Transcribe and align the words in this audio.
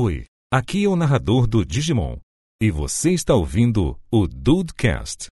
Oi, 0.00 0.26
aqui 0.48 0.84
é 0.84 0.88
o 0.88 0.94
narrador 0.94 1.48
do 1.48 1.64
Digimon. 1.64 2.18
E 2.62 2.70
você 2.70 3.10
está 3.10 3.34
ouvindo 3.34 3.98
o 4.12 4.28
Dudecast. 4.28 5.26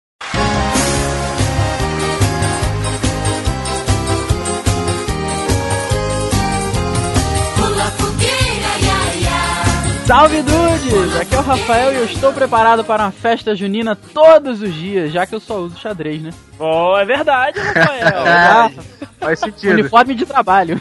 Salve 10.06 10.44
Dudes! 10.44 11.20
Aqui 11.20 11.34
é 11.36 11.40
o 11.40 11.42
Rafael 11.42 11.92
e 11.94 11.96
eu 11.98 12.06
estou 12.06 12.32
preparado 12.32 12.84
para 12.84 13.04
uma 13.06 13.12
festa 13.12 13.56
junina 13.56 13.96
todos 13.96 14.62
os 14.62 14.72
dias, 14.74 15.12
já 15.12 15.26
que 15.26 15.34
eu 15.34 15.40
só 15.40 15.58
uso 15.58 15.80
xadrez, 15.80 16.22
né? 16.22 16.30
Oh, 16.60 16.96
é 16.96 17.04
verdade, 17.06 17.60
Rafael. 17.60 18.24
Ah, 18.28 18.72
Faz 19.20 19.40
sentido. 19.40 19.72
uniforme 19.74 20.14
de 20.14 20.24
trabalho. 20.26 20.80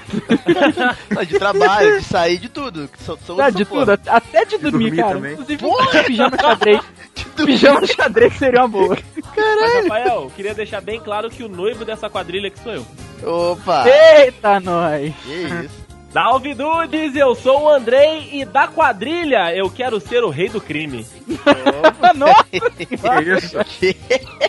Não, 1.10 1.24
de 1.24 1.38
trabalho, 1.38 1.98
de 1.98 2.04
sair, 2.04 2.36
de 2.36 2.50
tudo. 2.50 2.86
que 2.88 3.02
Só, 3.02 3.16
só 3.24 3.34
Não, 3.34 3.50
de 3.50 3.64
porra. 3.64 3.96
tudo, 3.96 4.10
até 4.10 4.44
de 4.44 4.58
dormir, 4.58 4.90
dormir 4.90 4.96
cara. 5.02 5.14
também. 5.14 5.32
Inclusive, 5.32 5.64
pijama 6.06 6.36
xadrez. 6.38 6.80
Pijama 7.34 7.86
xadrez 7.86 8.36
seria 8.36 8.60
uma 8.60 8.68
boa. 8.68 8.98
Mas, 9.36 9.82
Rafael, 9.84 10.30
queria 10.36 10.54
deixar 10.54 10.80
bem 10.82 11.00
claro 11.00 11.30
que 11.30 11.42
o 11.42 11.48
noivo 11.48 11.84
dessa 11.84 12.10
quadrilha 12.10 12.48
aqui 12.48 12.60
sou 12.60 12.72
eu. 12.74 12.86
Opa! 13.22 13.84
Eita, 13.88 14.60
nós! 14.60 15.12
Que 15.24 15.32
isso? 15.32 15.83
Salve 16.14 16.54
Dudes, 16.54 17.16
eu 17.16 17.34
sou 17.34 17.64
o 17.64 17.68
Andrei 17.68 18.30
e 18.32 18.44
da 18.44 18.68
quadrilha 18.68 19.52
eu 19.52 19.68
quero 19.68 19.98
ser 19.98 20.22
o 20.22 20.30
rei 20.30 20.48
do 20.48 20.60
crime. 20.60 21.04
Nossa! 22.14 22.44
Que 22.50 22.86
isso? 23.34 23.64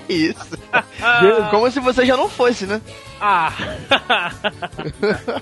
Que 0.06 0.14
isso? 0.14 0.60
Ah, 1.02 1.48
Como 1.50 1.72
se 1.72 1.80
você 1.80 2.06
já 2.06 2.16
não 2.16 2.30
fosse, 2.30 2.68
né? 2.68 2.80
ah. 3.20 3.52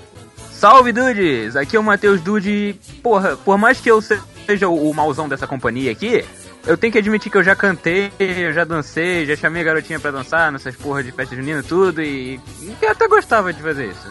Salve, 0.50 0.92
dudes! 0.92 1.56
Aqui 1.56 1.76
é 1.76 1.80
o 1.80 1.84
Matheus 1.84 2.22
Dude. 2.22 2.80
Porra, 3.02 3.36
por 3.36 3.58
mais 3.58 3.78
que 3.78 3.90
eu 3.90 4.00
seja 4.00 4.66
o, 4.66 4.94
mauzão 4.94 5.28
dessa 5.28 5.46
companhia 5.46 5.92
aqui, 5.92 6.24
eu 6.66 6.78
tenho 6.78 6.90
que 6.90 7.00
admitir 7.00 7.30
que 7.30 7.36
eu 7.36 7.44
já 7.44 7.54
cantei, 7.54 8.10
eu 8.18 8.50
já 8.50 8.64
dancei, 8.64 9.26
já 9.26 9.36
chamei 9.36 9.60
a 9.60 9.64
garotinha 9.66 10.00
pra 10.00 10.10
dançar 10.10 10.50
nessas 10.50 10.74
porra 10.74 11.02
de 11.02 11.12
festa 11.12 11.36
junina 11.36 11.60
e 11.60 11.64
tudo, 11.64 12.00
e, 12.00 12.40
e 12.80 12.86
até 12.86 13.06
gostava 13.08 13.52
de 13.52 13.60
fazer 13.60 13.90
isso. 13.90 14.08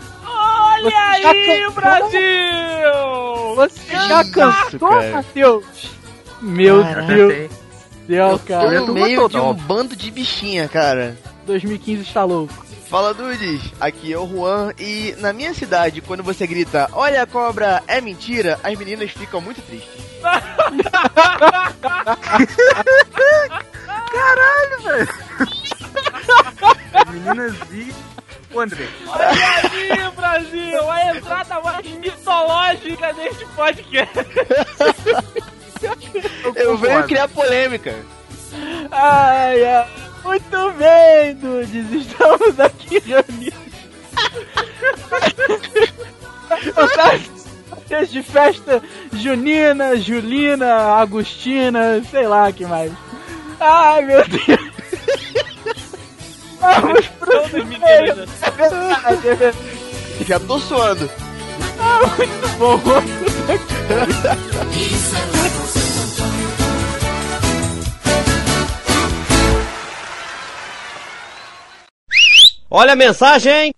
Olha 0.74 0.84
Você 0.84 1.22
já 1.22 1.32
aí, 1.32 1.42
cantou? 1.48 1.72
Brasil! 1.72 3.56
Você 3.56 3.92
já 3.92 4.24
cara? 4.32 5.12
Matheus? 5.12 5.92
Meu 6.42 6.82
Caraca. 6.84 7.08
Deus 7.08 7.50
do 7.50 7.56
céu, 8.08 8.40
Tô 8.40 8.46
cara. 8.46 8.74
eu 8.74 8.82
no 8.82 8.88
tô 8.88 8.94
meio 8.94 9.30
de 9.30 9.38
um 9.38 9.54
bando 9.54 9.96
de 9.96 10.12
bichinha, 10.12 10.68
cara. 10.68 11.18
2015 11.46 12.02
está 12.02 12.24
louco. 12.24 12.54
Fala, 12.90 13.14
Dudes. 13.14 13.62
Aqui 13.80 14.12
é 14.14 14.18
o 14.18 14.28
Juan 14.28 14.72
e 14.78 15.16
na 15.20 15.32
minha 15.32 15.54
cidade, 15.54 16.02
quando 16.02 16.22
você 16.22 16.46
grita 16.46 16.90
Olha 16.94 17.24
a 17.24 17.26
cobra, 17.26 17.82
é 17.88 18.02
mentira, 18.02 18.60
as 18.64 18.78
meninas 18.78 19.12
ficam 19.12 19.40
muito 19.42 19.62
tristes. 19.62 20.04
Meninas 27.12 27.56
e. 27.72 27.94
O 28.54 28.60
André. 28.60 28.88
Olha 29.08 29.30
aí, 29.30 30.12
Brasil! 30.16 30.92
A 30.92 31.16
entrada 31.16 31.60
mais 31.62 31.88
mitológica 31.88 33.14
deste 33.14 33.46
podcast. 33.48 34.14
Eu 36.56 36.78
venho 36.78 37.04
criar 37.06 37.28
polêmica. 37.28 37.96
Ai, 38.92 39.66
ai. 39.66 39.88
Muito 40.24 40.72
bem, 40.78 41.36
Dudes. 41.36 41.92
Estamos 41.92 42.60
aqui 42.60 43.00
reunidos. 43.00 43.60
Fantásticos 46.74 47.44
de 48.10 48.24
festa 48.24 48.82
junina, 49.14 49.98
julina, 49.98 50.96
agustina, 50.96 52.02
sei 52.10 52.28
lá 52.28 52.52
que 52.52 52.66
mais. 52.66 52.92
Ai, 53.60 54.02
meu 54.04 54.24
Deus. 54.28 54.73
Vamos 56.64 57.08
pro 57.08 57.28
né? 57.78 58.08
É 58.42 58.52
verdade, 58.52 59.28
é 59.28 59.36
verdade. 59.36 59.58
Já 60.26 60.40
tô 60.40 60.58
suando. 60.60 61.10
Ah, 61.78 62.00
muito 62.18 62.48
bom. 62.58 62.80
Olha 72.72 72.94
a 72.94 72.96
mensagem! 72.96 73.74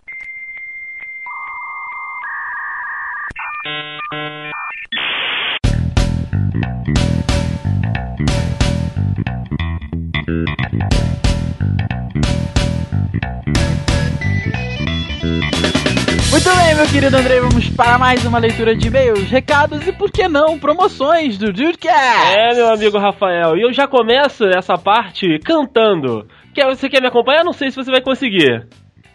Querido 16.95 17.17
Andrei, 17.17 17.41
vamos 17.41 17.67
para 17.71 17.97
mais 17.97 18.23
uma 18.23 18.39
leitura 18.39 18.73
de 18.73 18.87
e-mails, 18.87 19.29
recados 19.29 19.85
e, 19.85 19.91
por 19.91 20.09
que 20.09 20.29
não, 20.29 20.57
promoções 20.57 21.37
do 21.37 21.51
Dudecast. 21.51 22.37
É, 22.37 22.53
meu 22.55 22.71
amigo 22.71 22.97
Rafael, 22.97 23.57
e 23.57 23.61
eu 23.63 23.73
já 23.73 23.85
começo 23.85 24.45
essa 24.45 24.77
parte 24.77 25.37
cantando. 25.39 26.25
Quer, 26.53 26.65
você 26.67 26.87
quer 26.87 27.01
me 27.01 27.07
acompanhar? 27.09 27.43
Não 27.43 27.51
sei 27.51 27.69
se 27.69 27.75
você 27.75 27.91
vai 27.91 27.99
conseguir. 27.99 28.65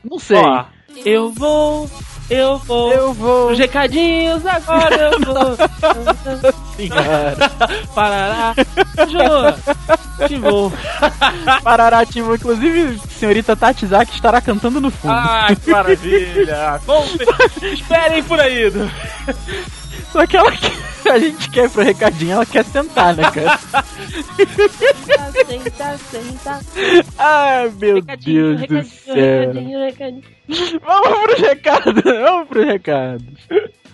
Não 0.05 0.19
sei. 0.19 0.37
Ó, 0.37 0.65
eu 1.07 1.31
vou, 1.31 1.89
eu 2.31 2.59
vou. 2.59 2.93
Eu 2.93 3.13
vou. 3.13 3.51
Os 3.51 3.59
recadinhos 3.59 4.47
agora 4.47 4.97
eu 4.97 5.21
vou. 5.21 5.57
Senhora. 6.77 7.37
Parará, 7.95 8.55
Jô, 9.09 10.27
te 10.27 10.37
vou. 10.37 10.73
Pararativo, 11.63 12.35
inclusive, 12.35 12.99
senhorita 13.19 13.57
Tati 13.57 13.87
Zaki 13.87 14.15
estará 14.15 14.41
cantando 14.41 14.81
no 14.81 14.91
fundo. 14.91 15.13
Ah, 15.13 15.49
que 15.63 15.71
maravilha. 15.71 16.81
Bom, 16.87 17.05
esperem 17.63 18.23
por 18.23 18.41
aí. 18.41 18.71
Só 20.13 20.27
que 20.27 20.37
ela 20.37 20.51
quer- 20.53 21.13
a 21.13 21.19
gente 21.19 21.51
quer 21.51 21.65
ir 21.65 21.71
pro 21.71 21.83
recadinho, 21.83 22.33
ela 22.33 22.47
quer 22.47 22.65
sentar, 22.65 23.15
né, 23.17 23.23
cara? 23.31 23.59
Senta, 25.47 25.99
senta. 25.99 26.61
Ai, 27.19 27.71
meu 27.81 27.95
Recadinho, 27.97 28.57
Deus 28.57 28.69
do 28.69 28.75
recadinho, 28.75 28.85
céu. 28.85 29.15
recadinho, 29.15 29.79
recadinho. 29.81 30.23
Vamos 30.85 31.09
pro 31.23 31.47
recado, 31.47 32.03
vamos 32.03 32.49
pro 32.49 32.65
recado. 32.67 33.25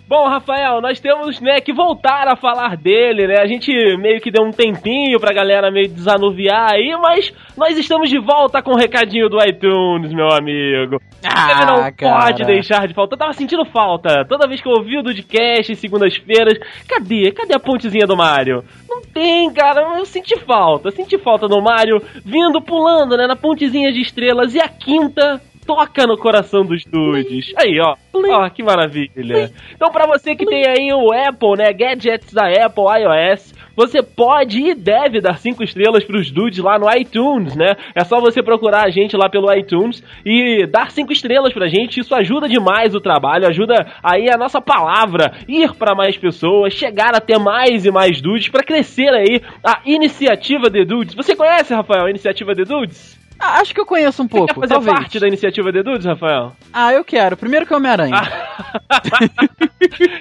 Bom, 0.09 0.29
Rafael, 0.29 0.81
nós 0.81 1.01
temos, 1.01 1.41
né, 1.41 1.61
que 1.61 1.73
voltar 1.73 2.29
a 2.29 2.37
falar 2.37 2.77
dele, 2.77 3.27
né? 3.27 3.41
A 3.41 3.47
gente 3.47 3.73
meio 3.99 4.21
que 4.21 4.31
deu 4.31 4.45
um 4.45 4.53
tempinho 4.53 5.19
pra 5.19 5.33
galera 5.35 5.69
meio 5.69 5.89
desanuviar 5.89 6.75
aí, 6.75 6.97
mas 7.03 7.33
nós 7.57 7.77
estamos 7.77 8.09
de 8.09 8.19
volta 8.21 8.63
com 8.63 8.71
o 8.71 8.77
recadinho 8.77 9.29
do 9.29 9.37
iTunes, 9.45 10.13
meu 10.13 10.29
amigo. 10.29 11.01
Ele 11.25 11.65
não 11.67 11.83
Ah, 11.85 11.91
cara. 11.91 12.21
pode 12.27 12.45
deixar 12.45 12.87
de 12.87 12.95
falta. 12.95 13.15
Eu 13.15 13.19
tava 13.19 13.33
sentindo 13.33 13.65
falta. 13.65 14.25
Toda 14.29 14.47
vez 14.47 14.61
que 14.61 14.69
eu 14.69 14.75
ouvi 14.75 14.97
o 14.97 15.03
Dudcast, 15.03 15.75
segundas-feiras, 15.75 16.57
cadê? 16.89 17.33
Cadê 17.33 17.55
a 17.55 17.59
pontezinha 17.59 18.07
do 18.07 18.17
Mario? 18.17 18.63
Não 18.89 19.03
tem, 19.03 19.53
cara. 19.53 19.99
Eu 19.99 20.05
senti 20.07 20.39
falta. 20.45 20.87
Eu 20.87 20.93
senti 20.93 21.19
falta 21.19 21.49
do 21.49 21.61
Mario 21.61 22.01
vindo, 22.25 22.63
pulando, 22.63 23.17
né, 23.17 23.27
na 23.27 23.35
pontezinha 23.35 23.93
de 23.93 24.03
estrelas. 24.03 24.55
E 24.55 24.61
a 24.61 24.69
quinta 24.69 25.41
toca 25.67 26.07
no 26.07 26.17
coração 26.17 26.65
dos 26.65 26.85
dudes. 26.85 27.53
Aí, 27.57 27.79
ó. 27.81 27.97
Ó, 28.15 28.49
que 28.49 28.63
maravilha. 28.63 29.51
Então, 29.75 29.91
pra 29.91 30.07
você 30.07 30.35
que 30.35 30.47
tem 30.47 30.67
aí 30.67 30.89
o 30.93 31.13
Apple, 31.13 31.57
né, 31.59 31.73
gadgets 31.73 32.33
da 32.33 32.47
Apple 32.47 32.85
iOS, 33.03 33.55
você 33.77 34.03
pode 34.03 34.59
e 34.59 34.75
deve 34.75 35.21
dar 35.21 35.39
cinco 35.39 35.63
estrelas 35.63 36.03
pros 36.03 36.31
dudes 36.31 36.59
lá 36.59 36.79
no 36.79 36.91
iTunes, 36.97 37.55
né? 37.55 37.77
É 37.95 38.05
só 38.05 38.19
você 38.21 38.43
procurar 38.43 38.87
a 38.87 38.91
gente 38.91 39.15
lá 39.17 39.29
pelo 39.29 39.53
iTunes 39.53 40.03
e 40.25 40.67
dar 40.67 40.91
cinco 40.91 41.13
estrelas 41.13 41.53
pra 41.53 41.69
gente. 41.69 42.01
Isso 42.01 42.15
ajuda 42.15 42.49
demais 42.49 42.95
o 42.95 43.01
trabalho, 43.01 43.47
ajuda 43.47 43.87
aí 44.03 44.31
a 44.33 44.39
nossa 44.39 44.63
palavra 44.63 45.33
ir 45.47 45.75
pra 45.75 45.95
mais 45.95 46.17
pessoas, 46.17 46.73
chegar 46.73 47.15
até 47.15 47.39
mais 47.39 47.85
e 47.85 47.91
mais 47.91 48.23
dudes 48.23 48.49
pra 48.49 48.65
crescer 48.65 49.11
aí 49.11 49.43
a 49.63 49.81
iniciativa 49.85 50.71
The 50.71 50.85
Dudes. 50.85 51.15
Você 51.15 51.37
conhece, 51.37 51.75
Rafael, 51.75 52.07
a 52.07 52.11
iniciativa 52.11 52.55
The 52.55 52.65
Dudes? 52.65 53.26
Ah, 53.39 53.61
acho 53.61 53.75
que 53.75 53.81
eu 53.81 53.87
conheço 53.87 54.23
um 54.23 54.27
Você 54.27 54.37
pouco, 54.37 54.55
quer 54.55 54.61
fazer 54.61 54.75
talvez. 54.75 54.99
parte 54.99 55.21
da 55.21 55.29
iniciativa 55.29 55.73
The 55.73 55.83
Dudes, 55.83 56.07
Rafael? 56.07 56.53
Ah, 56.73 56.93
eu 56.93 57.05
quero. 57.05 57.37
Primeiro 57.37 57.67
que 57.67 57.73
é 57.73 57.77
Homem-Aranha. 57.77 58.17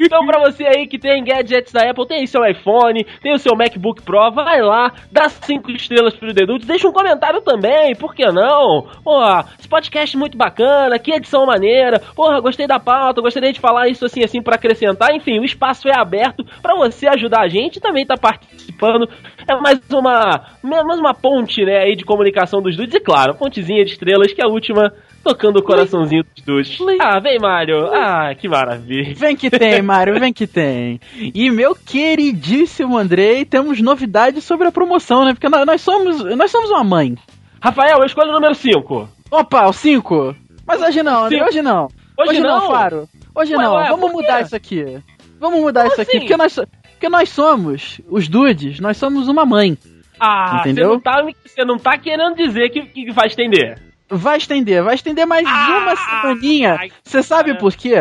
então, 0.01 0.25
pra 0.25 0.39
você 0.39 0.65
aí 0.65 0.87
que 0.87 0.99
tem 0.99 1.23
gadgets 1.23 1.71
da 1.71 1.89
Apple, 1.89 2.07
tem 2.07 2.25
seu 2.27 2.45
iPhone, 2.45 3.05
tem 3.21 3.33
o 3.33 3.39
seu 3.39 3.55
MacBook 3.55 4.01
Pro, 4.01 4.31
vai 4.31 4.61
lá, 4.61 4.91
dá 5.11 5.29
cinco 5.29 5.71
estrelas 5.71 6.15
pro 6.15 6.33
Dedutos, 6.33 6.67
deixa 6.67 6.87
um 6.87 6.91
comentário 6.93 7.41
também, 7.41 7.95
por 7.95 8.13
que 8.13 8.25
não? 8.31 8.87
Porra, 9.03 9.45
esse 9.57 9.67
podcast 9.67 10.15
é 10.15 10.19
muito 10.19 10.37
bacana, 10.37 10.99
que 10.99 11.13
edição 11.13 11.45
maneira, 11.45 12.01
porra, 12.15 12.39
gostei 12.41 12.67
da 12.67 12.79
pauta, 12.79 13.21
gostaria 13.21 13.53
de 13.53 13.59
falar 13.59 13.87
isso 13.87 14.05
assim, 14.05 14.23
assim, 14.23 14.41
pra 14.41 14.55
acrescentar, 14.55 15.15
enfim, 15.15 15.39
o 15.39 15.45
espaço 15.45 15.87
é 15.87 15.97
aberto 15.97 16.43
pra 16.61 16.75
você 16.75 17.07
ajudar 17.07 17.41
a 17.41 17.47
gente 17.47 17.77
e 17.77 17.81
também 17.81 18.05
tá 18.05 18.15
participando. 18.17 19.07
É 19.47 19.55
mais 19.55 19.79
uma, 19.91 20.41
mais 20.63 20.99
uma 20.99 21.13
ponte, 21.13 21.63
né, 21.63 21.83
aí 21.83 21.95
de 21.95 22.03
comunicação 22.03 22.61
dos 22.61 22.75
dudes, 22.75 22.95
claro, 23.05 23.35
pontezinha 23.35 23.85
de 23.85 23.91
estrelas, 23.91 24.33
que 24.33 24.43
a 24.43 24.47
última 24.47 24.91
tocando 25.23 25.57
o 25.57 25.63
coraçãozinho 25.63 26.23
dos 26.23 26.43
dudes. 26.43 26.77
Ah, 26.99 27.19
vem, 27.19 27.39
Mário. 27.39 27.87
Ah, 27.93 28.33
que 28.35 28.47
maravilha. 28.47 29.13
Vem 29.15 29.35
que 29.35 29.49
tem, 29.49 29.81
Mário, 29.81 30.19
vem 30.19 30.33
que 30.33 30.45
tem. 30.45 30.99
E 31.33 31.49
meu 31.49 31.73
queridíssimo 31.75 32.97
Andrei, 32.97 33.45
temos 33.45 33.81
novidades 33.81 34.43
sobre 34.43 34.67
a 34.67 34.71
promoção, 34.71 35.25
né? 35.25 35.33
Porque 35.33 35.49
nós, 35.49 35.81
somos 35.81 36.23
nós 36.35 36.51
somos 36.51 36.69
uma 36.69 36.83
mãe. 36.83 37.15
Rafael, 37.61 37.97
eu 37.99 38.05
escolho 38.05 38.29
o 38.29 38.33
número 38.33 38.53
5. 38.53 39.09
Opa, 39.31 39.67
o 39.67 39.73
5. 39.73 40.35
Mas 40.67 40.81
hoje 40.81 41.01
não, 41.03 41.25
André, 41.25 41.37
Cinco. 41.37 41.49
hoje 41.49 41.61
não. 41.61 41.87
Hoje 42.17 42.39
não? 42.39 42.67
Faro. 42.67 43.09
Hoje 43.35 43.55
Ué, 43.55 43.63
não. 43.63 43.73
ué, 43.75 43.89
Vamos 43.89 44.11
mudar 44.11 44.41
isso 44.41 44.55
aqui. 44.55 44.99
Vamos 45.39 45.59
mudar 45.59 45.81
Como 45.81 45.93
isso 45.93 46.01
aqui, 46.01 46.11
assim? 46.17 46.19
porque 46.19 46.37
nós, 46.37 46.59
porque 46.93 47.09
nós 47.09 47.29
somos, 47.29 47.99
os 48.09 48.27
dudes, 48.27 48.79
nós 48.79 48.95
somos 48.97 49.27
uma 49.27 49.45
mãe. 49.45 49.77
Ah, 50.19 50.57
Entendeu? 50.61 50.87
você 50.87 50.93
não 50.93 50.99
tá, 50.99 51.25
você 51.45 51.65
não 51.65 51.77
tá 51.77 51.97
querendo 51.97 52.35
dizer 52.35 52.69
que, 52.69 52.81
que 52.81 53.11
vai 53.11 53.27
estender. 53.27 53.79
Vai 54.09 54.37
estender, 54.37 54.83
vai 54.83 54.95
estender 54.95 55.25
mais 55.25 55.45
Ah, 55.47 55.79
uma 55.81 55.95
semaninha. 55.95 56.79
Você 57.03 57.23
sabe 57.23 57.49
cara. 57.49 57.59
por 57.59 57.73
quê? 57.75 57.95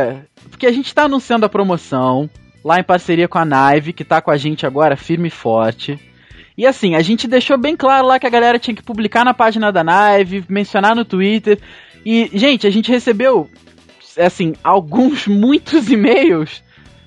Porque 0.50 0.66
a 0.66 0.72
gente 0.72 0.94
tá 0.94 1.04
anunciando 1.04 1.46
a 1.46 1.48
promoção 1.48 2.28
lá 2.64 2.78
em 2.78 2.84
parceria 2.84 3.26
com 3.26 3.38
a 3.38 3.44
Naive, 3.44 3.92
que 3.92 4.04
tá 4.04 4.20
com 4.20 4.30
a 4.30 4.36
gente 4.36 4.66
agora 4.66 4.96
firme 4.96 5.28
e 5.28 5.30
forte. 5.30 5.98
E 6.56 6.66
assim, 6.66 6.94
a 6.94 7.00
gente 7.00 7.26
deixou 7.26 7.58
bem 7.58 7.74
claro 7.76 8.06
lá 8.06 8.18
que 8.18 8.26
a 8.26 8.30
galera 8.30 8.58
tinha 8.58 8.74
que 8.74 8.82
publicar 8.82 9.24
na 9.24 9.34
página 9.34 9.72
da 9.72 9.82
Naive, 9.82 10.44
mencionar 10.48 10.94
no 10.94 11.04
Twitter. 11.04 11.58
E, 12.06 12.30
gente, 12.34 12.66
a 12.66 12.70
gente 12.70 12.90
recebeu, 12.90 13.50
assim, 14.18 14.54
alguns, 14.62 15.26
muitos 15.26 15.90
e-mails 15.90 16.62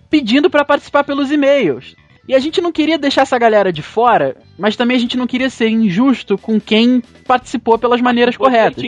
pedindo 0.09 0.49
pra 0.49 0.65
participar 0.65 1.03
pelos 1.03 1.31
e-mails. 1.31 1.95
E 2.27 2.35
a 2.35 2.39
gente 2.39 2.59
não 2.59 2.71
queria 2.71 2.97
deixar 2.97 3.21
essa 3.21 3.37
galera 3.37 3.71
de 3.71 3.81
fora, 3.81 4.35
mas 4.57 4.75
também 4.75 4.97
a 4.97 4.99
gente 4.99 5.15
não 5.17 5.25
queria 5.25 5.49
ser 5.49 5.69
injusto 5.69 6.37
com 6.37 6.59
quem 6.59 7.01
participou 7.25 7.77
pelas 7.77 8.01
maneiras 8.01 8.35
Ficou 8.35 8.47
corretas. 8.47 8.83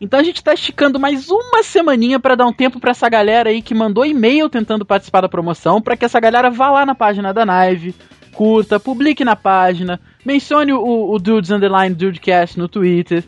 Então 0.00 0.20
a 0.20 0.22
gente 0.22 0.44
tá 0.44 0.52
esticando 0.52 1.00
mais 1.00 1.28
uma 1.28 1.62
semaninha 1.62 2.20
pra 2.20 2.34
dar 2.34 2.46
um 2.46 2.52
tempo 2.52 2.78
pra 2.78 2.90
essa 2.90 3.08
galera 3.08 3.48
aí 3.48 3.62
que 3.62 3.74
mandou 3.74 4.04
e-mail 4.04 4.48
tentando 4.48 4.84
participar 4.84 5.22
da 5.22 5.28
promoção, 5.28 5.80
pra 5.80 5.96
que 5.96 6.04
essa 6.04 6.20
galera 6.20 6.50
vá 6.50 6.70
lá 6.70 6.86
na 6.86 6.94
página 6.94 7.32
da 7.32 7.46
Naive, 7.46 7.94
curta, 8.32 8.78
publique 8.78 9.24
na 9.24 9.34
página, 9.34 9.98
mencione 10.24 10.72
o, 10.72 11.10
o 11.10 11.18
Dudes 11.18 11.50
Underline 11.50 11.94
Dudecast 11.94 12.58
no 12.58 12.68
Twitter. 12.68 13.24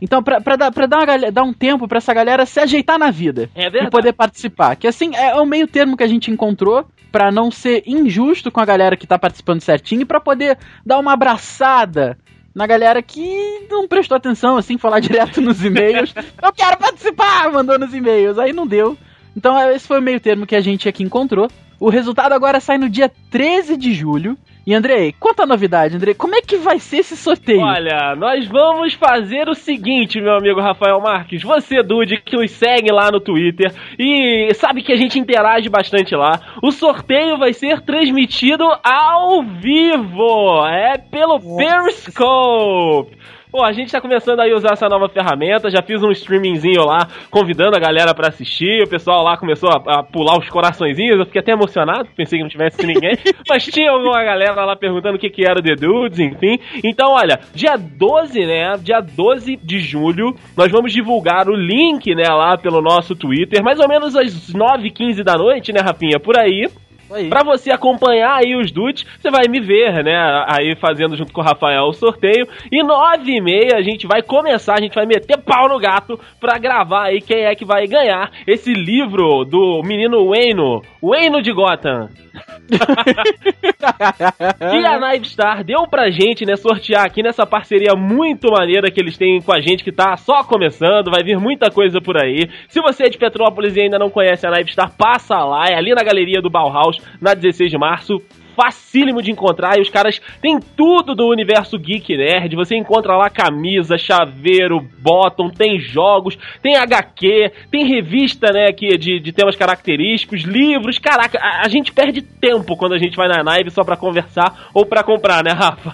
Então, 0.00 0.22
pra, 0.22 0.40
pra, 0.40 0.56
dar, 0.56 0.72
pra 0.72 0.86
dar, 0.86 0.98
uma 1.04 1.30
dar 1.30 1.42
um 1.42 1.52
tempo 1.52 1.86
pra 1.86 1.98
essa 1.98 2.14
galera 2.14 2.46
se 2.46 2.58
ajeitar 2.58 2.98
na 2.98 3.10
vida 3.10 3.50
É 3.54 3.66
e 3.66 3.70
verdade. 3.70 3.90
poder 3.90 4.12
participar. 4.12 4.76
Que 4.76 4.86
assim, 4.86 5.14
é 5.14 5.34
o 5.34 5.44
meio 5.44 5.66
termo 5.66 5.96
que 5.96 6.02
a 6.02 6.06
gente 6.08 6.30
encontrou 6.30 6.86
pra 7.12 7.30
não 7.30 7.50
ser 7.50 7.82
injusto 7.86 8.50
com 8.50 8.60
a 8.60 8.64
galera 8.64 8.96
que 8.96 9.06
tá 9.06 9.18
participando 9.18 9.60
certinho 9.60 10.02
e 10.02 10.04
pra 10.06 10.20
poder 10.20 10.56
dar 10.86 10.98
uma 10.98 11.12
abraçada 11.12 12.16
na 12.54 12.66
galera 12.66 13.02
que 13.02 13.66
não 13.70 13.86
prestou 13.86 14.16
atenção, 14.16 14.56
assim, 14.56 14.78
falar 14.78 14.98
direto 15.00 15.40
nos 15.40 15.64
e-mails. 15.64 16.14
Eu 16.42 16.52
quero 16.52 16.76
participar! 16.78 17.50
Mandou 17.52 17.78
nos 17.78 17.92
e-mails. 17.94 18.38
Aí 18.38 18.52
não 18.52 18.66
deu. 18.66 18.96
Então 19.36 19.56
é, 19.58 19.74
esse 19.74 19.86
foi 19.86 19.98
o 19.98 20.02
meio 20.02 20.18
termo 20.20 20.46
que 20.46 20.56
a 20.56 20.60
gente 20.60 20.88
aqui 20.88 21.02
encontrou. 21.02 21.48
O 21.78 21.88
resultado 21.88 22.32
agora 22.32 22.58
sai 22.60 22.78
no 22.78 22.88
dia 22.88 23.10
13 23.30 23.76
de 23.76 23.94
julho. 23.94 24.36
E 24.66 24.74
Andrei, 24.74 25.14
conta 25.18 25.44
a 25.44 25.46
novidade, 25.46 25.96
Andrei. 25.96 26.14
Como 26.14 26.34
é 26.34 26.42
que 26.42 26.56
vai 26.56 26.78
ser 26.78 26.98
esse 26.98 27.16
sorteio? 27.16 27.60
Olha, 27.60 28.14
nós 28.14 28.46
vamos 28.46 28.94
fazer 28.94 29.48
o 29.48 29.54
seguinte, 29.54 30.20
meu 30.20 30.36
amigo 30.36 30.60
Rafael 30.60 31.00
Marques. 31.00 31.42
Você, 31.42 31.82
Dude, 31.82 32.20
que 32.20 32.36
nos 32.36 32.50
segue 32.50 32.92
lá 32.92 33.10
no 33.10 33.20
Twitter 33.20 33.72
e 33.98 34.52
sabe 34.54 34.82
que 34.82 34.92
a 34.92 34.96
gente 34.96 35.18
interage 35.18 35.68
bastante 35.68 36.14
lá. 36.14 36.40
O 36.62 36.70
sorteio 36.70 37.38
vai 37.38 37.52
ser 37.52 37.80
transmitido 37.80 38.64
ao 38.84 39.42
vivo. 39.42 40.66
É 40.66 40.98
pelo 40.98 41.40
Periscope. 41.56 43.18
Pô, 43.50 43.64
a 43.64 43.72
gente 43.72 43.90
tá 43.90 44.00
começando 44.00 44.38
aí 44.38 44.52
a 44.52 44.56
usar 44.56 44.74
essa 44.74 44.88
nova 44.88 45.08
ferramenta, 45.08 45.68
já 45.70 45.82
fiz 45.82 46.00
um 46.04 46.12
streamingzinho 46.12 46.84
lá, 46.84 47.08
convidando 47.30 47.76
a 47.76 47.80
galera 47.80 48.14
pra 48.14 48.28
assistir, 48.28 48.84
o 48.84 48.88
pessoal 48.88 49.24
lá 49.24 49.36
começou 49.36 49.68
a, 49.70 49.98
a 49.98 50.02
pular 50.04 50.38
os 50.38 50.48
coraçõezinhos, 50.48 51.18
eu 51.18 51.26
fiquei 51.26 51.40
até 51.40 51.52
emocionado, 51.52 52.08
pensei 52.16 52.38
que 52.38 52.44
não 52.44 52.48
tivesse 52.48 52.86
ninguém, 52.86 53.18
mas 53.48 53.64
tinha 53.64 53.90
alguma 53.90 54.22
galera 54.22 54.64
lá 54.64 54.76
perguntando 54.76 55.16
o 55.16 55.18
que 55.18 55.28
que 55.28 55.44
era 55.44 55.58
o 55.58 55.62
The 55.62 55.74
Dudes, 55.74 56.20
enfim. 56.20 56.60
Então, 56.84 57.12
olha, 57.12 57.40
dia 57.52 57.76
12, 57.76 58.38
né, 58.46 58.76
dia 58.80 59.00
12 59.00 59.56
de 59.56 59.80
julho, 59.80 60.32
nós 60.56 60.70
vamos 60.70 60.92
divulgar 60.92 61.48
o 61.48 61.56
link, 61.56 62.14
né, 62.14 62.28
lá 62.28 62.56
pelo 62.56 62.80
nosso 62.80 63.16
Twitter, 63.16 63.64
mais 63.64 63.80
ou 63.80 63.88
menos 63.88 64.14
às 64.14 64.52
9h15 64.52 65.24
da 65.24 65.36
noite, 65.36 65.72
né, 65.72 65.80
Rafinha, 65.80 66.20
por 66.20 66.38
aí. 66.38 66.68
Aí. 67.12 67.28
Pra 67.28 67.42
você 67.42 67.72
acompanhar 67.72 68.36
aí 68.36 68.54
os 68.54 68.70
dudes, 68.70 69.04
você 69.18 69.30
vai 69.30 69.48
me 69.48 69.60
ver, 69.60 70.04
né? 70.04 70.44
Aí 70.46 70.76
fazendo 70.76 71.16
junto 71.16 71.32
com 71.32 71.40
o 71.40 71.44
Rafael 71.44 71.84
o 71.84 71.92
sorteio. 71.92 72.46
E 72.70 72.82
nove 72.82 73.32
e 73.32 73.40
meia 73.40 73.76
a 73.76 73.82
gente 73.82 74.06
vai 74.06 74.22
começar, 74.22 74.74
a 74.74 74.80
gente 74.80 74.94
vai 74.94 75.06
meter 75.06 75.38
pau 75.38 75.68
no 75.68 75.78
gato 75.78 76.18
pra 76.40 76.58
gravar 76.58 77.06
aí 77.06 77.20
quem 77.20 77.44
é 77.44 77.54
que 77.54 77.64
vai 77.64 77.86
ganhar 77.86 78.30
esse 78.46 78.72
livro 78.72 79.44
do 79.44 79.82
menino 79.84 80.28
Wayno, 80.28 80.82
Wayno 81.02 81.42
de 81.42 81.52
Gotham. 81.52 82.08
que 84.58 84.86
a 84.86 85.00
Nightstar 85.00 85.64
deu 85.64 85.86
pra 85.88 86.10
gente, 86.10 86.46
né, 86.46 86.54
sortear 86.56 87.04
aqui 87.04 87.22
nessa 87.22 87.46
parceria 87.46 87.94
muito 87.96 88.52
maneira 88.52 88.90
que 88.90 89.00
eles 89.00 89.18
têm 89.18 89.40
com 89.40 89.52
a 89.52 89.60
gente, 89.60 89.82
que 89.82 89.90
tá 89.90 90.16
só 90.16 90.44
começando, 90.44 91.10
vai 91.10 91.24
vir 91.24 91.38
muita 91.38 91.70
coisa 91.70 92.00
por 92.00 92.16
aí. 92.16 92.48
Se 92.68 92.80
você 92.80 93.04
é 93.04 93.08
de 93.08 93.18
Petrópolis 93.18 93.74
e 93.76 93.82
ainda 93.82 93.98
não 93.98 94.10
conhece 94.10 94.46
a 94.46 94.50
Nightstar, 94.50 94.96
passa 94.96 95.38
lá, 95.38 95.64
é 95.68 95.76
ali 95.76 95.92
na 95.92 96.04
galeria 96.04 96.40
do 96.40 96.50
Bauhaus, 96.50 96.98
na 97.20 97.34
16 97.34 97.70
de 97.70 97.78
março. 97.78 98.20
Facílimo 98.56 99.22
de 99.22 99.30
encontrar 99.30 99.78
e 99.78 99.80
os 99.80 99.88
caras 99.88 100.20
têm 100.42 100.58
tudo 100.76 101.14
do 101.14 101.26
universo 101.28 101.78
geek 101.78 102.14
nerd. 102.14 102.54
Você 102.56 102.76
encontra 102.76 103.16
lá 103.16 103.30
camisa, 103.30 103.96
chaveiro, 103.96 104.80
bottom, 105.00 105.48
tem 105.48 105.78
jogos, 105.78 106.36
tem 106.60 106.76
HQ, 106.76 107.52
tem 107.70 107.86
revista, 107.86 108.52
né, 108.52 108.70
que 108.72 108.98
de, 108.98 109.18
de 109.20 109.32
temas 109.32 109.56
característicos, 109.56 110.42
livros. 110.42 110.98
Caraca, 110.98 111.38
a, 111.40 111.64
a 111.64 111.68
gente 111.68 111.90
perde 111.92 112.20
tempo 112.20 112.76
quando 112.76 112.92
a 112.94 112.98
gente 112.98 113.16
vai 113.16 113.28
na 113.28 113.42
Naive 113.42 113.70
só 113.70 113.82
pra 113.82 113.96
conversar 113.96 114.68
ou 114.74 114.84
pra 114.84 115.02
comprar, 115.04 115.42
né, 115.42 115.52
Rafa? 115.52 115.92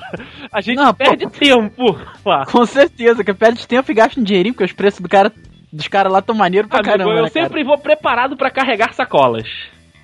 A 0.51 0.61
gente 0.61 0.77
Não, 0.77 0.93
pô. 0.93 1.05
perde 1.05 1.27
tempo 1.39 1.97
lá. 2.25 2.47
Com 2.47 2.65
certeza, 2.67 3.23
que 3.23 3.35
perde 3.35 3.69
tempo 3.69 3.93
e 3.93 3.95
gasta 3.95 4.19
um 4.19 4.25
dinheirinho, 4.25 4.55
porque 4.55 4.65
os 4.65 4.73
preços 4.73 5.01
do 5.01 5.09
cara, 5.09 5.31
dos 5.73 5.87
caras 5.87 6.11
lá 6.13 6.21
tão 6.23 6.35
maneiro 6.35 6.67
pra 6.67 6.79
Amigo, 6.81 6.91
caramba. 6.91 7.11
eu 7.13 7.23
né, 7.25 7.31
cara? 7.31 7.47
sempre 7.47 7.63
vou 7.63 7.79
preparado 7.79 8.37
pra 8.37 8.51
carregar 8.51 8.93
sacolas. 8.93 9.47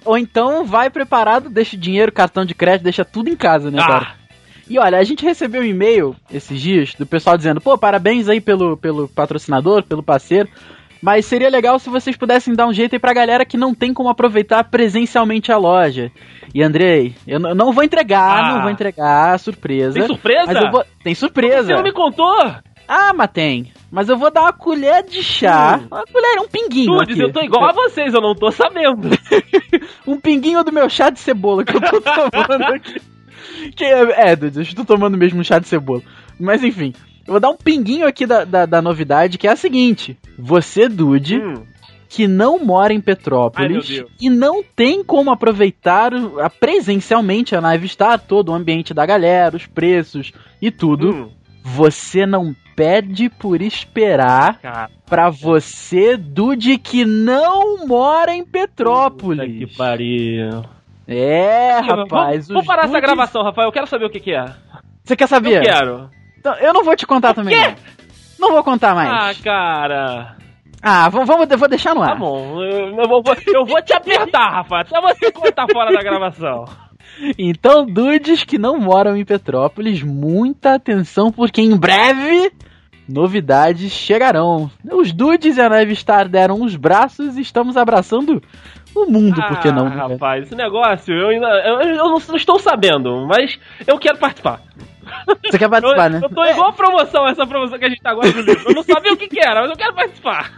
Ou 0.04 0.18
então 0.18 0.64
vai 0.64 0.90
preparado, 0.90 1.48
deixa 1.48 1.76
o 1.76 1.78
dinheiro, 1.78 2.10
cartão 2.12 2.44
de 2.44 2.54
crédito, 2.54 2.82
deixa 2.84 3.04
tudo 3.04 3.28
em 3.28 3.36
casa, 3.36 3.70
né, 3.70 3.78
cara? 3.78 4.08
Ah, 4.12 4.14
E 4.68 4.78
olha, 4.78 4.98
a 4.98 5.04
gente 5.04 5.24
recebeu 5.24 5.62
um 5.62 5.64
e-mail 5.66 6.16
esses 6.32 6.60
dias 6.60 6.94
do 6.94 7.04
pessoal 7.06 7.36
dizendo, 7.36 7.60
pô, 7.60 7.76
parabéns 7.78 8.28
aí 8.28 8.40
pelo, 8.40 8.76
pelo 8.76 9.08
patrocinador, 9.08 9.82
pelo 9.82 10.02
parceiro. 10.02 10.48
Mas 11.04 11.26
seria 11.26 11.50
legal 11.50 11.80
se 11.80 11.90
vocês 11.90 12.16
pudessem 12.16 12.54
dar 12.54 12.66
um 12.68 12.72
jeito 12.72 12.94
aí 12.94 12.98
pra 13.00 13.12
galera 13.12 13.44
que 13.44 13.56
não 13.56 13.74
tem 13.74 13.92
como 13.92 14.08
aproveitar 14.08 14.62
presencialmente 14.62 15.50
a 15.50 15.56
loja. 15.56 16.12
E 16.54 16.62
Andrei, 16.62 17.14
eu 17.26 17.40
não 17.40 17.72
vou 17.72 17.82
entregar, 17.82 18.38
Ah. 18.44 18.54
não 18.54 18.62
vou 18.62 18.70
entregar, 18.70 19.36
surpresa. 19.40 19.94
tem 19.94 20.06
surpresa? 20.06 20.70
Vou. 20.70 20.84
Tem 21.02 21.14
surpresa. 21.14 21.64
Você 21.66 21.74
não 21.74 21.82
me 21.82 21.92
contou? 21.92 22.54
Ah, 22.88 23.12
mas 23.14 23.30
tem. 23.30 23.72
Mas 23.90 24.08
eu 24.08 24.16
vou 24.16 24.30
dar 24.30 24.42
uma 24.42 24.52
colher 24.52 25.02
de 25.04 25.22
chá. 25.22 25.78
Hum. 25.82 25.86
Uma 25.90 26.04
colher, 26.06 26.38
um 26.40 26.48
pinguinho. 26.48 26.92
Dudes, 26.98 27.14
aqui. 27.16 27.22
eu 27.22 27.32
tô 27.32 27.40
igual 27.40 27.64
a 27.68 27.72
vocês, 27.74 28.12
eu 28.14 28.20
não 28.20 28.34
tô 28.34 28.50
sabendo. 28.50 29.08
um 30.06 30.18
pinguinho 30.18 30.62
do 30.64 30.72
meu 30.72 30.88
chá 30.88 31.10
de 31.10 31.20
cebola 31.20 31.64
que 31.64 31.76
eu 31.76 31.80
tô 31.80 32.00
tomando 32.00 32.64
aqui. 32.74 33.00
Que 33.76 33.84
é, 33.84 34.30
é, 34.30 34.36
Dudes, 34.36 34.56
eu 34.56 34.62
estou 34.62 34.84
tomando 34.84 35.16
mesmo 35.16 35.40
um 35.40 35.44
chá 35.44 35.58
de 35.58 35.68
cebola. 35.68 36.02
Mas 36.40 36.62
enfim, 36.64 36.92
eu 37.26 37.32
vou 37.32 37.40
dar 37.40 37.50
um 37.50 37.56
pinguinho 37.56 38.06
aqui 38.06 38.26
da, 38.26 38.44
da, 38.44 38.66
da 38.66 38.82
novidade, 38.82 39.38
que 39.38 39.46
é 39.46 39.50
a 39.52 39.56
seguinte: 39.56 40.18
você, 40.38 40.88
Dude, 40.88 41.38
Hum, 41.38 41.62
que 42.08 42.26
não 42.26 42.58
mora 42.64 42.92
em 42.92 42.96
Ai, 42.96 43.02
Petrópolis 43.02 43.88
Deus. 43.88 44.10
e 44.20 44.28
não 44.30 44.62
tem 44.62 45.02
como 45.04 45.30
aproveitar 45.30 46.12
a- 46.40 46.50
presencialmente 46.50 47.54
a 47.54 47.60
Nave 47.60 47.88
Star, 47.88 48.18
todo 48.18 48.50
o 48.50 48.54
ambiente 48.54 48.92
da 48.92 49.04
galera, 49.06 49.56
os 49.56 49.66
preços 49.66 50.32
e 50.60 50.70
tudo, 50.70 51.10
hum. 51.10 51.30
Você 51.62 52.26
não 52.26 52.54
pede 52.74 53.28
por 53.28 53.60
esperar 53.62 54.58
Cara, 54.60 54.90
pra 55.06 55.28
você, 55.30 56.16
Dude, 56.16 56.78
que 56.78 57.04
não 57.04 57.86
mora 57.86 58.32
em 58.34 58.44
puta 58.44 58.52
Petrópolis. 58.52 59.58
que 59.70 59.76
pariu. 59.76 60.64
É, 61.06 61.78
rapaz. 61.80 62.48
Vamos 62.48 62.62
os 62.62 62.66
parar 62.66 62.84
essa 62.84 62.92
dudes- 62.92 63.02
gravação, 63.06 63.42
Rafael. 63.42 63.68
Eu 63.68 63.72
quero 63.72 63.86
saber 63.86 64.06
o 64.06 64.10
que, 64.10 64.20
que 64.20 64.32
é. 64.34 64.44
Você 65.04 65.16
quer 65.16 65.24
Eu 65.24 65.28
saber? 65.28 65.62
quero. 65.62 66.08
Então, 66.38 66.54
eu 66.56 66.72
não 66.72 66.84
vou 66.84 66.96
te 66.96 67.06
contar 67.06 67.34
também. 67.34 67.54
quê? 67.56 67.74
Não. 68.38 68.48
Não 68.48 68.54
vou 68.54 68.64
contar 68.64 68.92
Ah, 68.92 68.94
mais. 68.94 69.40
cara. 69.40 70.36
Ah, 70.82 71.08
vamos, 71.08 71.28
vamos, 71.28 71.48
eu 71.48 71.58
vou 71.58 71.68
deixar 71.68 71.94
no 71.94 72.02
ar. 72.02 72.08
Tá 72.10 72.14
bom. 72.16 72.60
Eu, 72.62 72.88
eu 72.98 73.08
vou, 73.08 73.22
eu 73.54 73.64
vou 73.64 73.80
te 73.82 73.92
apertar, 73.92 74.50
Rafa. 74.50 74.80
Até 74.80 75.00
você 75.00 75.30
cortar 75.30 75.66
fora 75.72 75.92
da 75.92 76.02
gravação. 76.02 76.64
Então, 77.38 77.86
dudes 77.86 78.44
que 78.44 78.58
não 78.58 78.78
moram 78.78 79.16
em 79.16 79.24
Petrópolis, 79.24 80.02
muita 80.02 80.74
atenção, 80.74 81.30
porque 81.30 81.60
em 81.60 81.76
breve 81.76 82.52
novidades 83.08 83.92
chegarão. 83.92 84.70
Os 84.90 85.12
dudes 85.12 85.56
e 85.56 85.60
a 85.60 85.68
Neve 85.68 85.94
Star 85.94 86.28
deram 86.28 86.62
os 86.62 86.76
braços 86.76 87.36
e 87.36 87.40
estamos 87.40 87.76
abraçando 87.76 88.42
o 88.94 89.06
mundo, 89.06 89.42
por 89.48 89.58
que 89.60 89.70
não? 89.70 89.86
Ah, 89.86 89.90
né? 89.90 90.14
rapaz, 90.14 90.44
esse 90.44 90.54
negócio 90.54 91.14
eu 91.14 91.28
ainda. 91.28 91.46
Eu, 91.64 91.80
eu 91.80 91.96
não, 91.96 92.18
não 92.18 92.36
estou 92.36 92.58
sabendo, 92.58 93.26
mas 93.26 93.58
eu 93.86 93.98
quero 93.98 94.18
participar. 94.18 94.60
Você 95.50 95.58
quer 95.58 95.64
Eu, 95.64 95.70
participar, 95.70 96.10
né? 96.10 96.20
eu 96.22 96.28
tô 96.30 96.44
igual 96.44 96.68
a 96.68 96.72
promoção, 96.72 97.26
essa 97.26 97.46
promoção 97.46 97.78
que 97.78 97.84
a 97.84 97.88
gente 97.88 98.00
tá 98.00 98.10
agora 98.10 98.28
livro. 98.28 98.62
Eu 98.66 98.74
não 98.74 98.82
sabia 98.82 99.12
o 99.12 99.16
que, 99.16 99.28
que 99.28 99.40
era, 99.40 99.62
mas 99.62 99.70
eu 99.70 99.76
quero 99.76 99.94
participar. 99.94 100.50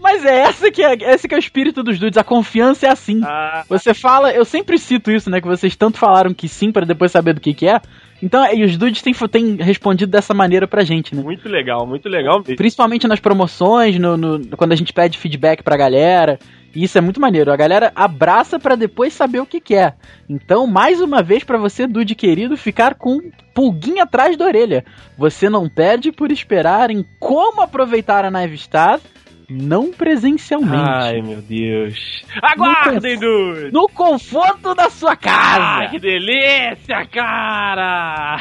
Mas 0.00 0.24
é 0.24 0.38
essa 0.40 0.70
que 0.70 0.82
é, 0.82 0.94
esse 1.12 1.26
que 1.28 1.34
é 1.34 1.38
o 1.38 1.40
espírito 1.40 1.82
dos 1.82 1.98
dudes, 1.98 2.16
a 2.16 2.24
confiança 2.24 2.86
é 2.86 2.90
assim. 2.90 3.20
Ah, 3.24 3.64
Você 3.68 3.92
fala, 3.92 4.32
eu 4.32 4.44
sempre 4.44 4.78
cito 4.78 5.10
isso, 5.10 5.28
né? 5.28 5.40
Que 5.40 5.46
vocês 5.48 5.74
tanto 5.76 5.98
falaram 5.98 6.32
que 6.32 6.48
sim 6.48 6.70
pra 6.70 6.84
depois 6.84 7.10
saber 7.12 7.32
do 7.34 7.40
que 7.40 7.52
que 7.52 7.66
é. 7.68 7.80
Então, 8.22 8.44
e 8.52 8.64
os 8.64 8.76
dudes 8.76 9.00
têm, 9.02 9.12
têm 9.14 9.56
respondido 9.56 10.10
dessa 10.10 10.34
maneira 10.34 10.66
pra 10.66 10.82
gente, 10.82 11.14
né? 11.14 11.22
muito 11.22 11.48
legal, 11.48 11.86
muito 11.86 12.08
legal 12.08 12.38
mesmo. 12.40 12.56
Principalmente 12.56 13.06
nas 13.06 13.20
promoções, 13.20 13.96
no, 13.98 14.16
no- 14.16 14.56
quando 14.56 14.72
a 14.72 14.76
gente 14.76 14.92
pede 14.92 15.18
feedback 15.18 15.62
pra 15.62 15.76
galera. 15.76 16.38
E 16.74 16.84
isso 16.84 16.98
é 16.98 17.00
muito 17.00 17.20
maneiro. 17.20 17.50
A 17.52 17.56
galera 17.56 17.90
abraça 17.94 18.58
pra 18.58 18.74
depois 18.74 19.12
saber 19.12 19.40
o 19.40 19.46
que 19.46 19.60
que 19.60 19.74
é. 19.74 19.94
Então, 20.28 20.66
mais 20.66 21.00
uma 21.00 21.22
vez 21.22 21.42
pra 21.42 21.56
você, 21.58 21.86
dude 21.86 22.14
querido, 22.14 22.56
ficar 22.56 22.94
com 22.94 23.20
pulguinha 23.54 24.02
atrás 24.02 24.36
da 24.36 24.44
orelha. 24.44 24.84
Você 25.16 25.48
não 25.48 25.68
perde 25.68 26.12
por 26.12 26.30
esperar 26.30 26.90
em 26.90 27.04
como 27.18 27.62
aproveitar 27.62 28.24
a 28.24 28.30
Nave 28.30 28.58
Star, 28.58 29.00
não 29.48 29.90
presencialmente. 29.90 30.76
Ai, 30.76 31.22
meu 31.22 31.40
Deus. 31.40 32.22
Aguardem, 32.42 33.18
dude! 33.18 33.72
No 33.72 33.88
conforto 33.88 34.74
da 34.74 34.90
sua 34.90 35.16
casa. 35.16 35.62
Ai, 35.62 35.90
que 35.90 35.98
delícia, 35.98 37.06
cara! 37.06 38.38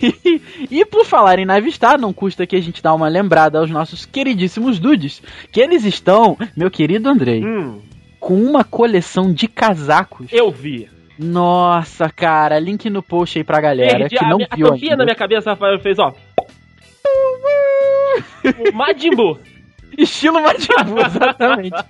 e 0.70 0.84
por 0.86 1.04
falar 1.04 1.38
em 1.38 1.44
Navistar, 1.44 2.00
não 2.00 2.12
custa 2.12 2.46
que 2.46 2.56
a 2.56 2.62
gente 2.62 2.82
dar 2.82 2.94
uma 2.94 3.08
lembrada 3.08 3.58
aos 3.58 3.70
nossos 3.70 4.06
queridíssimos 4.06 4.78
dudes, 4.78 5.22
que 5.52 5.60
eles 5.60 5.84
estão, 5.84 6.38
meu 6.56 6.70
querido 6.70 7.08
Andrei, 7.08 7.44
hum, 7.44 7.82
com 8.18 8.34
uma 8.34 8.64
coleção 8.64 9.32
de 9.32 9.46
casacos. 9.46 10.32
eu 10.32 10.50
vi. 10.50 10.88
Nossa, 11.18 12.08
cara, 12.08 12.58
link 12.58 12.88
no 12.88 13.02
post 13.02 13.36
aí 13.36 13.44
pra 13.44 13.60
galera 13.60 13.98
Perdi 13.98 14.16
que 14.16 14.24
a, 14.24 14.28
não 14.28 14.38
a 14.50 14.56
viu 14.56 14.68
tampinha 14.68 14.92
ainda. 14.92 14.96
na 14.96 15.04
minha 15.04 15.14
cabeça, 15.14 15.50
Rafael 15.50 15.78
fez, 15.78 15.98
ó. 15.98 16.14
o 18.70 18.74
Majin 18.74 19.14
Buu. 19.14 19.38
Estilo 19.98 20.42
Majin 20.42 20.68
exatamente. 21.06 21.84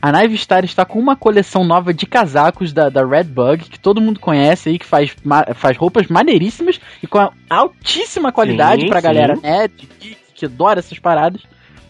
A 0.00 0.12
Navistar 0.12 0.64
está 0.64 0.84
com 0.84 0.98
uma 0.98 1.16
coleção 1.16 1.64
nova 1.64 1.92
de 1.92 2.06
casacos 2.06 2.72
da, 2.72 2.88
da 2.88 3.04
Redbug, 3.04 3.64
que 3.68 3.80
todo 3.80 4.00
mundo 4.00 4.20
conhece 4.20 4.68
aí, 4.68 4.78
que 4.78 4.86
faz, 4.86 5.16
ma- 5.24 5.46
faz 5.54 5.76
roupas 5.76 6.06
maneiríssimas 6.06 6.78
e 7.02 7.06
com 7.08 7.28
altíssima 7.50 8.30
qualidade 8.30 8.82
Sim, 8.82 8.88
pra 8.88 9.00
sim. 9.00 9.06
galera 9.06 9.34
nerd, 9.34 9.72
geek, 10.00 10.16
que 10.34 10.44
adora 10.46 10.78
essas 10.78 10.98
paradas, 11.00 11.42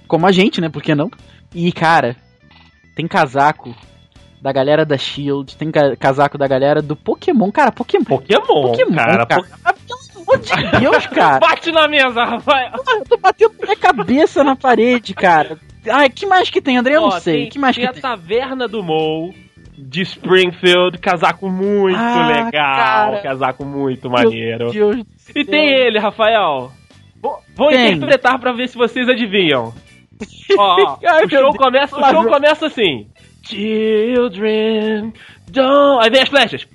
como 0.07 0.26
a 0.26 0.33
gente, 0.33 0.59
né? 0.59 0.71
Por 0.71 0.83
que 0.83 0.95
não? 0.95 1.11
E, 1.55 1.71
cara, 1.71 2.17
tem 2.97 3.07
casaco 3.07 3.75
da 4.40 4.52
galera 4.52 4.87
da 4.87 4.97
Shield, 4.97 5.55
tem 5.57 5.71
ca- 5.71 5.95
casaco 5.97 6.38
da 6.38 6.47
galera 6.49 6.81
do 6.81 6.97
Pokémon. 6.97 7.50
Cara, 7.52 7.71
Pokémon. 7.73 8.05
Pokémon, 8.05 8.40
Pokémon, 8.71 8.95
cara. 8.95 9.26
cara. 9.26 9.43
Po- 9.43 9.49
amor 10.35 10.38
de 10.38 10.80
Deus, 10.80 11.06
cara. 11.06 11.38
Bate 11.40 11.73
na 11.73 11.88
mesa, 11.88 12.25
Rafael. 12.25 12.70
Eu 12.75 13.04
tô 13.04 13.16
batendo 13.16 13.54
minha 13.62 13.76
cabeça 13.76 14.44
na 14.44 14.54
parede, 14.56 15.14
cara. 15.14 15.58
Ai, 15.90 16.08
que 16.11 16.26
mais 16.26 16.50
que 16.50 16.61
tem, 16.61 16.76
André? 16.76 16.97
Eu 16.97 17.02
Ó, 17.02 17.11
não 17.11 17.20
sei. 17.20 17.42
Tem, 17.42 17.49
que 17.50 17.58
mais 17.58 17.76
tem 17.76 17.85
que 17.85 17.90
a 17.90 17.92
tem? 17.92 18.02
Taverna 18.02 18.68
do 18.68 18.82
Mou 18.82 19.32
de 19.76 20.02
Springfield, 20.02 20.99
casaco 20.99 21.49
muito 21.49 21.97
Ah, 21.97 22.26
legal, 22.28 22.50
cara. 22.52 23.20
casaco 23.23 23.64
muito 23.64 24.11
maneiro. 24.11 24.73
Meu 24.73 24.73
Deus 24.73 24.97
do 25.04 25.06
E 25.38 25.44
tem 25.44 25.68
ele, 25.70 25.99
Rafael. 25.99 26.73
Vou, 27.56 27.70
interpretar 27.73 28.38
pra 28.38 28.52
ver 28.52 28.68
se 28.68 28.76
vocês 28.76 29.08
adivinham. 29.08 29.73
Ó, 30.58 30.99
Ai, 31.06 31.25
o 31.25 31.30
show 31.30 31.52
começa, 31.54 31.97
o 31.97 32.04
show 32.11 32.25
começa 32.26 32.66
assim. 32.66 33.06
Children, 33.44 35.12
don't... 35.49 36.04
Aí 36.04 36.11
vem 36.11 36.23
as 36.23 36.28
flechas. 36.28 36.66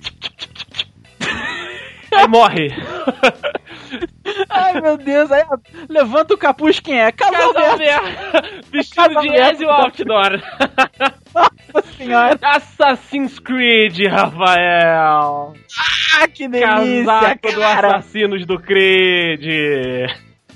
Aí 2.16 2.28
morre. 2.28 2.68
Ai, 4.48 4.80
meu 4.80 4.96
Deus. 4.96 5.30
Aí, 5.30 5.44
levanta 5.88 6.34
o 6.34 6.38
capuz, 6.38 6.80
quem 6.80 7.00
é? 7.00 7.12
Casal 7.12 7.52
Casal 7.52 7.72
Aberto. 7.74 8.06
Aberto. 8.36 8.70
Vestido 8.70 9.20
de 9.20 9.28
Ezio 9.28 9.70
Outdoor. 9.70 10.40
Nossa 11.74 11.88
senhora. 11.96 12.38
Assassin's 12.42 13.38
Creed, 13.38 14.06
Rafael. 14.06 15.54
Ah, 16.18 16.28
que 16.28 16.48
delícia, 16.48 17.04
Casaco 17.04 17.52
do 17.52 17.60
cara. 17.60 17.96
Assassinos 17.96 18.46
do 18.46 18.58
Creed. 18.58 20.10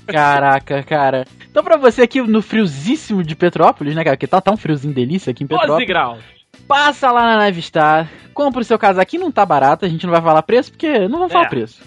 Caraca, 0.07 0.81
cara. 0.83 1.25
Então 1.49 1.63
pra 1.63 1.77
você 1.77 2.01
aqui 2.03 2.21
no 2.21 2.41
friozíssimo 2.41 3.23
de 3.23 3.35
Petrópolis, 3.35 3.95
né, 3.95 4.03
cara? 4.03 4.17
Que 4.17 4.25
tá, 4.27 4.41
tá 4.41 4.51
um 4.51 4.57
friozinho 4.57 4.93
delícia 4.93 5.31
aqui 5.31 5.43
em 5.43 5.47
12 5.47 5.59
Petrópolis. 5.61 5.87
graus. 5.87 6.38
Passa 6.67 7.11
lá 7.11 7.21
na 7.23 7.37
Navistar, 7.37 8.09
compra 8.33 8.61
o 8.61 8.63
seu 8.63 8.77
casaquinho, 8.77 9.23
não 9.23 9.31
tá 9.31 9.45
barato, 9.45 9.85
a 9.85 9.89
gente 9.89 10.05
não 10.05 10.13
vai 10.13 10.21
falar 10.21 10.43
preço, 10.43 10.71
porque 10.71 11.07
não 11.07 11.17
vamos 11.19 11.33
falar 11.33 11.45
É. 11.45 11.49
preço. 11.49 11.81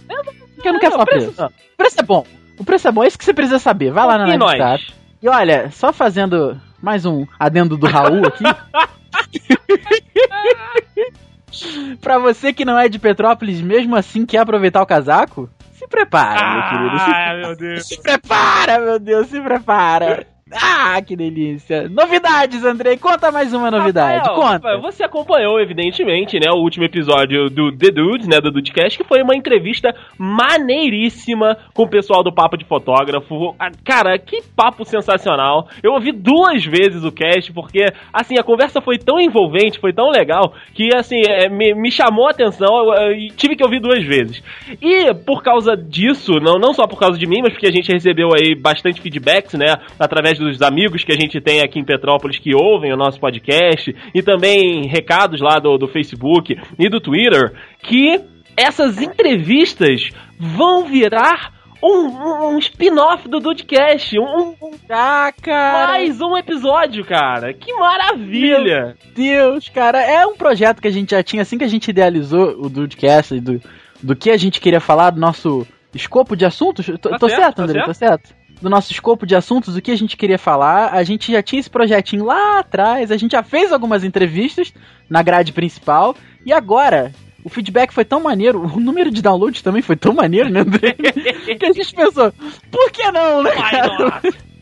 Porque 0.54 0.68
eu 0.68 0.72
não 0.72 0.80
quero 0.80 0.92
falar 0.92 1.06
preço. 1.06 1.34
não. 1.38 1.46
O 1.46 1.76
preço 1.76 2.00
é 2.00 2.02
bom. 2.02 2.26
O 2.58 2.64
preço 2.64 2.88
é 2.88 2.92
bom, 2.92 3.04
é 3.04 3.06
isso 3.06 3.18
que 3.18 3.24
você 3.24 3.34
precisa 3.34 3.58
saber. 3.58 3.92
Vai 3.92 4.06
lá 4.06 4.18
na 4.18 4.34
E 4.34 4.36
Navistar. 4.36 4.68
nós? 4.70 4.80
E 5.22 5.28
olha, 5.28 5.70
só 5.70 5.92
fazendo 5.92 6.60
mais 6.82 7.06
um 7.06 7.24
adendo 7.38 7.76
do 7.76 7.86
Raul 7.86 8.26
aqui. 8.26 8.42
pra 12.00 12.18
você 12.18 12.52
que 12.52 12.64
não 12.64 12.78
é 12.78 12.88
de 12.88 12.98
Petrópolis, 12.98 13.60
mesmo 13.60 13.94
assim 13.96 14.26
quer 14.26 14.38
aproveitar 14.38 14.82
o 14.82 14.86
casaco, 14.86 15.48
se 15.74 15.86
prepara, 15.86 16.54
meu 16.54 16.62
querido. 16.68 16.98
Se, 16.98 17.10
Ah, 17.10 17.34
meu 17.40 17.56
Deus. 17.56 17.86
se 17.86 18.02
prepara, 18.02 18.78
meu 18.80 18.98
Deus, 18.98 19.26
se 19.28 19.40
prepara. 19.40 20.26
Ah, 20.54 21.00
que 21.02 21.16
delícia. 21.16 21.88
Novidades, 21.88 22.64
Andrei. 22.64 22.96
Conta 22.96 23.30
mais 23.30 23.52
uma 23.52 23.70
novidade. 23.70 24.18
Rafael, 24.18 24.36
Conta. 24.36 24.52
Rafael, 24.52 24.80
você 24.80 25.04
acompanhou, 25.04 25.60
evidentemente, 25.60 26.38
né, 26.38 26.50
o 26.50 26.62
último 26.62 26.84
episódio 26.84 27.48
do 27.48 27.70
The 27.70 27.90
Dudes, 27.90 28.26
né, 28.28 28.40
do 28.40 28.50
Dudecast, 28.50 28.98
que 28.98 29.04
foi 29.04 29.22
uma 29.22 29.36
entrevista 29.36 29.94
maneiríssima 30.18 31.56
com 31.74 31.84
o 31.84 31.88
pessoal 31.88 32.22
do 32.22 32.32
Papo 32.32 32.56
de 32.56 32.64
Fotógrafo. 32.64 33.54
Ah, 33.58 33.70
Cara, 33.84 34.18
que 34.18 34.42
papo 34.54 34.84
sensacional. 34.84 35.68
Eu 35.82 35.92
ouvi 35.92 36.12
duas 36.12 36.64
vezes 36.64 37.04
o 37.04 37.12
cast, 37.12 37.52
porque, 37.52 37.84
assim, 38.12 38.38
a 38.38 38.42
conversa 38.42 38.80
foi 38.80 38.98
tão 38.98 39.18
envolvente, 39.18 39.80
foi 39.80 39.92
tão 39.92 40.10
legal, 40.10 40.54
que, 40.74 40.90
assim, 40.94 41.20
é, 41.28 41.48
me, 41.48 41.74
me 41.74 41.90
chamou 41.90 42.26
a 42.26 42.30
atenção 42.30 42.68
e 43.14 43.28
tive 43.36 43.56
que 43.56 43.64
ouvir 43.64 43.80
duas 43.80 44.04
vezes. 44.04 44.42
E, 44.80 45.12
por 45.14 45.42
causa 45.42 45.76
disso, 45.76 46.32
não, 46.40 46.58
não 46.58 46.72
só 46.72 46.86
por 46.86 46.98
causa 46.98 47.18
de 47.18 47.26
mim, 47.26 47.40
mas 47.42 47.52
porque 47.52 47.66
a 47.66 47.72
gente 47.72 47.92
recebeu 47.92 48.28
aí 48.34 48.54
bastante 48.54 49.00
feedbacks, 49.00 49.54
né, 49.54 49.76
através 49.98 50.38
dos 50.42 50.62
amigos 50.62 51.04
que 51.04 51.12
a 51.12 51.16
gente 51.16 51.40
tem 51.40 51.60
aqui 51.60 51.78
em 51.78 51.84
Petrópolis 51.84 52.38
que 52.38 52.54
ouvem 52.54 52.92
o 52.92 52.96
nosso 52.96 53.18
podcast, 53.20 53.94
e 54.14 54.22
também 54.22 54.86
recados 54.88 55.40
lá 55.40 55.58
do, 55.58 55.76
do 55.78 55.88
Facebook 55.88 56.54
e 56.78 56.88
do 56.88 57.00
Twitter, 57.00 57.52
que 57.82 58.20
essas 58.56 59.00
entrevistas 59.00 60.10
vão 60.38 60.84
virar 60.84 61.52
um, 61.82 62.50
um- 62.54 62.58
spin-off 62.58 63.28
do 63.28 63.40
Dudecast, 63.40 64.16
um, 64.18 64.54
um- 64.62 64.70
Ah, 64.88 65.32
cara. 65.42 65.88
mais 65.88 66.20
um 66.20 66.36
episódio, 66.36 67.04
cara. 67.04 67.52
Que 67.52 67.72
maravilha! 67.74 68.96
Deus, 69.14 69.68
cara, 69.68 70.00
é 70.00 70.24
um 70.26 70.36
projeto 70.36 70.80
que 70.80 70.86
a 70.88 70.92
gente 70.92 71.10
já 71.10 71.22
tinha 71.22 71.42
assim 71.42 71.58
que 71.58 71.64
a 71.64 71.68
gente 71.68 71.88
idealizou 71.88 72.50
o 72.58 72.68
Dudecast, 72.68 73.40
do, 73.40 73.60
do 74.02 74.14
que 74.14 74.30
a 74.30 74.36
gente 74.36 74.60
queria 74.60 74.80
falar, 74.80 75.10
do 75.10 75.20
nosso 75.20 75.66
escopo 75.94 76.36
de 76.36 76.44
assuntos. 76.44 76.86
Tô, 77.00 77.10
Tá 77.10 77.18
tô 77.18 77.28
certo, 77.28 77.56
tá 77.56 77.62
André? 77.64 77.74
certo. 77.80 77.86
Tô 77.86 77.94
certo? 77.94 78.34
Do 78.62 78.70
nosso 78.70 78.92
escopo 78.92 79.26
de 79.26 79.34
assuntos, 79.34 79.76
o 79.76 79.82
que 79.82 79.90
a 79.90 79.96
gente 79.96 80.16
queria 80.16 80.38
falar. 80.38 80.94
A 80.94 81.02
gente 81.02 81.32
já 81.32 81.42
tinha 81.42 81.58
esse 81.58 81.68
projetinho 81.68 82.24
lá 82.24 82.60
atrás, 82.60 83.10
a 83.10 83.16
gente 83.16 83.32
já 83.32 83.42
fez 83.42 83.72
algumas 83.72 84.04
entrevistas 84.04 84.72
na 85.10 85.20
grade 85.20 85.52
principal, 85.52 86.14
e 86.46 86.52
agora. 86.52 87.12
O 87.44 87.48
feedback 87.48 87.92
foi 87.92 88.04
tão 88.04 88.22
maneiro, 88.22 88.60
o 88.60 88.78
número 88.78 89.10
de 89.10 89.20
downloads 89.20 89.62
também 89.62 89.82
foi 89.82 89.96
tão 89.96 90.14
maneiro, 90.14 90.48
né, 90.48 90.60
André? 90.60 90.94
que 91.58 91.66
a 91.66 91.72
gente 91.72 91.92
pensou, 91.92 92.32
por 92.70 92.92
que 92.92 93.10
não, 93.10 93.42
né? 93.42 93.50
Cara? 93.50 94.22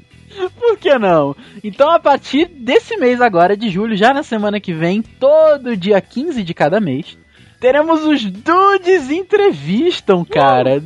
Por 0.57 0.79
que 0.79 0.97
não? 0.99 1.35
Então, 1.63 1.91
a 1.91 1.99
partir 1.99 2.47
desse 2.47 2.97
mês 2.97 3.21
agora, 3.21 3.57
de 3.57 3.69
julho, 3.69 3.97
já 3.97 4.15
na 4.15 4.23
semana 4.23 4.61
que 4.61 4.73
vem, 4.73 5.03
todo 5.03 5.77
dia 5.77 6.01
15 6.01 6.43
de 6.43 6.55
cada 6.55 6.81
mês, 6.81 7.19
teremos 7.59 8.05
os 8.05 8.25
Dudes 8.25 9.11
Entrevistam, 9.11 10.25
cara. 10.25 10.83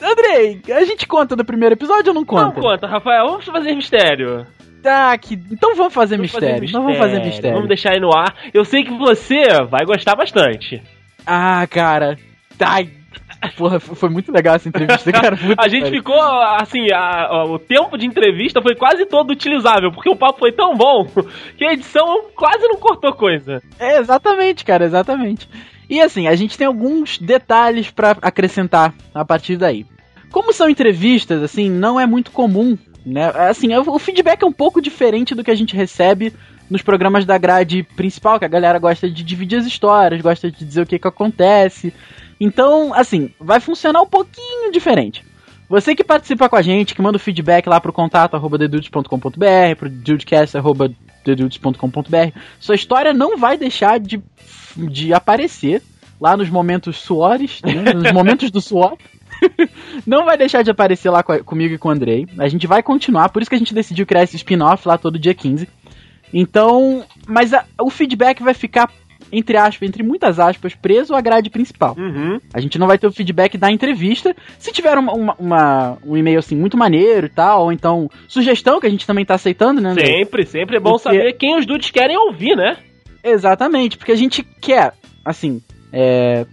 Andrei, 0.00 0.60
a 0.72 0.84
gente 0.84 1.06
conta 1.06 1.34
do 1.36 1.44
primeiro 1.44 1.74
episódio 1.74 2.08
ou 2.08 2.14
não 2.14 2.20
Não 2.22 2.26
conta? 2.26 2.60
conta, 2.60 2.86
Rafael. 2.86 3.26
Vamos 3.26 3.44
fazer 3.46 3.74
mistério. 3.74 4.46
Tá, 4.82 5.16
que... 5.16 5.34
então 5.50 5.74
vamos 5.74 5.94
fazer 5.94 6.16
Vamos 6.16 6.30
mistério. 6.32 6.64
Então 6.68 6.82
vamos 6.82 6.98
fazer 6.98 7.20
mistério. 7.24 7.54
Vamos 7.54 7.68
deixar 7.68 7.92
aí 7.92 8.00
no 8.00 8.14
ar. 8.14 8.34
Eu 8.52 8.64
sei 8.64 8.84
que 8.84 8.92
você 8.92 9.42
vai 9.70 9.84
gostar 9.86 10.14
bastante. 10.14 10.82
Ah, 11.26 11.66
cara. 11.70 12.18
Ai, 12.60 12.90
porra, 13.56 13.80
foi 13.80 14.08
muito 14.10 14.30
legal 14.30 14.56
essa 14.56 14.68
entrevista, 14.68 15.10
cara. 15.12 15.38
A 15.58 15.68
gente 15.68 15.84
pariu. 15.84 15.98
ficou, 15.98 16.20
assim, 16.20 16.86
a- 16.92 17.26
a- 17.26 17.44
o 17.44 17.58
tempo 17.58 17.96
de 17.96 18.06
entrevista 18.06 18.60
foi 18.60 18.74
quase 18.74 19.06
todo 19.06 19.30
utilizável, 19.30 19.90
porque 19.90 20.10
o 20.10 20.16
papo 20.16 20.38
foi 20.38 20.52
tão 20.52 20.76
bom 20.76 21.06
que 21.56 21.64
a 21.64 21.72
edição 21.72 22.26
quase 22.36 22.66
não 22.68 22.76
cortou 22.76 23.12
coisa. 23.14 23.62
É, 23.78 23.98
exatamente, 23.98 24.64
cara, 24.66 24.84
exatamente. 24.84 25.48
E 25.88 26.00
assim, 26.00 26.26
a 26.26 26.34
gente 26.34 26.56
tem 26.56 26.66
alguns 26.66 27.18
detalhes 27.18 27.90
pra 27.90 28.16
acrescentar 28.22 28.94
a 29.14 29.24
partir 29.24 29.56
daí. 29.56 29.86
Como 30.30 30.52
são 30.52 30.68
entrevistas, 30.68 31.42
assim, 31.42 31.70
não 31.70 32.00
é 32.00 32.06
muito 32.06 32.30
comum, 32.30 32.76
né? 33.04 33.30
Assim, 33.48 33.74
o 33.74 33.98
feedback 33.98 34.42
é 34.42 34.46
um 34.46 34.52
pouco 34.52 34.80
diferente 34.80 35.34
do 35.34 35.44
que 35.44 35.50
a 35.50 35.54
gente 35.54 35.76
recebe 35.76 36.32
nos 36.68 36.82
programas 36.82 37.24
da 37.24 37.38
grade 37.38 37.82
principal, 37.94 38.38
que 38.38 38.44
a 38.44 38.48
galera 38.48 38.78
gosta 38.78 39.08
de 39.08 39.22
dividir 39.22 39.58
as 39.58 39.66
histórias, 39.66 40.20
gosta 40.20 40.50
de 40.50 40.64
dizer 40.64 40.82
o 40.82 40.86
que 40.86 40.98
que 40.98 41.08
acontece. 41.08 41.92
Então, 42.40 42.92
assim, 42.94 43.30
vai 43.38 43.60
funcionar 43.60 44.00
um 44.00 44.06
pouquinho 44.06 44.72
diferente. 44.72 45.24
Você 45.68 45.94
que 45.94 46.04
participa 46.04 46.48
com 46.48 46.56
a 46.56 46.62
gente, 46.62 46.94
que 46.94 47.02
manda 47.02 47.16
o 47.16 47.20
feedback 47.20 47.66
lá 47.66 47.80
pro 47.80 47.92
contato 47.92 48.34
arroba 48.34 48.58
pro 49.78 49.88
dudecast 49.88 50.56
arroba 50.56 50.90
dedudes.com.br, 51.24 52.38
sua 52.60 52.74
história 52.74 53.12
não 53.12 53.36
vai 53.38 53.56
deixar 53.56 53.98
de, 53.98 54.22
de 54.76 55.12
aparecer 55.12 55.82
lá 56.20 56.36
nos 56.36 56.48
momentos 56.50 56.96
suores, 56.98 57.60
né, 57.62 57.92
nos 57.94 58.12
momentos 58.12 58.50
do 58.50 58.60
suor. 58.60 58.96
não 60.06 60.24
vai 60.24 60.38
deixar 60.38 60.62
de 60.62 60.70
aparecer 60.70 61.10
lá 61.10 61.22
comigo 61.22 61.74
e 61.74 61.78
com 61.78 61.88
o 61.88 61.92
Andrei. 61.92 62.26
A 62.38 62.48
gente 62.48 62.66
vai 62.66 62.82
continuar, 62.82 63.28
por 63.30 63.42
isso 63.42 63.50
que 63.50 63.56
a 63.56 63.58
gente 63.58 63.74
decidiu 63.74 64.06
criar 64.06 64.22
esse 64.22 64.36
spin-off 64.36 64.86
lá 64.86 64.96
todo 64.96 65.18
dia 65.18 65.34
15. 65.34 65.68
Então, 66.32 67.04
mas 67.26 67.52
a- 67.52 67.64
o 67.80 67.90
feedback 67.90 68.42
vai 68.42 68.54
ficar, 68.54 68.90
entre 69.36 69.56
aspas, 69.56 69.88
entre 69.88 70.02
muitas 70.02 70.38
aspas, 70.38 70.74
preso 70.74 71.14
à 71.14 71.20
grade 71.20 71.50
principal. 71.50 71.94
Uhum. 71.98 72.38
A 72.52 72.60
gente 72.60 72.78
não 72.78 72.86
vai 72.86 72.98
ter 72.98 73.06
o 73.06 73.12
feedback 73.12 73.56
da 73.58 73.70
entrevista. 73.70 74.34
Se 74.58 74.72
tiver 74.72 74.96
uma, 74.96 75.12
uma- 75.12 75.36
uma- 75.38 75.98
um 76.06 76.16
e-mail 76.16 76.38
assim 76.38 76.56
muito 76.56 76.76
maneiro 76.76 77.26
e 77.26 77.30
tal, 77.30 77.64
ou 77.64 77.72
então 77.72 78.08
sugestão 78.28 78.80
que 78.80 78.86
a 78.86 78.90
gente 78.90 79.06
também 79.06 79.24
tá 79.24 79.34
aceitando, 79.34 79.80
né? 79.80 79.90
André? 79.90 80.06
Sempre, 80.06 80.46
sempre 80.46 80.76
é 80.76 80.80
bom 80.80 80.90
Porque- 80.92 81.02
saber 81.02 81.32
quem 81.34 81.58
os 81.58 81.66
dudes 81.66 81.90
querem 81.90 82.16
ouvir, 82.16 82.56
né? 82.56 82.76
Exatamente, 83.22 83.96
porque 83.96 84.12
a 84.12 84.16
gente 84.16 84.42
quer, 84.60 84.92
assim, 85.24 85.62
é, 85.92 86.44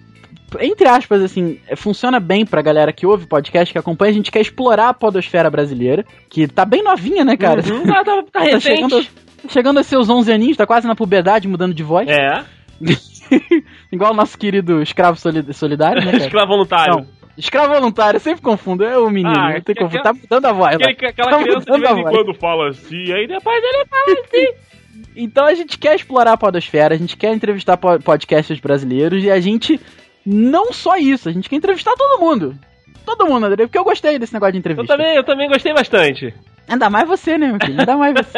entre 0.61 0.87
aspas, 0.87 1.21
assim, 1.21 1.59
funciona 1.75 2.19
bem 2.19 2.45
pra 2.45 2.61
galera 2.61 2.93
que 2.93 3.05
ouve 3.05 3.25
podcast, 3.27 3.73
que 3.73 3.77
acompanha, 3.77 4.11
a 4.11 4.13
gente 4.13 4.31
quer 4.31 4.41
explorar 4.41 4.89
a 4.89 4.93
podosfera 4.93 5.49
brasileira, 5.49 6.05
que 6.29 6.47
tá 6.47 6.63
bem 6.65 6.81
novinha, 6.83 7.23
né, 7.25 7.35
cara? 7.35 7.61
Uhum. 7.61 7.83
Tá, 7.85 8.03
tá, 8.03 8.23
tá 8.31 8.39
Tá 8.51 8.59
chegando, 8.59 9.05
chegando 9.49 9.79
a 9.79 9.83
seus 9.83 10.09
11 10.09 10.31
aninhos, 10.31 10.55
tá 10.57 10.65
quase 10.65 10.87
na 10.87 10.95
puberdade, 10.95 11.47
mudando 11.47 11.73
de 11.73 11.83
voz. 11.83 12.07
É, 12.07 12.43
Igual 13.91 14.11
o 14.11 14.15
nosso 14.15 14.37
querido 14.37 14.81
escravo 14.81 15.17
soli- 15.19 15.53
solidário, 15.53 16.03
né, 16.03 16.11
cara? 16.13 16.23
escravo 16.25 16.47
voluntário. 16.47 16.93
Não, 16.95 17.05
escravo 17.37 17.73
voluntário, 17.73 18.17
eu 18.17 18.21
sempre 18.21 18.41
confundo, 18.41 18.83
é 18.83 18.97
o 18.97 19.09
menino, 19.09 19.33
Ah, 19.39 19.53
eu 19.55 19.61
tenho 19.61 19.77
que 19.89 19.97
que- 19.97 20.03
tá 20.03 20.13
mudando 20.13 20.45
a 20.45 20.51
voz. 20.53 20.77
lá. 20.79 20.85
Aquele, 20.91 21.07
aquela 21.09 21.31
Tá 21.31 21.43
criança 21.43 21.71
de 21.71 21.79
vez 21.79 21.97
em 21.97 22.03
quando 22.03 22.33
fala 22.35 22.69
assim, 22.69 23.11
aí 23.13 23.27
depois 23.27 23.63
ele 23.63 23.85
fala 23.85 24.19
assim. 24.25 24.71
Então 25.15 25.45
a 25.45 25.53
gente 25.53 25.77
quer 25.77 25.95
explorar 25.95 26.33
a 26.33 26.37
podosfera, 26.37 26.93
a 26.95 26.97
gente 26.97 27.17
quer 27.17 27.33
entrevistar 27.33 27.75
po- 27.75 27.99
podcasters 27.99 28.59
brasileiros 28.61 29.21
e 29.23 29.29
a 29.31 29.39
gente 29.41 29.79
não 30.25 30.71
só 30.71 30.95
isso, 30.95 31.27
a 31.27 31.31
gente 31.33 31.49
quer 31.49 31.55
entrevistar 31.57 31.93
todo 31.97 32.19
mundo. 32.21 32.55
Todo 33.05 33.25
mundo, 33.25 33.45
André, 33.45 33.65
porque 33.65 33.77
eu 33.77 33.83
gostei 33.83 34.17
desse 34.19 34.33
negócio 34.33 34.53
de 34.53 34.57
Eu 34.57 34.59
entrevista. 34.59 34.95
também, 34.95 35.15
eu 35.15 35.23
também 35.23 35.49
gostei 35.49 35.73
bastante. 35.73 36.33
Ainda 36.67 36.89
mais 36.89 37.07
você, 37.07 37.37
né, 37.37 37.47
meu 37.47 37.57
filho? 37.65 37.79
Ainda 37.79 37.97
mais 37.97 38.13
você. 38.13 38.37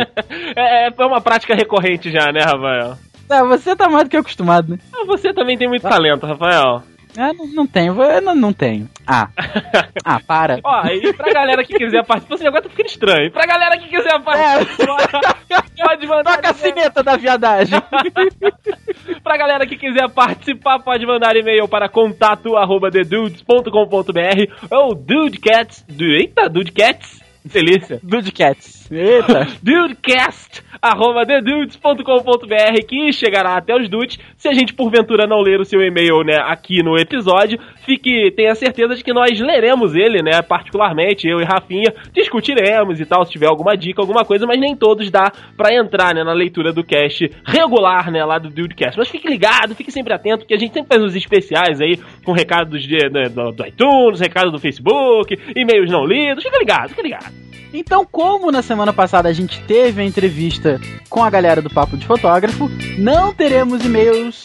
É, 0.56 0.88
é 0.88 1.06
uma 1.06 1.22
prática 1.22 1.54
recorrente 1.54 2.10
já, 2.12 2.32
né, 2.32 2.40
Rafael? 2.42 2.98
É, 3.30 3.44
você 3.44 3.76
tá 3.76 3.90
mais 3.90 4.04
do 4.06 4.10
que 4.10 4.18
acostumado, 4.18 4.70
né? 4.72 4.78
Ah, 4.94 5.06
Você 5.06 5.34
também 5.34 5.58
tem 5.58 5.68
muito 5.68 5.82
talento, 5.88 6.26
Rafael. 6.26 6.84
Ah, 7.16 7.32
não, 7.32 7.46
não 7.48 7.68
tenho, 7.68 8.02
eu 8.02 8.22
não, 8.22 8.34
não 8.34 8.52
tenho. 8.54 8.90
Ah. 9.06 9.30
Ah, 10.06 10.20
para. 10.20 10.60
Ó, 10.64 10.86
e 10.88 11.14
pra 11.14 11.32
galera 11.32 11.64
que 11.64 11.78
quiser 11.78 12.04
participar, 12.06 12.38
você 12.38 12.48
agora 12.48 12.64
tá 12.64 12.70
ficando 12.70 12.88
estranho. 12.88 13.32
Pra 13.32 13.46
galera 13.46 13.78
que 13.78 13.88
quiser 13.88 14.20
participar, 14.22 15.38
pode 15.78 16.08
mandar. 16.08 16.36
Toca 16.36 16.50
a 16.50 16.54
sineta 16.54 17.02
da 17.04 17.16
viadagem. 17.16 17.80
Pra 19.24 19.38
galera 19.38 19.66
que 19.66 19.78
quiser 19.78 20.10
participar, 20.10 20.80
pode 20.80 21.06
mandar 21.06 21.36
e-mail 21.38 21.68
para 21.70 21.88
contato 21.88 22.58
arroba 22.58 22.92
thedudes.com.br 22.92 24.68
ou 24.72 24.94
dudecats, 24.94 25.86
du, 25.88 26.04
eita, 26.06 26.50
dudecats, 26.50 27.22
delícia. 27.46 28.00
Dudecats. 28.04 28.83
Eita. 28.92 29.48
Dudecast, 29.62 30.64
arroba 30.82 31.26
thedudes.com.br, 31.26 32.86
que 32.88 33.14
chegará 33.14 33.56
até 33.56 33.76
os 33.76 33.90
dudes. 33.90 34.20
Se 34.38 34.48
a 34.48 34.54
gente 34.54 34.74
porventura 34.74 35.26
não 35.28 35.42
ler 35.42 35.60
o 35.60 35.66
seu 35.66 35.82
e-mail, 35.82 36.24
né, 36.24 36.38
aqui 36.44 36.84
no 36.84 36.98
episódio, 36.98 37.60
fique, 37.86 38.32
tenha 38.32 38.56
certeza 38.56 38.96
de 38.96 39.04
que 39.04 39.14
nós 39.14 39.40
leremos 39.40 39.96
ele, 39.96 40.22
né, 40.22 40.42
particularmente, 40.42 41.28
eu 41.28 41.40
e 41.40 41.44
Rafinha, 41.44 41.94
discutiremos 42.14 43.00
e 43.00 43.06
tal, 43.06 43.26
se 43.26 43.32
tiver 43.32 43.48
alguma 43.48 43.76
dica, 43.76 44.02
alguma 44.02 44.26
coisa, 44.26 44.46
mas 44.46 44.60
nem 44.60 44.76
todos 44.76 45.10
dá 45.10 45.32
pra 45.56 45.74
entrar, 45.74 46.14
né, 46.14 46.24
na 46.24 46.34
leitura 46.34 46.74
do 46.74 46.84
cast 46.84 47.30
regular, 47.46 48.12
né, 48.12 48.24
lá 48.24 48.38
do 48.38 48.50
Dudecast. 48.50 48.98
Mas 48.98 49.10
fique 49.10 49.28
ligado, 49.28 49.76
fique 49.76 49.92
sempre 49.92 50.14
atento, 50.14 50.40
porque 50.40 50.54
a 50.54 50.60
gente 50.60 50.74
sempre 50.74 50.90
faz 50.90 51.04
uns 51.04 51.16
especiais 51.16 51.82
aí, 51.82 52.00
com 52.24 52.32
recados 52.32 52.84
de, 52.84 53.10
né, 53.10 53.30
do, 53.30 53.52
do 53.52 53.66
iTunes, 53.66 54.20
recados 54.20 54.52
do 54.52 54.60
Facebook, 54.60 55.38
e-mails 55.56 55.92
não 55.92 56.06
lidos, 56.06 56.44
fica 56.44 56.58
ligado, 56.58 56.90
fica 56.90 57.02
ligado. 57.02 57.43
Então, 57.74 58.06
como 58.10 58.52
na 58.52 58.62
semana 58.62 58.94
passada 58.94 59.30
a 59.30 59.34
gente 59.34 59.60
teve 59.62 60.02
a 60.02 60.06
entrevista 60.06 60.80
com 61.10 61.24
a 61.24 61.30
galera 61.30 61.62
do 61.62 61.70
Papo 61.70 61.98
de 61.98 62.06
Fotógrafo, 62.06 62.70
não 62.98 63.34
teremos 63.34 63.84
e-mails 63.84 64.44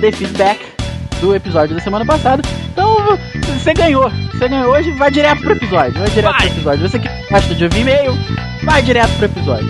de 0.00 0.12
feedback 0.12 0.60
do 1.20 1.34
episódio 1.34 1.74
da 1.74 1.80
semana 1.80 2.04
passada. 2.04 2.42
Então, 2.72 3.16
você 3.58 3.72
ganhou. 3.72 4.10
Você 4.32 4.48
ganhou 4.48 4.72
hoje, 4.72 4.90
vai 4.92 5.10
direto 5.10 5.40
pro 5.40 5.52
episódio. 5.52 5.98
Vai 5.98 6.10
direto 6.10 6.32
Vai. 6.32 6.46
pro 6.46 6.56
episódio. 6.56 6.88
Você 6.88 6.98
que 6.98 7.08
gosta 7.30 7.54
de 7.54 7.64
ouvir 7.64 7.80
e-mail, 7.80 8.12
vai 8.64 8.82
direto 8.82 9.16
pro 9.16 9.26
episódio. 9.26 9.68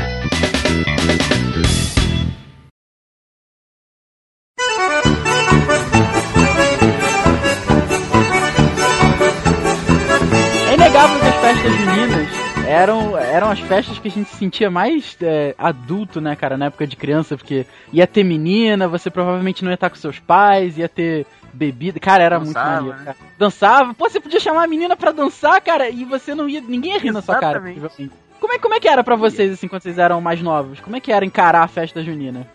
É 10.69 10.75
inegável 10.75 11.21
que 11.21 11.27
as 11.27 11.37
festas 11.37 11.73
juninas 11.73 12.24
eram, 12.67 13.17
eram 13.19 13.51
as 13.51 13.61
festas 13.61 13.99
que 13.99 14.09
a 14.09 14.11
gente 14.11 14.29
se 14.31 14.37
sentia 14.37 14.71
mais 14.71 15.17
é, 15.21 15.55
adulto, 15.59 16.21
né, 16.21 16.35
cara, 16.37 16.57
na 16.57 16.67
época 16.67 16.87
de 16.87 16.97
criança, 16.97 17.37
porque 17.37 17.67
ia 17.93 18.07
ter 18.07 18.25
menina, 18.25 18.89
você 18.89 19.11
provavelmente 19.11 19.63
não 19.65 19.71
ia 19.71 19.75
estar 19.75 19.91
com 19.91 19.97
seus 19.97 20.19
pais, 20.19 20.79
ia 20.79 20.89
ter 20.89 21.27
bebida. 21.53 22.01
Cara, 22.01 22.23
era 22.23 22.39
Dançava, 22.39 22.71
muito 22.71 22.77
maneiro, 22.89 22.99
né? 22.99 23.05
cara. 23.05 23.17
Dançava. 23.39 23.95
Pô, 23.95 24.09
você 24.09 24.21
podia 24.21 24.41
chamar 24.41 24.65
a 24.65 24.69
menina 24.69 24.97
pra 24.97 25.13
dançar, 25.13 25.61
cara, 25.61 25.89
e 25.89 26.05
você 26.05 26.35
não 26.35 26.49
ia. 26.49 26.61
Ninguém 26.61 26.93
ia 26.93 26.99
rir 26.99 27.13
na 27.13 27.23
sua 27.23 27.39
cara. 27.39 27.59
Exatamente. 27.71 28.13
Como 28.41 28.53
é, 28.53 28.59
como 28.59 28.75
é 28.75 28.81
que 28.81 28.89
era 28.89 29.03
pra 29.03 29.17
vocês, 29.17 29.53
assim, 29.53 29.69
quando 29.69 29.83
vocês 29.83 29.99
eram 29.99 30.21
mais 30.21 30.43
novos? 30.43 30.81
Como 30.81 30.97
é 30.97 31.01
que 31.01 31.13
era 31.13 31.25
encarar 31.25 31.63
a 31.63 31.69
festa 31.69 32.03
junina? 32.03 32.47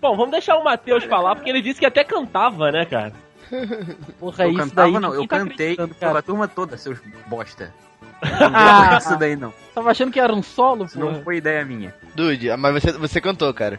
Bom, 0.00 0.16
vamos 0.16 0.32
deixar 0.32 0.56
o 0.56 0.64
Matheus 0.64 1.04
falar, 1.04 1.36
porque 1.36 1.48
ele 1.50 1.62
disse 1.62 1.78
que 1.80 1.86
até 1.86 2.02
cantava, 2.02 2.72
né, 2.72 2.84
cara? 2.84 3.12
Porra, 4.18 4.44
Eu 4.44 4.50
isso 4.50 4.58
cantava, 4.58 4.90
daí. 4.90 5.00
não, 5.00 5.14
eu 5.14 5.26
tá 5.26 5.38
cantei 5.38 5.76
pela 5.76 6.20
turma 6.20 6.48
toda, 6.48 6.76
seus 6.76 6.98
bosta. 7.28 7.72
Ah, 8.22 8.90
Não 8.92 8.98
isso 8.98 9.16
daí 9.18 9.36
não. 9.36 9.52
Tava 9.74 9.90
achando 9.90 10.10
que 10.12 10.18
era 10.20 10.32
um 10.34 10.42
solo, 10.42 10.84
Isso 10.86 10.98
porra. 10.98 11.12
não 11.12 11.22
foi 11.22 11.36
ideia 11.36 11.64
minha. 11.64 11.94
Dude, 12.14 12.54
mas 12.56 12.72
você, 12.82 12.92
você 12.92 13.20
cantou, 13.20 13.52
cara. 13.52 13.78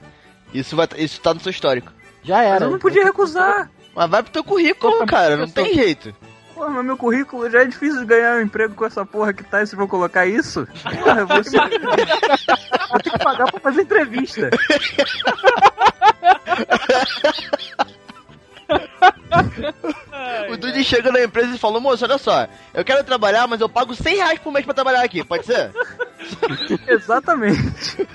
Isso, 0.54 0.76
vai, 0.76 0.88
isso 0.98 1.20
tá 1.22 1.34
no 1.34 1.40
seu 1.40 1.50
histórico. 1.50 1.92
Já 2.24 2.38
Mas 2.38 2.46
era. 2.48 2.66
eu 2.66 2.72
não 2.72 2.80
podia 2.80 3.04
recusar. 3.04 3.70
Mas 3.96 4.10
vai 4.10 4.22
pro 4.24 4.32
teu 4.32 4.44
currículo, 4.44 5.06
cara, 5.08 5.36
não 5.38 5.48
tem 5.50 5.74
jeito. 5.74 6.14
Porra, 6.54 6.70
mas 6.70 6.86
meu 6.86 6.98
currículo 6.98 7.50
já 7.50 7.62
é 7.62 7.66
difícil 7.66 8.00
de 8.02 8.06
ganhar 8.08 8.36
um 8.38 8.42
emprego 8.42 8.74
com 8.74 8.86
essa 8.86 9.06
porra 9.06 9.32
que 9.34 9.44
tá, 9.44 9.62
e 9.62 9.68
se 9.68 9.74
eu 9.76 9.80
vou 9.80 9.88
colocar 9.88 10.26
isso? 10.26 10.68
Porra, 11.04 11.20
eu 11.22 11.28
vou 11.28 11.44
ser... 11.44 11.60
Vou 12.90 13.00
ter 13.02 13.10
que 13.12 13.20
pagar 13.20 13.52
pra 13.52 13.60
fazer 13.60 13.82
entrevista. 13.82 14.50
O 20.50 20.58
Dude 20.58 20.84
chega 20.84 21.12
na 21.12 21.24
empresa 21.24 21.56
e 21.56 21.60
falou, 21.60 21.80
moço, 21.82 22.04
olha 22.06 22.18
só, 22.18 22.48
eu 22.74 22.84
quero 22.84 23.04
trabalhar, 23.04 23.48
mas 23.48 23.62
eu 23.62 23.70
pago 23.70 23.94
100 23.94 24.16
reais 24.16 24.40
por 24.40 24.52
mês 24.52 24.66
pra 24.66 24.74
trabalhar 24.74 25.04
aqui, 25.04 25.24
pode 25.24 25.46
ser? 25.46 25.72
Exatamente. 26.88 28.08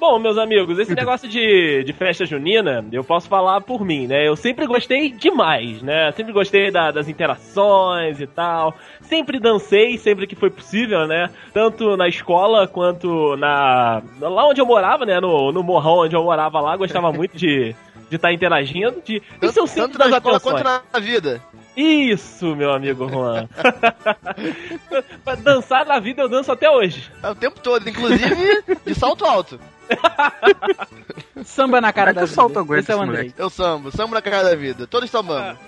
Bom, 0.00 0.18
meus 0.18 0.38
amigos, 0.38 0.78
esse 0.78 0.94
negócio 0.96 1.28
de, 1.28 1.84
de 1.84 1.92
festa 1.92 2.24
junina, 2.24 2.82
eu 2.90 3.04
posso 3.04 3.28
falar 3.28 3.60
por 3.60 3.84
mim, 3.84 4.06
né? 4.06 4.26
Eu 4.26 4.34
sempre 4.34 4.66
gostei 4.66 5.10
demais, 5.10 5.82
né? 5.82 6.10
Sempre 6.12 6.32
gostei 6.32 6.70
da- 6.70 6.90
das 6.90 7.06
interações 7.06 8.18
e 8.18 8.26
tal. 8.26 8.74
Sempre 9.02 9.38
dancei, 9.38 9.98
sempre 9.98 10.26
que 10.26 10.34
foi 10.34 10.48
possível, 10.50 11.06
né? 11.06 11.28
Tanto 11.52 11.96
na 11.98 12.08
escola 12.08 12.66
quanto 12.66 13.36
na. 13.36 14.02
Lá 14.20 14.46
onde 14.48 14.60
eu 14.60 14.66
morava, 14.66 15.04
né? 15.04 15.20
No, 15.20 15.52
no 15.52 15.62
morrão 15.62 15.98
onde 15.98 16.16
eu 16.16 16.22
morava 16.24 16.60
lá, 16.60 16.76
gostava 16.76 17.12
muito 17.12 17.36
de 17.36 17.76
de 18.08 18.16
estar 18.16 18.32
interagindo, 18.32 19.00
de, 19.04 19.22
de 19.40 19.52
ser 19.52 19.60
o 19.60 19.68
centro 19.68 19.96
Tanto 19.96 20.10
na 20.10 20.16
escola 20.16 20.36
atenções. 20.38 20.62
quanto 20.64 20.82
na 20.92 20.98
vida. 20.98 21.40
Isso, 21.76 22.56
meu 22.56 22.72
amigo 22.72 23.08
Juan. 23.08 23.48
Pra 25.24 25.36
dançar 25.36 25.86
na 25.86 26.00
vida 26.00 26.20
eu 26.22 26.28
danço 26.28 26.50
até 26.50 26.68
hoje. 26.68 27.08
É 27.22 27.30
o 27.30 27.36
tempo 27.36 27.60
todo, 27.60 27.88
inclusive 27.88 28.64
de 28.84 28.94
salto 28.96 29.24
alto. 29.24 29.60
Samba 31.44 31.80
na 31.80 31.92
cara 31.92 32.10
é 32.10 32.14
da 32.14 32.24
vida. 32.24 32.78
Esse 32.78 32.92
é 32.92 32.96
o 32.96 33.02
Andrei. 33.02 33.34
Eu 33.36 33.50
sambo, 33.50 33.90
sambo 33.90 34.14
na 34.14 34.22
cara 34.22 34.42
da 34.42 34.54
vida, 34.54 34.86
todos 34.86 35.10
sambamos. 35.10 35.58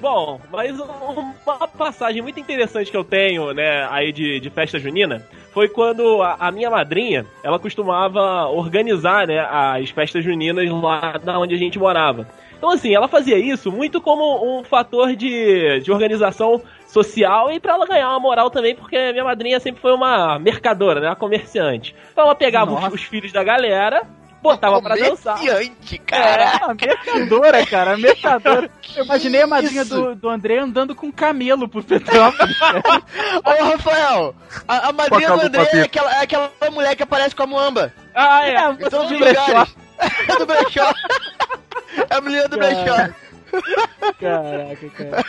Bom, 0.00 0.40
mas 0.50 0.78
um- 0.78 1.32
uma 1.46 1.68
passagem 1.68 2.22
muito 2.22 2.38
interessante 2.40 2.90
que 2.90 2.96
eu 2.96 3.04
tenho, 3.04 3.52
né, 3.52 3.86
aí 3.90 4.12
de, 4.12 4.40
de 4.40 4.50
festa 4.50 4.78
junina, 4.78 5.26
foi 5.52 5.68
quando 5.68 6.22
a, 6.22 6.36
a 6.38 6.50
minha 6.50 6.70
madrinha, 6.70 7.24
ela 7.42 7.58
costumava 7.58 8.46
organizar, 8.48 9.26
né, 9.26 9.38
as 9.40 9.90
festas 9.90 10.24
juninas 10.24 10.70
lá 10.70 11.18
da 11.22 11.38
onde 11.38 11.54
a 11.54 11.58
gente 11.58 11.78
morava. 11.78 12.26
Então, 12.58 12.70
assim, 12.70 12.94
ela 12.94 13.06
fazia 13.06 13.36
isso 13.38 13.70
muito 13.70 14.00
como 14.00 14.42
um 14.58 14.64
fator 14.64 15.14
de, 15.14 15.80
de 15.80 15.92
organização 15.92 16.60
social 16.86 17.52
e 17.52 17.60
pra 17.60 17.74
ela 17.74 17.86
ganhar 17.86 18.08
uma 18.08 18.20
moral 18.20 18.50
também, 18.50 18.74
porque 18.74 18.96
a 18.96 19.12
minha 19.12 19.24
madrinha 19.24 19.60
sempre 19.60 19.80
foi 19.80 19.92
uma 19.92 20.38
mercadora, 20.38 21.00
né, 21.00 21.08
uma 21.08 21.16
comerciante. 21.16 21.94
Então 22.12 22.24
ela 22.24 22.34
pegava 22.34 22.72
os, 22.88 22.94
os 22.94 23.02
filhos 23.02 23.30
da 23.30 23.44
galera, 23.44 24.02
botava 24.42 24.80
pra 24.80 24.94
dançar. 24.94 25.38
Comerciante, 25.38 25.98
cara. 25.98 26.52
A 26.62 26.74
mercadora, 26.74 27.66
cara, 27.66 27.92
a 27.94 27.96
mercadora. 27.98 28.70
Eu 28.96 29.04
imaginei 29.04 29.42
a 29.42 29.46
madrinha 29.46 29.82
isso? 29.82 29.94
do, 29.94 30.14
do 30.14 30.28
André 30.28 30.58
andando 30.58 30.94
com 30.94 31.06
um 31.06 31.12
camelo 31.12 31.68
por 31.68 31.82
Petrópolis. 31.84 32.56
Ô, 33.44 33.64
Rafael, 33.64 34.34
a, 34.66 34.88
a 34.88 34.92
madrinha 34.92 35.28
do 35.30 35.36
o 35.36 35.40
André 35.40 35.68
é 35.72 35.82
aquela, 35.82 36.16
é 36.16 36.22
aquela 36.22 36.50
mulher 36.70 36.94
que 36.96 37.02
aparece 37.02 37.34
com 37.34 37.42
a 37.42 37.46
Muamba. 37.46 37.92
Ah, 38.14 38.46
é. 38.46 38.54
É, 38.54 38.70
Em 38.70 38.76
todos 38.76 39.10
os 39.10 39.12
lugares. 39.12 39.76
É 40.28 40.36
do 40.36 40.44
brechó. 40.44 40.92
É 42.10 42.14
a 42.16 42.20
menina 42.20 42.46
do 42.48 42.58
brechó. 42.58 43.14
Caraca, 44.20 44.90
cara. 44.90 45.24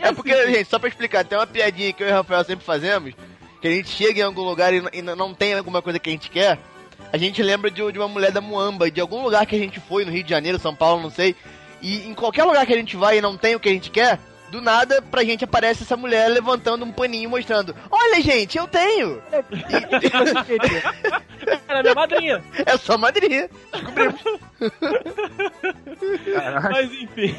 É 0.00 0.12
porque, 0.12 0.46
gente, 0.46 0.68
só 0.68 0.78
pra 0.78 0.88
explicar, 0.88 1.24
tem 1.24 1.38
uma 1.38 1.46
piadinha 1.46 1.92
que 1.92 2.02
eu 2.02 2.08
e 2.08 2.10
o 2.10 2.14
Rafael 2.14 2.44
sempre 2.44 2.64
fazemos, 2.64 3.12
que 3.60 3.68
a 3.68 3.70
gente 3.70 3.88
chega 3.90 4.20
em 4.20 4.22
algum 4.22 4.42
lugar 4.42 4.72
e, 4.72 4.82
e 4.92 5.02
não 5.02 5.34
tem 5.34 5.54
alguma 5.54 5.82
coisa 5.82 5.98
que 5.98 6.08
a 6.08 6.12
gente 6.12 6.30
quer, 6.30 6.58
a 7.12 7.16
gente 7.16 7.42
lembra 7.42 7.70
de, 7.70 7.92
de 7.92 7.98
uma 7.98 8.08
mulher 8.08 8.32
da 8.32 8.40
Muamba, 8.40 8.90
de 8.90 9.00
algum 9.00 9.22
lugar 9.22 9.46
que 9.46 9.54
a 9.54 9.58
gente 9.58 9.80
foi, 9.80 10.04
no 10.04 10.10
Rio 10.10 10.24
de 10.24 10.30
Janeiro, 10.30 10.58
São 10.58 10.74
Paulo, 10.74 11.02
não 11.02 11.10
sei, 11.10 11.34
e 11.80 12.08
em 12.08 12.14
qualquer 12.14 12.44
lugar 12.44 12.66
que 12.66 12.72
a 12.72 12.76
gente 12.76 12.96
vai 12.96 13.18
e 13.18 13.20
não 13.20 13.36
tem 13.36 13.54
o 13.54 13.60
que 13.60 13.68
a 13.68 13.72
gente 13.72 13.90
quer, 13.90 14.18
do 14.54 14.62
nada 14.62 15.02
pra 15.02 15.24
gente 15.24 15.42
aparece 15.44 15.82
essa 15.82 15.96
mulher 15.96 16.28
levantando 16.28 16.84
um 16.84 16.92
paninho 16.92 17.28
mostrando, 17.28 17.74
olha 17.90 18.20
gente, 18.22 18.56
eu 18.56 18.68
tenho! 18.68 19.20
Era 21.68 21.82
minha 21.82 21.94
madrinha. 21.94 22.42
É 22.64 22.76
só 22.76 22.96
madrinha. 22.96 23.48
Descobrimos. 23.72 24.20
Mas 26.72 26.92
enfim, 26.92 27.34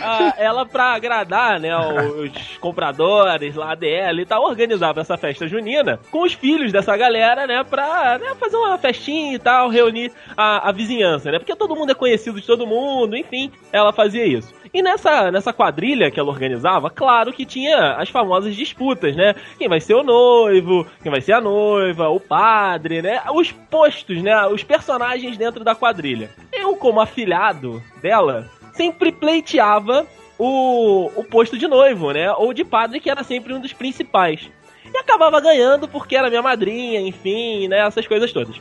a- 0.00 0.34
ela 0.38 0.64
pra 0.64 0.94
agradar, 0.94 1.58
né, 1.60 1.76
os 1.76 2.56
compradores 2.58 3.54
lá 3.54 3.74
dela 3.74 4.20
e 4.20 4.26
tal, 4.26 4.44
organizava 4.44 5.00
essa 5.00 5.16
festa 5.16 5.46
junina 5.48 5.98
com 6.10 6.22
os 6.22 6.32
filhos 6.32 6.72
dessa 6.72 6.96
galera, 6.96 7.46
né, 7.46 7.64
pra 7.64 8.18
né, 8.18 8.34
fazer 8.38 8.56
uma 8.56 8.78
festinha 8.78 9.34
e 9.34 9.38
tal, 9.38 9.68
reunir 9.68 10.12
a, 10.36 10.68
a 10.68 10.72
vizinhança, 10.72 11.30
né, 11.30 11.38
porque 11.38 11.56
todo 11.56 11.74
mundo 11.76 11.90
é 11.92 11.94
conhecido 11.94 12.40
de 12.40 12.46
todo 12.46 12.66
mundo, 12.66 13.16
enfim, 13.16 13.50
ela 13.72 13.92
fazia 13.92 14.24
isso. 14.24 14.52
E 14.72 14.80
nessa, 14.80 15.30
nessa 15.30 15.52
quadrilha 15.52 16.10
que 16.10 16.18
ela 16.18 16.30
organizava, 16.30 16.88
claro 16.88 17.32
que 17.32 17.44
tinha 17.44 17.94
as 17.94 18.08
famosas 18.08 18.56
disputas, 18.56 19.14
né, 19.14 19.34
quem 19.58 19.68
vai 19.68 19.80
ser 19.80 19.94
o 19.94 20.02
noivo, 20.02 20.86
quem 21.02 21.12
vai 21.12 21.20
ser 21.20 21.32
a 21.32 21.40
noiva, 21.40 22.08
o 22.08 22.18
padre, 22.18 23.02
né, 23.02 23.22
os 23.34 23.52
postos, 23.52 24.22
né, 24.22 24.46
os 24.46 24.64
personagens 24.64 25.36
dentro 25.36 25.62
da 25.62 25.74
quadrilha. 25.74 26.30
Eu, 26.50 26.74
como 26.76 27.00
afilhado 27.00 27.82
dela, 28.00 28.48
sempre 28.72 29.12
pleiteava 29.12 30.06
o, 30.38 31.10
o 31.14 31.24
posto 31.24 31.56
de 31.56 31.68
noivo, 31.68 32.10
né? 32.10 32.32
Ou 32.32 32.52
de 32.52 32.64
padre, 32.64 32.98
que 32.98 33.10
era 33.10 33.22
sempre 33.22 33.52
um 33.54 33.60
dos 33.60 33.72
principais. 33.72 34.50
E 34.92 34.96
acabava 34.98 35.40
ganhando 35.40 35.86
porque 35.86 36.16
era 36.16 36.28
minha 36.28 36.42
madrinha, 36.42 37.00
enfim, 37.00 37.68
né? 37.68 37.86
Essas 37.86 38.06
coisas 38.06 38.32
todas. 38.32 38.60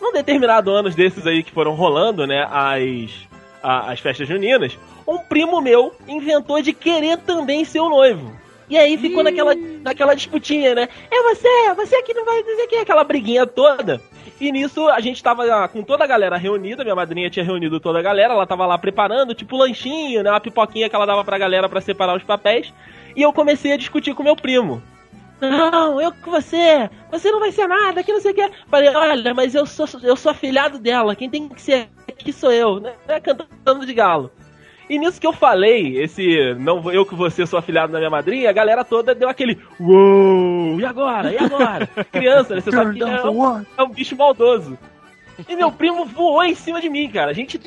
Num 0.00 0.12
determinado 0.12 0.70
anos 0.70 0.94
desses 0.94 1.26
aí 1.26 1.42
que 1.42 1.50
foram 1.50 1.74
rolando, 1.74 2.26
né? 2.26 2.46
As, 2.50 3.26
a- 3.66 3.92
as 3.92 4.00
festas 4.00 4.28
juninas, 4.28 4.78
um 5.06 5.18
primo 5.18 5.60
meu 5.60 5.92
inventou 6.06 6.62
de 6.62 6.72
querer 6.72 7.18
também 7.18 7.64
ser 7.64 7.80
o 7.80 7.88
noivo. 7.88 8.32
E 8.68 8.76
aí 8.76 8.96
ficou 8.98 9.22
naquela, 9.22 9.54
naquela 9.82 10.14
disputinha, 10.14 10.74
né? 10.74 10.88
É 11.10 11.22
você, 11.22 11.74
você 11.74 12.02
que 12.02 12.14
não 12.14 12.24
vai 12.24 12.42
dizer 12.42 12.66
que 12.66 12.76
aquela 12.76 13.04
briguinha 13.04 13.46
toda. 13.46 14.00
E 14.40 14.50
nisso 14.50 14.88
a 14.88 15.00
gente 15.00 15.22
tava 15.22 15.44
ah, 15.44 15.68
com 15.68 15.82
toda 15.82 16.02
a 16.02 16.06
galera 16.06 16.36
reunida, 16.36 16.82
minha 16.82 16.94
madrinha 16.96 17.30
tinha 17.30 17.44
reunido 17.44 17.78
toda 17.78 18.00
a 18.00 18.02
galera, 18.02 18.34
ela 18.34 18.46
tava 18.46 18.66
lá 18.66 18.76
preparando, 18.76 19.34
tipo 19.34 19.56
lanchinho, 19.56 20.22
né? 20.22 20.30
Uma 20.30 20.40
pipoquinha 20.40 20.88
que 20.88 20.96
ela 20.96 21.06
dava 21.06 21.24
pra 21.24 21.38
galera 21.38 21.68
pra 21.68 21.80
separar 21.80 22.16
os 22.16 22.24
papéis. 22.24 22.72
E 23.14 23.22
eu 23.22 23.32
comecei 23.32 23.72
a 23.72 23.76
discutir 23.76 24.14
com 24.14 24.22
meu 24.22 24.36
primo. 24.36 24.82
Não, 25.40 26.00
eu 26.00 26.12
com 26.12 26.30
você, 26.30 26.90
você 27.10 27.30
não 27.30 27.40
vai 27.40 27.52
ser 27.52 27.66
nada, 27.66 28.02
que 28.02 28.12
não 28.12 28.20
sei 28.20 28.32
o 28.32 28.34
que. 28.34 28.50
Falei, 28.68 28.88
olha, 28.88 29.34
mas 29.34 29.54
eu 29.54 29.66
sou, 29.66 29.86
eu 30.02 30.16
sou 30.16 30.32
afilhado 30.32 30.78
dela, 30.78 31.14
quem 31.14 31.28
tem 31.30 31.48
que 31.48 31.60
ser 31.60 31.88
aqui 32.18 32.32
sou 32.32 32.52
eu, 32.52 32.80
né? 32.80 32.92
Cantando 33.22 33.86
de 33.86 33.94
galo. 33.94 34.30
E 34.88 34.98
nisso 34.98 35.20
que 35.20 35.26
eu 35.26 35.32
falei, 35.32 36.00
esse 36.00 36.54
não 36.54 36.92
eu 36.92 37.04
que 37.04 37.14
você 37.14 37.44
sou 37.44 37.58
afilhado 37.58 37.92
da 37.92 37.98
minha 37.98 38.10
madrinha, 38.10 38.48
a 38.48 38.52
galera 38.52 38.84
toda 38.84 39.14
deu 39.14 39.28
aquele 39.28 39.58
uou, 39.80 40.78
e 40.78 40.84
agora? 40.84 41.32
E 41.32 41.38
agora? 41.38 41.86
Criança, 42.12 42.54
né? 42.54 42.60
Você 42.60 42.70
sabe 42.70 42.96
que 42.96 43.02
é 43.02 43.24
um, 43.28 43.64
é 43.76 43.82
um 43.82 43.88
bicho 43.88 44.16
maldoso. 44.16 44.78
E 45.48 45.56
meu 45.56 45.70
primo 45.70 46.06
voou 46.06 46.42
em 46.44 46.54
cima 46.54 46.80
de 46.80 46.88
mim, 46.88 47.10
cara. 47.10 47.30
A 47.30 47.34
gente 47.34 47.60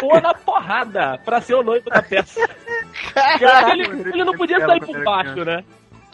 voou 0.00 0.20
na 0.20 0.34
porrada 0.34 1.20
pra 1.24 1.40
ser 1.40 1.54
o 1.54 1.62
noivo 1.62 1.88
da 1.88 2.02
peça. 2.02 2.40
ele, 3.70 3.84
ele 4.12 4.24
não 4.24 4.32
podia 4.32 4.58
sair 4.66 4.80
por 4.80 5.04
baixo, 5.04 5.44
né? 5.44 5.62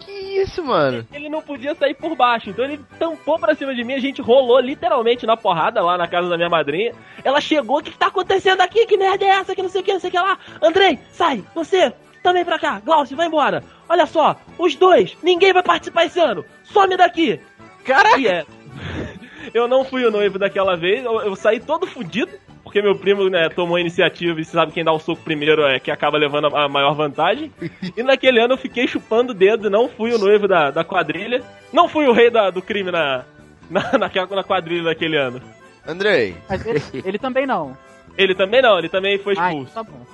Que 0.00 0.12
isso, 0.40 0.62
mano? 0.64 1.06
Ele 1.12 1.28
não 1.28 1.42
podia 1.42 1.74
sair 1.74 1.94
por 1.94 2.16
baixo, 2.16 2.50
então 2.50 2.64
ele 2.64 2.80
tampou 2.98 3.38
pra 3.38 3.54
cima 3.54 3.74
de 3.74 3.84
mim, 3.84 3.94
a 3.94 4.00
gente 4.00 4.22
rolou 4.22 4.58
literalmente 4.60 5.26
na 5.26 5.36
porrada 5.36 5.82
lá 5.82 5.96
na 5.96 6.08
casa 6.08 6.28
da 6.28 6.36
minha 6.36 6.48
madrinha. 6.48 6.92
Ela 7.22 7.40
chegou, 7.40 7.78
o 7.78 7.82
que, 7.82 7.90
que 7.90 7.98
tá 7.98 8.06
acontecendo 8.06 8.60
aqui? 8.60 8.86
Que 8.86 8.96
merda 8.96 9.24
é 9.24 9.28
essa? 9.28 9.54
Que 9.54 9.62
não 9.62 9.68
sei 9.68 9.80
o 9.82 9.84
que, 9.84 9.92
não 9.92 10.00
sei 10.00 10.08
o 10.08 10.10
que 10.12 10.18
lá. 10.18 10.38
Andrei, 10.62 10.98
sai, 11.12 11.44
você, 11.54 11.92
também 12.22 12.44
pra 12.44 12.58
cá. 12.58 12.80
Glaucio, 12.84 13.16
vai 13.16 13.26
embora. 13.26 13.62
Olha 13.88 14.06
só, 14.06 14.36
os 14.58 14.74
dois, 14.74 15.16
ninguém 15.22 15.52
vai 15.52 15.62
participar 15.62 16.06
esse 16.06 16.18
ano. 16.18 16.44
Some 16.64 16.96
daqui. 16.96 17.40
Caraca! 17.84 18.20
É. 18.20 18.44
Eu 19.52 19.66
não 19.66 19.84
fui 19.84 20.04
o 20.04 20.10
noivo 20.10 20.38
daquela 20.38 20.76
vez, 20.76 21.04
eu, 21.04 21.20
eu 21.22 21.34
saí 21.34 21.58
todo 21.58 21.86
fudido, 21.86 22.30
porque 22.70 22.80
meu 22.80 22.94
primo 22.94 23.28
né, 23.28 23.48
tomou 23.48 23.74
a 23.74 23.80
iniciativa 23.80 24.40
e 24.40 24.44
você 24.44 24.52
sabe 24.52 24.70
quem 24.70 24.84
dá 24.84 24.92
o 24.92 25.00
soco 25.00 25.20
primeiro 25.22 25.62
é 25.66 25.80
que 25.80 25.90
acaba 25.90 26.16
levando 26.16 26.54
a, 26.56 26.68
maior 26.68 26.94
vantagem. 26.94 27.52
E 27.96 28.00
naquele 28.04 28.40
ano 28.40 28.54
eu 28.54 28.58
fiquei 28.58 28.86
chupando 28.86 29.32
o 29.32 29.34
dedo, 29.34 29.68
não 29.68 29.88
fui 29.88 30.14
o 30.14 30.18
noivo 30.18 30.46
da, 30.46 30.70
da 30.70 30.84
quadrilha, 30.84 31.42
não 31.72 31.88
fui 31.88 32.06
o 32.06 32.12
rei 32.12 32.30
da- 32.30 32.48
do 32.48 32.62
crime 32.62 32.92
na, 32.92 33.24
na, 33.68 33.90
naquela, 33.98 34.36
na 34.36 34.44
quadrilha 34.44 34.84
daquele 34.84 35.16
ano. 35.16 35.42
Andrei, 35.84 36.36
Mas 36.48 36.64
ele, 36.64 36.80
ele 37.04 37.18
também 37.18 37.44
não. 37.44 37.76
Ele 38.16 38.36
também 38.36 38.62
não, 38.62 38.78
ele 38.78 38.88
também 38.88 39.18
foi 39.18 39.32
expulso. 39.34 39.68
então 39.72 39.84
tá 39.84 39.90
bom. 39.90 40.06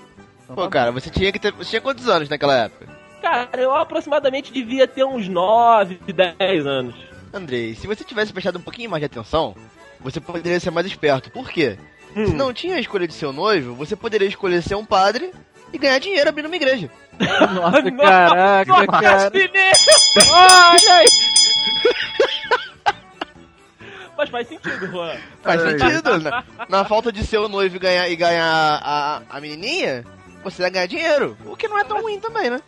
Então 0.45 0.57
pô, 0.57 0.63
tá 0.63 0.71
cara, 0.71 0.93
você 0.93 1.11
tinha 1.11 1.31
que 1.31 1.39
ter. 1.39 1.53
Você 1.53 1.69
tinha 1.69 1.83
quantos 1.83 2.09
anos 2.09 2.27
naquela 2.31 2.57
época? 2.57 2.89
Cara, 3.21 3.51
eu 3.61 3.75
aproximadamente 3.75 4.51
devia 4.51 4.89
ter 4.89 5.05
uns 5.05 5.29
9, 5.29 5.99
10 6.39 6.67
anos. 6.67 6.95
Andrei, 7.35 7.75
se 7.75 7.87
você 7.87 8.03
tivesse 8.03 8.33
prestado 8.33 8.57
um 8.59 8.63
pouquinho 8.63 8.89
mais 8.89 9.03
de 9.03 9.07
atenção, 9.07 9.55
você 10.01 10.21
poderia 10.21 10.59
ser 10.59 10.71
mais 10.71 10.87
esperto. 10.87 11.31
Por 11.31 11.51
quê? 11.51 11.77
Se 12.17 12.33
Hum. 12.33 12.35
não 12.35 12.51
tinha 12.51 12.77
a 12.77 12.81
escolha 12.81 13.07
de 13.07 13.13
ser 13.13 13.27
o 13.27 13.33
noivo, 13.33 13.75
você 13.75 13.95
poderia 13.95 14.27
escolher 14.27 14.63
ser 14.63 14.75
um 14.75 14.87
padre 14.87 15.31
e 15.71 15.77
ganhar 15.77 15.99
dinheiro 15.99 16.31
abrindo 16.31 16.47
uma 16.47 16.57
igreja. 16.57 16.91
Nossa, 17.53 17.83
caraca, 17.93 18.71
Nossa, 18.73 18.87
cara. 18.87 19.31
Olha 20.33 20.95
aí. 20.95 21.07
Mas 24.17 24.31
faz 24.31 24.49
sentido, 24.49 24.87
Juan. 24.87 25.15
Faz 25.43 25.61
sentido. 25.61 26.19
Na, 26.21 26.43
na 26.71 26.85
falta 26.87 27.13
de 27.13 27.23
ser 27.23 27.37
o 27.37 27.49
noivo 27.51 27.77
e 27.77 27.79
ganhar, 27.79 28.09
e 28.09 28.17
ganhar 28.17 28.81
a, 28.83 29.21
a 29.29 29.39
menininha, 29.43 30.03
você 30.43 30.63
vai 30.63 30.71
ganhar 30.71 30.87
dinheiro. 30.87 31.37
O 31.45 31.55
que 31.55 31.69
não 31.69 31.79
é 31.79 31.85
tão 31.85 32.01
ruim 32.01 32.19
também, 32.19 32.49
né? 32.49 32.63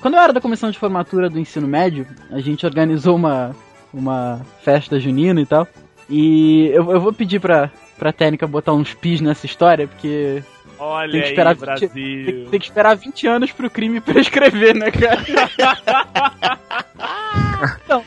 Quando 0.00 0.14
eu 0.14 0.20
era 0.20 0.32
da 0.32 0.40
comissão 0.40 0.70
de 0.70 0.78
formatura 0.78 1.28
do 1.28 1.38
ensino 1.38 1.68
médio, 1.68 2.06
a 2.30 2.40
gente 2.40 2.64
organizou 2.64 3.14
uma, 3.14 3.54
uma 3.92 4.40
festa 4.62 4.98
junina 5.00 5.40
e 5.40 5.46
tal. 5.46 5.66
E 6.08 6.66
eu, 6.74 6.90
eu 6.90 7.00
vou 7.00 7.12
pedir 7.12 7.40
pra, 7.40 7.70
pra 7.98 8.12
técnica 8.12 8.46
botar 8.46 8.72
uns 8.72 8.92
pis 8.94 9.20
nessa 9.20 9.46
história, 9.46 9.86
porque 9.86 10.42
Olha 10.78 11.12
Tem 11.12 11.20
que 11.20 11.26
aí, 11.26 11.32
esperar 11.32 11.54
vinte- 11.54 11.60
Brasil. 11.64 11.88
tem, 11.90 12.46
tem 12.50 12.60
que 12.60 12.66
esperar 12.66 12.96
20 12.96 13.26
anos 13.26 13.52
pro 13.52 13.70
crime 13.70 14.00
prescrever, 14.00 14.74
né, 14.74 14.90
cara? 14.90 15.20
então, 17.84 18.02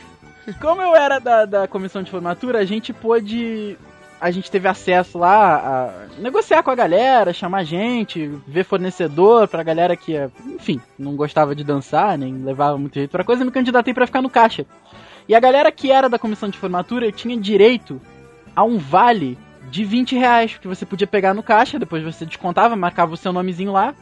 como 0.60 0.82
eu 0.82 0.94
era 0.94 1.18
da, 1.20 1.44
da 1.44 1.68
comissão 1.68 2.02
de 2.02 2.10
formatura, 2.10 2.58
a 2.58 2.64
gente 2.64 2.92
pôde. 2.92 3.76
A 4.20 4.30
gente 4.30 4.50
teve 4.50 4.66
acesso 4.66 5.18
lá 5.18 5.56
a 5.56 6.18
negociar 6.18 6.62
com 6.62 6.70
a 6.70 6.74
galera, 6.74 7.32
chamar 7.34 7.62
gente, 7.64 8.26
ver 8.46 8.64
fornecedor 8.64 9.46
pra 9.48 9.62
galera 9.62 9.96
que, 9.96 10.14
enfim, 10.46 10.80
não 10.98 11.14
gostava 11.14 11.54
de 11.54 11.62
dançar, 11.62 12.16
nem 12.16 12.32
levava 12.42 12.78
muito 12.78 12.94
jeito 12.94 13.10
pra 13.10 13.24
coisa, 13.24 13.44
me 13.44 13.50
candidatei 13.50 13.92
pra 13.92 14.06
ficar 14.06 14.22
no 14.22 14.30
caixa. 14.30 14.64
E 15.28 15.34
a 15.34 15.40
galera 15.40 15.72
que 15.72 15.90
era 15.90 16.08
da 16.08 16.18
comissão 16.18 16.48
de 16.48 16.58
formatura 16.58 17.10
tinha 17.10 17.36
direito 17.36 18.00
a 18.54 18.62
um 18.62 18.78
vale 18.78 19.38
de 19.70 19.84
20 19.84 20.14
reais, 20.16 20.56
que 20.60 20.68
você 20.68 20.84
podia 20.84 21.06
pegar 21.06 21.32
no 21.34 21.42
caixa, 21.42 21.78
depois 21.78 22.02
você 22.02 22.24
descontava, 22.26 22.76
marcava 22.76 23.14
o 23.14 23.16
seu 23.16 23.32
nomezinho 23.32 23.72
lá, 23.72 23.94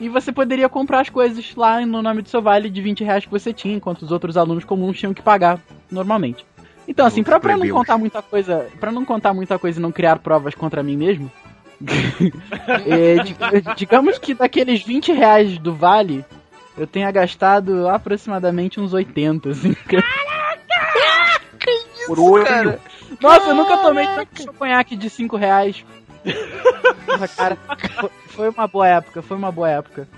e 0.00 0.08
você 0.08 0.32
poderia 0.32 0.68
comprar 0.68 1.00
as 1.00 1.08
coisas 1.08 1.54
lá 1.54 1.80
no 1.86 2.02
nome 2.02 2.20
do 2.20 2.28
seu 2.28 2.42
vale 2.42 2.68
de 2.68 2.82
20 2.82 3.04
reais 3.04 3.24
que 3.24 3.30
você 3.30 3.52
tinha, 3.52 3.76
enquanto 3.76 4.02
os 4.02 4.10
outros 4.10 4.36
alunos 4.36 4.64
comuns 4.64 4.98
tinham 4.98 5.14
que 5.14 5.22
pagar 5.22 5.60
normalmente. 5.90 6.44
Então, 6.86 7.06
assim, 7.06 7.22
pra, 7.22 7.38
pra 7.40 7.56
não 7.56 7.66
contar 7.78 7.96
muita 7.96 8.20
coisa, 8.20 8.66
para 8.80 8.92
não 8.92 9.04
contar 9.04 9.32
muita 9.32 9.58
coisa 9.58 9.78
e 9.78 9.82
não 9.82 9.92
criar 9.92 10.18
provas 10.18 10.54
contra 10.54 10.82
mim 10.82 10.96
mesmo, 10.96 11.30
é, 12.86 13.22
di- 13.24 13.36
digamos 13.76 14.18
que 14.18 14.34
daqueles 14.34 14.82
20 14.82 15.12
reais 15.12 15.56
do 15.58 15.72
vale, 15.74 16.24
eu 16.76 16.86
tenha 16.86 17.10
gastado 17.10 17.88
aproximadamente 17.88 18.80
uns 18.80 18.92
80, 18.92 19.50
assim. 19.50 19.74
Por 22.06 22.18
olho. 22.20 22.44
Cara, 22.44 22.80
Nossa, 23.20 23.48
eu 23.48 23.54
nunca 23.54 23.76
tomei 23.78 24.06
tanto 24.06 24.52
conhaque 24.54 24.96
de 24.96 25.08
5 25.10 25.36
reais. 25.36 25.84
Porra, 27.06 27.28
cara, 27.28 27.58
foi- 28.28 28.48
uma 28.48 28.66
boa 28.66 28.86
época, 28.88 29.22
foi 29.22 29.36
uma 29.36 29.52
boa 29.52 29.68
época. 29.70 30.08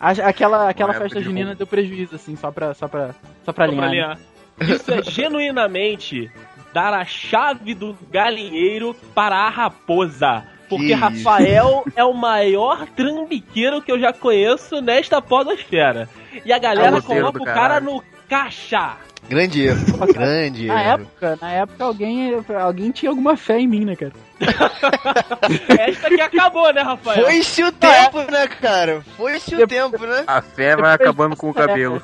Aquela, 0.00 0.68
aquela 0.68 0.92
Boa 0.92 1.02
festa 1.02 1.04
época 1.04 1.18
de 1.20 1.24
junina 1.24 1.54
deu 1.54 1.66
prejuízo, 1.66 2.16
assim, 2.16 2.34
só 2.36 2.50
pra, 2.50 2.74
só 2.74 2.88
pra, 2.88 3.08
só 3.08 3.12
pra 3.12 3.34
Só 3.44 3.52
pra 3.52 3.64
alinhar. 3.66 3.80
né? 3.82 3.86
alinhar. 3.88 4.18
Isso 4.60 4.90
é 4.92 5.02
genuinamente 5.02 6.30
dar 6.72 6.92
a 6.94 7.04
chave 7.04 7.74
do 7.74 7.96
galinheiro 8.10 8.94
para 9.14 9.36
a 9.36 9.48
raposa. 9.48 10.44
Porque 10.68 10.86
Que 10.88 10.92
Rafael 10.94 11.84
é 11.94 12.02
o 12.02 12.12
maior 12.12 12.86
trambiqueiro 12.88 13.80
que 13.80 13.92
eu 13.92 14.00
já 14.00 14.12
conheço 14.12 14.80
nesta 14.80 15.22
podosfera. 15.22 16.08
E 16.44 16.52
a 16.52 16.58
galera 16.58 16.90
Caloteiro 17.00 17.20
coloca 17.32 17.40
o 17.42 17.44
cara 17.44 17.56
caralho. 17.80 17.84
no 17.86 18.04
caixa. 18.28 18.96
Grande 19.28 19.66
erro. 19.66 19.80
Grande 20.12 20.66
Na 20.66 20.82
erro. 20.82 21.02
época, 21.02 21.38
na 21.40 21.52
época 21.52 21.84
alguém, 21.84 22.44
alguém 22.60 22.90
tinha 22.90 23.10
alguma 23.10 23.36
fé 23.36 23.58
em 23.58 23.66
mim, 23.66 23.84
né, 23.84 23.96
cara? 23.96 24.12
Esta 25.80 26.08
que 26.08 26.20
acabou, 26.20 26.72
né, 26.72 26.82
Rafael? 26.82 27.24
Foi-se 27.24 27.64
o 27.64 27.72
tempo, 27.72 28.18
né, 28.30 28.46
cara? 28.48 29.02
Foi-se 29.16 29.54
o 29.56 29.66
tempo, 29.66 29.98
né? 30.06 30.24
A 30.26 30.42
fé 30.42 30.76
vai 30.76 30.92
acabando 30.94 31.36
com 31.36 31.50
o 31.50 31.54
cabelo. 31.54 32.00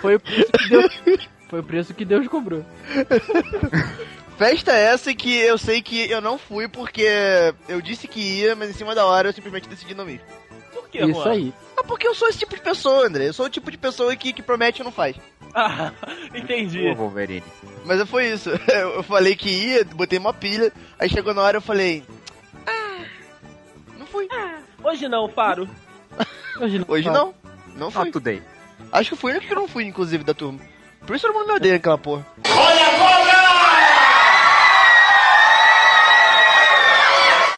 Foi 0.00 0.16
o 0.16 0.20
preço 0.20 0.52
que 0.52 0.68
Deus, 0.68 1.00
foi 1.48 1.60
o 1.60 1.64
preço 1.64 1.94
que 1.94 2.04
Deus 2.04 2.28
cobrou. 2.28 2.64
Festa 4.36 4.72
essa 4.72 5.14
que 5.14 5.34
eu 5.38 5.56
sei 5.56 5.80
que 5.80 6.10
eu 6.10 6.20
não 6.20 6.36
fui 6.38 6.68
porque 6.68 7.06
eu 7.68 7.80
disse 7.80 8.08
que 8.08 8.20
ia, 8.40 8.56
mas 8.56 8.70
em 8.70 8.74
cima 8.74 8.94
da 8.94 9.06
hora 9.06 9.28
eu 9.28 9.32
simplesmente 9.32 9.68
decidi 9.68 9.94
não 9.94 10.08
ir. 10.08 10.20
Isso 10.98 11.22
Juan? 11.22 11.30
aí. 11.30 11.54
Ah, 11.76 11.84
porque 11.84 12.06
eu 12.06 12.14
sou 12.14 12.28
esse 12.28 12.38
tipo 12.38 12.54
de 12.54 12.60
pessoa, 12.60 13.06
André. 13.06 13.28
Eu 13.28 13.32
sou 13.32 13.46
o 13.46 13.50
tipo 13.50 13.70
de 13.70 13.78
pessoa 13.78 14.14
que, 14.14 14.32
que 14.32 14.42
promete 14.42 14.82
e 14.82 14.84
não 14.84 14.92
faz. 14.92 15.16
Ah, 15.54 15.92
entendi. 16.34 16.88
Ô, 16.88 16.94
Wolverine. 16.94 17.44
Mas 17.84 18.08
foi 18.08 18.28
isso. 18.28 18.50
Eu 18.68 19.02
falei 19.02 19.34
que 19.34 19.50
ia, 19.50 19.84
botei 19.84 20.18
uma 20.18 20.32
pilha, 20.32 20.72
aí 20.98 21.08
chegou 21.08 21.34
na 21.34 21.42
hora 21.42 21.56
eu 21.58 21.62
falei. 21.62 22.04
Ah, 22.66 23.04
não 23.98 24.06
fui. 24.06 24.28
Hoje 24.82 25.08
não, 25.08 25.28
Faro. 25.28 25.68
Hoje 26.60 26.78
não. 26.78 26.86
Hoje 26.88 27.10
não. 27.10 27.34
Não 27.74 27.90
fui. 27.90 28.04
Not 28.04 28.12
today. 28.12 28.42
Acho 28.92 29.10
que 29.10 29.16
fui 29.16 29.32
o 29.32 29.34
único 29.34 29.48
que 29.48 29.54
não 29.54 29.66
fui, 29.66 29.84
inclusive, 29.84 30.22
da 30.22 30.34
turma. 30.34 30.60
Por 31.06 31.16
isso 31.16 31.26
todo 31.26 31.34
mundo 31.34 31.48
me 31.48 31.54
odeia 31.54 31.76
aquela 31.76 31.98
porra. 31.98 32.26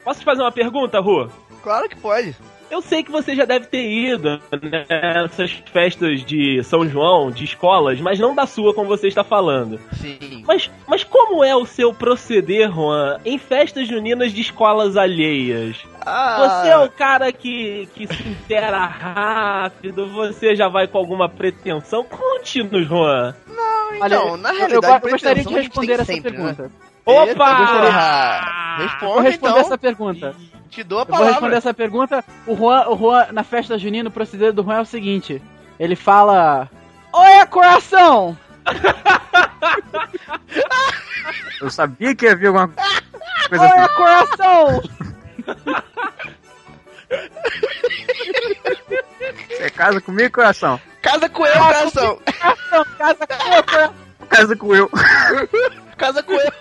Posso 0.05 0.20
te 0.20 0.25
fazer 0.25 0.42
uma 0.42 0.53
pergunta, 0.53 1.01
Rô? 1.01 1.29
Claro 1.62 1.88
que 1.88 1.97
pode. 1.97 2.37
Eu 2.70 2.83
sei 2.83 3.03
que 3.03 3.11
você 3.11 3.35
já 3.37 3.44
deve 3.44 3.66
ter 3.66 3.88
ido 3.88 4.40
nessas 4.62 5.53
festas 5.72 6.24
de 6.24 6.62
São 6.64 6.88
João, 6.88 7.31
de 7.31 7.44
escolas, 7.44 8.00
mas 8.00 8.18
não 8.18 8.35
da 8.35 8.46
sua, 8.46 8.74
como 8.74 8.88
você 8.88 9.07
está 9.09 9.22
falando. 9.22 9.79
Sim. 10.00 10.42
Mas, 10.46 10.70
mas 10.87 11.05
como 11.05 11.44
é 11.44 11.55
o 11.55 11.64
seu 11.66 11.94
proceder, 11.94 12.70
Juan, 12.72 13.18
em 13.24 13.38
festas 13.38 13.87
juninas 13.88 14.33
de 14.33 14.40
escolas 14.40 14.96
alheias? 14.96 15.77
Ah, 16.05 16.61
Você 16.62 16.68
é 16.68 16.79
o 16.79 16.90
cara 16.90 17.33
que, 17.33 17.88
que 17.94 18.07
se 18.07 18.29
intera 18.29 18.85
rápido, 18.85 20.07
você 20.09 20.55
já 20.57 20.68
vai 20.68 20.87
com 20.87 20.98
alguma 20.98 21.29
pretensão? 21.29 22.05
Conte-nos, 22.05 22.87
Juan. 22.87 23.35
Olha, 24.00 24.16
então, 24.16 24.37
na 24.37 24.50
eu- 24.50 24.57
realidade, 24.57 25.05
eu, 25.07 25.11
gostaria 25.12 25.44
de 25.44 25.55
responder 25.55 25.92
essa 25.94 26.05
sempre, 26.05 26.37
né? 26.37 26.57
Opa! 27.05 27.45
Ah, 27.47 28.77
Vou 28.79 28.87
Responde, 28.87 29.29
responder 29.29 29.51
então. 29.53 29.67
essa 29.67 29.79
pergunta. 29.79 30.35
Te 30.71 30.83
dou 30.83 30.99
a 30.99 31.03
Eu 31.03 31.07
vou 31.07 31.17
responder 31.19 31.35
palavra. 31.40 31.59
essa 31.59 31.75
pergunta. 31.75 32.25
O 32.47 32.57
Juan, 32.57 32.88
o 32.88 32.97
Juan, 32.99 33.27
na 33.33 33.45
festa 33.45 33.79
junina, 33.79 34.09
o 34.09 34.12
proceder 34.12 34.53
do 34.53 34.62
Juan 34.64 34.79
é 34.79 34.81
o 34.81 34.85
seguinte: 34.87 35.40
ele 35.79 35.95
fala. 35.97 36.69
Oi, 37.12 37.47
coração! 37.47 38.37
Eu 41.61 41.71
sabia 41.71 42.14
que 42.14 42.27
havia 42.27 42.49
alguma 42.49 42.69
coisa 42.69 43.64
Oi, 43.64 43.71
assim. 43.71 43.95
coração! 43.95 44.83
Você 49.49 49.71
casa 49.71 50.01
comigo, 50.01 50.35
coração? 50.35 50.81
Casa 51.01 51.29
com 51.29 51.47
eu, 51.47 51.53
coração. 51.59 52.19
Coração, 52.40 52.85
casa 52.99 53.27
com 53.27 53.35
o 53.35 53.64
coração! 53.64 53.95
Casa 54.29 54.57
com 54.57 54.75
eu. 54.75 54.90
Casa 55.97 56.23
com 56.23 56.33
eu. 56.33 56.53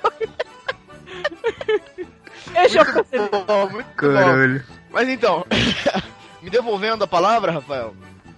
É 2.80 2.86
proceder. 2.86 3.30
Bom, 3.46 3.70
muito 3.70 3.88
bom. 3.88 4.14
Caralho. 4.14 4.64
Mas 4.90 5.10
então, 5.10 5.46
me 6.42 6.50
devolvendo 6.50 7.04
a 7.04 7.08
palavra, 7.08 7.52
Rafael. 7.52 7.96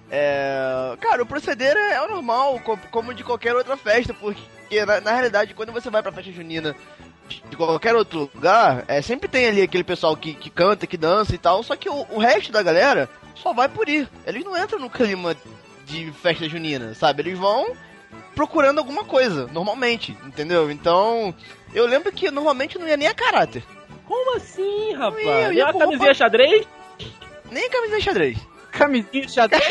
É, 0.10 0.96
cara, 1.02 1.24
o 1.24 1.26
proceder 1.26 1.76
é 1.76 2.02
o 2.02 2.08
normal, 2.10 2.60
co- 2.60 2.80
como 2.92 3.14
de 3.14 3.24
qualquer 3.24 3.56
outra 3.56 3.76
festa, 3.76 4.14
porque 4.14 4.86
na, 4.86 5.02
na 5.02 5.12
realidade, 5.12 5.54
quando 5.54 5.72
você 5.74 5.90
vai 5.90 6.02
pra 6.04 6.12
festa 6.12 6.32
junina 6.32 6.74
de 7.28 7.42
de 7.50 7.58
qualquer 7.58 7.96
outro 7.96 8.30
lugar, 8.36 8.84
é, 8.88 9.02
sempre 9.02 9.28
tem 9.28 9.48
ali 9.48 9.60
aquele 9.64 9.84
pessoal 9.84 10.16
que, 10.16 10.36
que 10.36 10.48
canta, 10.48 10.86
que 10.86 10.96
dança 10.96 11.34
e 11.34 11.40
tal, 11.40 11.64
só 11.64 11.76
que 11.76 11.90
o, 11.90 12.06
o 12.12 12.20
resto 12.20 12.52
da 12.52 12.62
galera 12.62 13.10
só 13.34 13.52
vai 13.52 13.68
por 13.68 13.90
ir. 13.90 14.08
Eles 14.28 14.46
não 14.46 14.56
entram 14.56 14.78
no 14.78 14.92
clima 14.92 15.36
de 15.88 16.12
festa 16.22 16.48
junina, 16.48 16.94
sabe? 16.94 17.24
Eles 17.24 17.40
vão 17.40 17.76
procurando 18.36 18.78
alguma 18.78 19.04
coisa, 19.04 19.48
normalmente, 19.52 20.16
entendeu? 20.24 20.70
Então, 20.70 21.34
eu 21.74 21.88
lembro 21.88 22.12
que 22.12 22.30
normalmente 22.30 22.78
não 22.78 22.88
ia 22.88 22.96
nem 22.96 23.08
a 23.08 23.14
caráter, 23.16 23.64
Como 24.08 24.36
assim, 24.38 24.94
rapaz? 24.94 25.26
Eu 25.26 25.54
E 25.54 25.62
a 25.62 25.74
camisinha 25.74 25.98
roupa- 25.98 26.14
xadrez? 26.14 26.68
nem 27.52 27.66
a 27.66 27.70
camisa 27.70 27.98
de 27.98 28.02
xadrez. 28.04 28.38
Camisinha 28.72 29.28
xadrez. 29.30 29.64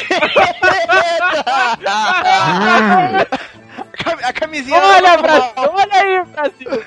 A 3.76 3.96
cam- 4.04 4.18
a 4.28 4.32
camisinha. 4.32 4.78
Olha, 4.80 5.16
Brasil! 5.18 5.52
Olha 5.56 5.92
aí, 5.92 6.24
Brasil! 6.24 6.84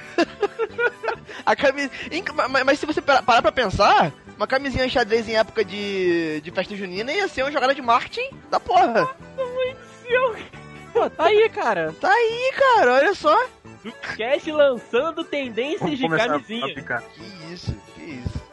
A 1.46 1.56
camisa. 1.56 1.90
Inc- 2.12 2.32
ma- 2.34 2.48
Mas, 2.66 2.80
se 2.80 2.86
você 2.86 3.02
pa- 3.02 3.22
parar 3.22 3.42
pra 3.42 3.52
pensar, 3.52 4.12
uma 4.36 4.48
camisinha 4.48 4.88
xadrez 4.90 5.28
em 5.28 5.36
época 5.38 5.64
de, 5.64 6.42
de 6.42 6.52
festa 6.52 6.76
junina 6.76 7.12
ia 7.12 7.28
ser 7.28 7.44
uma 7.44 7.52
jogada 7.52 7.74
de 7.76 7.82
marketing 7.82 8.30
da 8.50 8.60
porra. 8.60 9.08
Pô, 10.94 11.10
tá 11.10 11.26
aí, 11.26 11.50
cara. 11.50 11.94
Tá 12.00 12.10
aí, 12.12 12.52
cara, 12.56 12.94
olha 12.94 13.14
só. 13.14 13.38
Do 13.84 13.92
Cash 13.92 14.48
lançando 14.48 15.24
tendências 15.24 15.80
Vamos 15.82 16.00
de 16.00 16.08
camisinha. 16.10 16.74
Que 16.74 17.54
isso, 17.54 17.76
que 17.96 18.02
isso. 18.02 18.48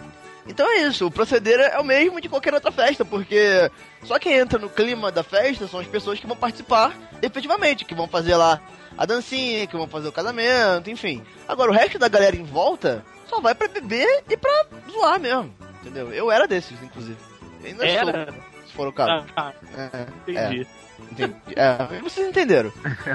Então 0.46 0.70
é 0.70 0.82
isso, 0.82 1.06
o 1.06 1.10
proceder 1.10 1.58
é 1.58 1.78
o 1.78 1.84
mesmo 1.84 2.20
de 2.20 2.28
qualquer 2.28 2.52
outra 2.52 2.70
festa, 2.70 3.04
porque 3.04 3.70
só 4.02 4.18
quem 4.18 4.34
entra 4.34 4.58
no 4.58 4.68
clima 4.68 5.10
da 5.10 5.22
festa 5.22 5.66
são 5.66 5.80
as 5.80 5.86
pessoas 5.86 6.20
que 6.20 6.26
vão 6.26 6.36
participar 6.36 6.94
efetivamente, 7.22 7.84
que 7.84 7.94
vão 7.94 8.06
fazer 8.06 8.36
lá 8.36 8.60
a 8.96 9.06
dancinha, 9.06 9.66
que 9.66 9.76
vão 9.76 9.88
fazer 9.88 10.08
o 10.08 10.12
casamento, 10.12 10.90
enfim. 10.90 11.22
Agora 11.48 11.70
o 11.70 11.74
resto 11.74 11.98
da 11.98 12.08
galera 12.08 12.36
em 12.36 12.44
volta 12.44 13.02
só 13.26 13.40
vai 13.40 13.54
pra 13.54 13.68
beber 13.68 14.22
e 14.28 14.36
pra 14.36 14.66
zoar 14.90 15.18
mesmo, 15.18 15.52
entendeu? 15.80 16.12
Eu 16.12 16.30
era 16.30 16.46
desses, 16.46 16.80
inclusive. 16.82 17.16
Eu 17.62 17.66
ainda 17.68 17.86
Era? 17.86 18.26
sou, 18.26 18.34
se 18.66 18.72
for 18.74 18.88
o 18.88 18.92
caso. 18.92 19.26
Ah, 19.34 19.52
É, 19.76 20.06
entendi. 20.30 20.66
Entendi. 21.10 21.34
É, 21.56 22.00
vocês 22.00 22.28
entenderam. 22.28 22.70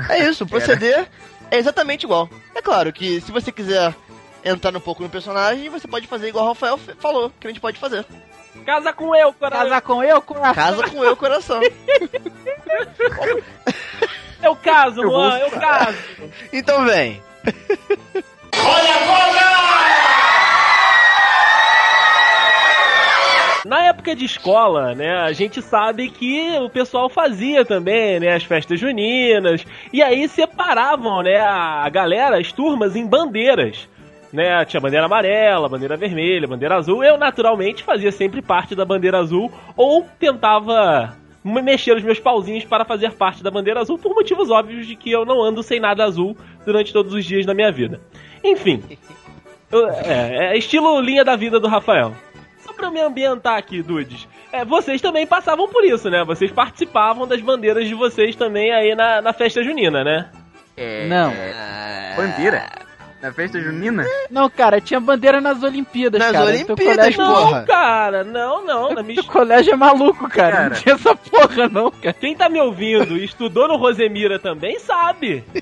É 0.10 0.28
isso, 0.28 0.44
o 0.44 0.48
proceder 0.50 1.08
é 1.52 1.58
exatamente 1.58 2.04
igual. 2.04 2.30
É 2.56 2.62
claro 2.62 2.92
que 2.94 3.20
se 3.22 3.32
você 3.32 3.52
quiser 3.52 3.94
entrar 4.44 4.76
um 4.76 4.80
pouco 4.80 5.04
no 5.04 5.10
personagem, 5.10 5.70
você 5.70 5.88
pode 5.88 6.08
fazer 6.08 6.30
igual 6.30 6.46
o 6.46 6.48
Rafael 6.50 6.78
falou, 7.00 7.32
que 7.40 7.48
a 7.48 7.50
gente 7.50 7.60
pode 7.60 7.78
fazer. 7.80 8.06
Casa 8.66 8.92
com 8.94 9.16
eu, 9.16 9.32
coração. 9.34 9.60
Casar 9.70 9.82
com 9.82 10.04
eu, 10.04 10.22
coração. 10.22 10.54
Casa 10.54 10.84
com 10.90 11.04
eu, 11.04 11.16
coração. 11.18 11.62
Eu 14.42 14.56
caso, 14.56 15.02
vou- 15.04 15.38
eu 15.38 15.52
caso. 15.52 15.98
Então 16.54 16.86
vem. 16.86 17.22
Na 23.70 23.86
época 23.86 24.16
de 24.16 24.26
escola, 24.26 24.96
né, 24.96 25.16
a 25.18 25.32
gente 25.32 25.62
sabe 25.62 26.10
que 26.10 26.58
o 26.60 26.70
pessoal 26.70 27.08
fazia 27.08 27.64
também, 27.64 28.20
né, 28.20 28.34
as 28.34 28.44
festas 28.44 28.80
juninas, 28.80 29.64
e 29.94 30.02
aí 30.02 30.28
separavam, 30.28 31.22
né, 31.22 31.38
a 31.40 31.88
galera, 31.90 32.40
as 32.40 32.52
turmas 32.52 32.96
em 32.96 33.06
bandeiras. 33.06 33.88
Né, 34.34 34.64
tinha 34.66 34.80
bandeira 34.82 35.06
amarela, 35.06 35.70
bandeira 35.70 35.96
vermelha, 35.98 36.48
bandeira 36.48 36.76
azul. 36.78 37.04
Eu, 37.04 37.18
naturalmente, 37.18 37.84
fazia 37.84 38.12
sempre 38.12 38.42
parte 38.42 38.74
da 38.76 38.86
bandeira 38.86 39.20
azul 39.20 39.52
ou 39.78 40.04
tentava 40.20 41.16
me- 41.44 41.62
mexer 41.62 41.96
os 41.96 42.04
meus 42.04 42.20
pauzinhos 42.20 42.64
para 42.66 42.86
fazer 42.86 43.12
parte 43.14 43.42
da 43.44 43.50
bandeira 43.52 43.80
azul 43.82 43.98
por 43.98 44.14
motivos 44.14 44.50
óbvios 44.52 44.86
de 44.88 44.96
que 44.96 45.12
eu 45.12 45.26
não 45.26 45.44
ando 45.44 45.64
sem 45.64 45.80
nada 45.80 46.04
azul 46.04 46.36
durante 46.66 46.92
todos 46.94 47.12
os 47.14 47.26
dias 47.26 47.44
da 47.46 47.56
minha 47.56 47.72
vida. 47.72 48.00
Enfim, 48.44 48.84
eu- 49.72 49.90
é, 49.90 50.54
é 50.54 50.58
estilo 50.58 51.00
linha 51.02 51.24
da 51.26 51.36
vida 51.36 51.60
do 51.60 51.68
Rafael. 51.68 52.14
Pra 52.80 52.88
eu 52.88 52.92
me 52.92 53.02
ambientar 53.02 53.58
aqui, 53.58 53.82
dudes. 53.82 54.26
É, 54.54 54.64
vocês 54.64 55.02
também 55.02 55.28
passavam 55.28 55.68
por 55.68 55.84
isso, 55.84 56.10
né? 56.10 56.24
Vocês 56.24 56.50
participavam 56.50 57.28
das 57.28 57.42
bandeiras 57.42 57.86
de 57.86 57.94
vocês 57.94 58.38
também 58.38 58.72
aí 58.72 58.96
na, 58.96 59.22
na 59.22 59.34
festa 59.34 59.62
junina, 59.62 60.02
né? 60.02 60.30
É, 60.78 61.06
Não. 61.08 61.30
é, 61.30 62.14
bandeira? 62.16 62.64
Na 63.22 63.34
festa 63.34 63.60
junina? 63.60 64.06
Não, 64.32 64.50
cara, 64.50 64.80
tinha 64.80 64.98
bandeira 64.98 65.42
nas 65.42 65.62
Olimpíadas, 65.62 66.22
Nas 66.22 66.32
cara. 66.32 66.46
Olimpíadas, 66.46 67.16
colégio, 67.16 67.22
Não, 67.22 67.36
porra. 67.36 67.60
Não, 67.60 67.66
cara, 67.66 68.24
não, 68.24 68.66
não. 68.66 68.94
Na 68.94 69.04
minha... 69.04 69.22
teu 69.22 69.30
colégio 69.30 69.74
é 69.74 69.76
maluco, 69.76 70.30
cara. 70.30 70.56
Cara. 70.56 70.70
Não 70.70 70.76
tinha 70.78 70.96
essa 70.96 71.14
porra, 71.16 71.68
não, 71.68 71.92
cara. 71.92 72.14
Quem 72.14 72.34
tá 72.34 72.48
me 72.48 72.62
ouvindo 72.62 73.18
e 73.18 73.26
estudou 73.26 73.68
no 73.68 73.76
Rosemira 73.76 74.40
também 74.40 74.80
sabe. 74.80 75.44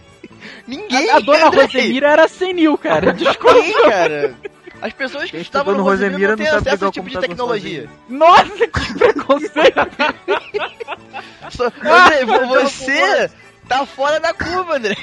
Ninguém. 0.67 1.09
A 1.09 1.19
dona 1.19 1.47
Andrei. 1.47 1.63
Rosemira 1.63 2.09
era 2.11 2.27
senil, 2.27 2.77
cara. 2.77 3.11
Desculpa. 3.11 3.55
Ninguém, 3.55 3.89
cara. 3.89 4.35
As 4.81 4.93
pessoas 4.93 5.29
que 5.31 5.37
estavam 5.37 5.73
no 5.75 5.83
Rosemira 5.83 6.29
não 6.29 6.37
têm 6.37 6.47
acesso 6.47 6.85
a 6.85 6.87
esse 6.87 6.91
tipo 6.91 7.09
de 7.09 7.19
tecnologia. 7.19 7.89
Nossa, 8.09 8.67
que 8.67 8.93
preconceito! 8.97 9.79
Só- 11.49 11.65
André, 11.65 12.25
vo- 12.25 12.47
você 12.47 13.31
tá 13.67 13.85
fora 13.85 14.19
da 14.19 14.33
curva, 14.33 14.75
André. 14.77 14.95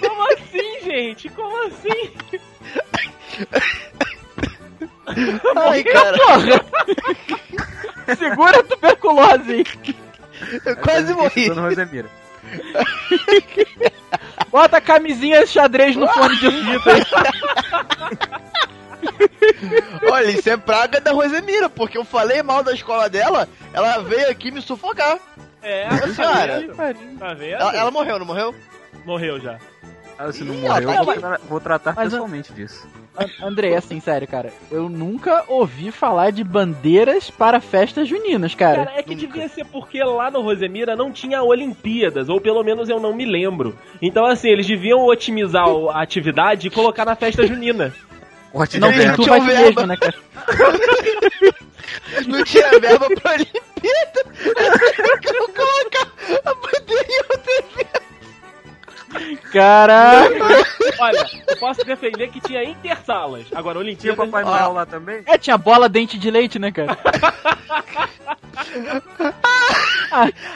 Como 0.00 0.22
assim, 0.32 0.80
gente? 0.82 1.28
Como 1.28 1.66
assim? 1.66 2.12
Ai, 5.56 5.84
cara, 5.84 6.16
Segura 8.16 8.60
a 8.60 8.62
tuberculose 8.64 9.64
eu 10.64 10.76
quase 10.76 11.12
morri. 11.14 11.42
Estudou 11.42 11.62
no 11.62 11.68
Rosemira. 11.68 12.08
Bota 14.50 14.78
a 14.78 14.80
camisinha 14.80 15.46
xadrez 15.46 15.94
no 15.96 16.08
fone 16.08 16.36
de 16.38 16.46
ouvido 16.46 16.82
aí. 16.90 17.02
Olha, 20.10 20.30
isso 20.30 20.48
é 20.50 20.56
praga 20.56 21.00
da 21.00 21.12
Rosemira, 21.12 21.68
porque 21.68 21.98
eu 21.98 22.04
falei 22.04 22.42
mal 22.42 22.62
da 22.62 22.72
escola 22.72 23.08
dela, 23.08 23.48
ela 23.72 23.98
veio 23.98 24.30
aqui 24.30 24.50
me 24.50 24.60
sufocar. 24.60 25.18
É, 25.62 25.86
Ô, 26.04 26.08
senhora. 26.14 26.66
Tá 27.18 27.34
vendo? 27.34 27.54
Ela, 27.60 27.76
ela 27.76 27.90
morreu, 27.90 28.18
não 28.18 28.26
morreu? 28.26 28.54
morreu 29.04 29.40
já. 29.40 29.58
Ah, 30.18 30.32
se 30.32 30.44
não 30.44 30.54
Ih, 30.54 30.58
morreu, 30.58 30.90
eu 30.90 31.04
vou, 31.04 31.14
tra- 31.16 31.40
vou 31.48 31.60
tratar 31.60 31.94
Mas, 31.94 32.10
pessoalmente 32.10 32.52
disso. 32.52 32.86
An- 33.16 33.46
André, 33.48 33.74
assim, 33.76 33.98
sério, 34.00 34.26
cara. 34.26 34.52
Eu 34.70 34.88
nunca 34.88 35.44
ouvi 35.48 35.90
falar 35.90 36.30
de 36.30 36.44
bandeiras 36.44 37.30
para 37.30 37.60
festas 37.60 38.08
juninas, 38.08 38.54
cara. 38.54 38.86
Cara, 38.86 38.98
é 38.98 39.02
que 39.02 39.14
devia 39.14 39.48
ser 39.48 39.64
porque 39.66 40.02
lá 40.02 40.30
no 40.30 40.40
Rosemira 40.40 40.94
não 40.96 41.10
tinha 41.12 41.42
Olimpíadas, 41.42 42.28
ou 42.28 42.40
pelo 42.40 42.62
menos 42.62 42.88
eu 42.88 43.00
não 43.00 43.14
me 43.14 43.24
lembro. 43.26 43.76
Então, 44.00 44.24
assim, 44.26 44.48
eles 44.48 44.66
deviam 44.66 45.04
otimizar 45.06 45.66
a 45.92 46.00
atividade 46.02 46.68
e 46.68 46.70
colocar 46.70 47.04
na 47.04 47.14
festa 47.16 47.46
junina. 47.46 47.92
Não 48.80 48.90
tem 48.92 49.12
tu 49.14 49.22
tinha 49.22 49.38
vai 49.38 49.40
verba. 49.46 49.62
mesmo, 49.64 49.86
né, 49.86 49.96
cara? 49.96 50.14
Não 52.26 52.42
tinha 52.44 52.80
verba 52.80 53.06
pra 53.20 53.32
Olimpíada. 53.34 54.24
Eu 55.34 55.48
colocar 55.48 56.12
a 56.44 56.54
bandeira 56.54 57.06
em 57.08 57.18
outra 57.30 57.52
evento. 57.58 57.99
Caraca! 59.52 60.30
Olha, 61.00 61.26
eu 61.48 61.56
posso 61.56 61.84
defender 61.84 62.28
que 62.30 62.40
tinha 62.40 62.62
intersalas. 62.64 63.46
Agora, 63.54 63.78
Tinha 63.78 64.12
Olimpíadas... 64.12 64.16
Papai 64.30 64.44
Noel 64.44 64.72
lá 64.72 64.86
também? 64.86 65.22
É, 65.26 65.36
tinha 65.36 65.58
bola 65.58 65.88
dente 65.88 66.18
de 66.18 66.30
leite, 66.30 66.58
né, 66.58 66.70
cara? 66.70 66.96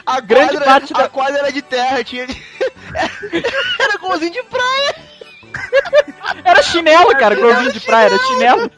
A 0.05 0.19
Grande 0.21 0.51
quadra, 0.53 0.65
parte 0.65 0.93
a 0.93 0.97
da- 0.97 1.09
quadra 1.09 1.39
era 1.39 1.51
de 1.51 1.61
terra, 1.61 2.03
tinha. 2.03 2.25
Era 3.79 3.97
golzinho 3.99 4.31
de 4.31 4.43
praia. 4.43 4.95
Era 6.45 6.61
chinelo, 6.63 7.11
cara, 7.17 7.35
golzinho 7.35 7.73
de 7.73 7.79
praia, 7.81 8.05
era 8.07 8.17
chinelo. 8.19 8.71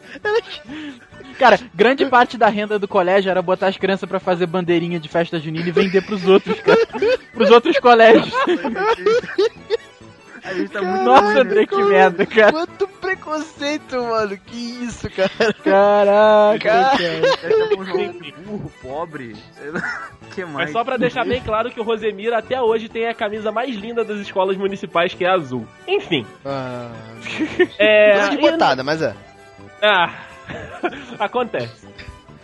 Cara, 1.37 1.59
grande 1.73 2.05
parte 2.07 2.37
da 2.37 2.47
renda 2.49 2.79
do 2.79 2.87
colégio 2.87 3.29
era 3.29 3.41
botar 3.41 3.67
as 3.67 3.77
crianças 3.77 4.07
pra 4.09 4.19
fazer 4.19 4.45
bandeirinha 4.47 4.99
de 4.99 5.07
festa 5.07 5.39
junina 5.39 5.67
e 5.67 5.71
vender 5.71 6.01
pros 6.05 6.27
outros, 6.27 6.59
cara. 6.61 6.87
Pros 7.33 7.51
outros 7.51 7.77
colégios. 7.79 8.33
A 10.43 10.53
gente 10.53 10.69
tá 10.69 10.81
muito 10.81 11.03
Nossa? 11.03 11.39
André, 11.41 11.65
que 11.65 11.75
merda, 11.83 12.25
cara. 12.25 12.51
Quanto 12.53 12.87
preconceito, 12.87 14.01
mano. 14.01 14.37
Que 14.37 14.55
isso, 14.85 15.09
cara. 15.09 15.53
Caraca, 15.63 16.59
Cara. 16.59 16.97
cara. 16.97 17.37
Aí 17.43 17.51
chamou 17.51 17.79
um 17.81 17.85
jogo 17.85 18.19
burro, 18.45 18.71
pobre. 18.81 19.35
que 20.33 20.45
mais? 20.45 20.55
Mas 20.55 20.71
só 20.71 20.83
pra 20.85 20.95
deixar 20.95 21.25
bem 21.25 21.41
claro 21.41 21.69
que 21.69 21.79
o 21.79 21.83
Rosemira 21.83 22.37
até 22.37 22.61
hoje 22.61 22.87
tem 22.87 23.07
a 23.09 23.13
camisa 23.13 23.51
mais 23.51 23.75
linda 23.75 24.05
das 24.05 24.19
escolas 24.19 24.55
municipais, 24.55 25.13
que 25.13 25.25
é 25.25 25.29
azul. 25.29 25.67
Enfim. 25.85 26.25
Ah, 26.45 26.91
É. 27.77 28.13
coisa 28.13 28.29
de 28.29 28.35
e- 28.37 28.39
botada, 28.51 28.83
mas 28.83 29.01
é. 29.01 29.13
Ah, 29.81 30.11
acontece. 31.19 31.87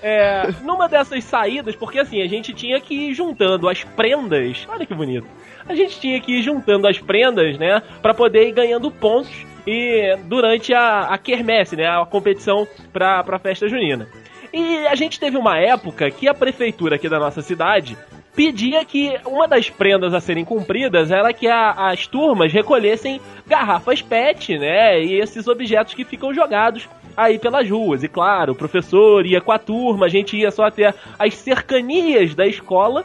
É, 0.01 0.49
numa 0.63 0.89
dessas 0.89 1.23
saídas, 1.23 1.75
porque 1.75 1.99
assim, 1.99 2.21
a 2.21 2.27
gente 2.27 2.53
tinha 2.53 2.79
que 2.81 2.93
ir 2.93 3.13
juntando 3.13 3.69
as 3.69 3.83
prendas. 3.83 4.65
Olha 4.67 4.85
que 4.85 4.93
bonito. 4.93 5.25
A 5.67 5.73
gente 5.75 5.97
tinha 5.99 6.19
que 6.19 6.39
ir 6.39 6.41
juntando 6.41 6.87
as 6.87 6.99
prendas, 6.99 7.57
né? 7.57 7.81
Pra 8.01 8.13
poder 8.13 8.49
ir 8.49 8.51
ganhando 8.51 8.91
pontos 8.91 9.31
e 9.65 10.17
durante 10.25 10.73
a, 10.73 11.03
a 11.03 11.17
quermesse, 11.17 11.77
né? 11.77 11.87
A 11.87 12.05
competição 12.05 12.67
pra, 12.91 13.23
pra 13.23 13.39
festa 13.39 13.67
junina. 13.69 14.07
E 14.51 14.85
a 14.87 14.93
gente 14.95 15.19
teve 15.19 15.37
uma 15.37 15.57
época 15.57 16.11
que 16.11 16.27
a 16.27 16.33
prefeitura 16.33 16.97
aqui 16.97 17.07
da 17.07 17.17
nossa 17.17 17.41
cidade 17.41 17.97
pedia 18.35 18.83
que 18.83 19.17
uma 19.25 19.47
das 19.47 19.69
prendas 19.69 20.13
a 20.13 20.19
serem 20.19 20.43
cumpridas 20.43 21.11
era 21.11 21.31
que 21.31 21.47
a- 21.47 21.71
as 21.91 22.07
turmas 22.07 22.51
recolhessem 22.51 23.21
garrafas 23.47 24.01
PET, 24.01 24.57
né? 24.59 25.01
E 25.01 25.13
esses 25.17 25.47
objetos 25.47 25.93
que 25.93 26.03
ficam 26.03 26.33
jogados 26.33 26.89
aí 27.15 27.39
pelas 27.39 27.69
ruas. 27.69 28.04
E 28.04 28.08
claro, 28.08 28.54
o 28.54 28.56
professor 28.56 29.26
ia 29.26 29.41
com 29.41 29.52
a 29.52 29.60
turma, 29.60 30.06
a 30.06 30.10
gente 30.10 30.38
ia 30.38 30.52
só 30.52 30.65
até 30.65 30.93
as 31.17 31.36
cercanias 31.36 32.36
da 32.36 32.45
escola. 32.45 33.04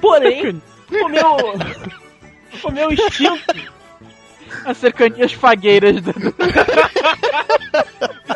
Porém, 0.00 0.60
o 0.90 1.08
meu. 1.08 1.36
O 2.64 2.70
meu 2.70 2.90
instinto. 2.92 3.68
As 4.64 4.78
cercanias 4.78 5.32
fagueiras 5.32 6.00
do... 6.00 6.10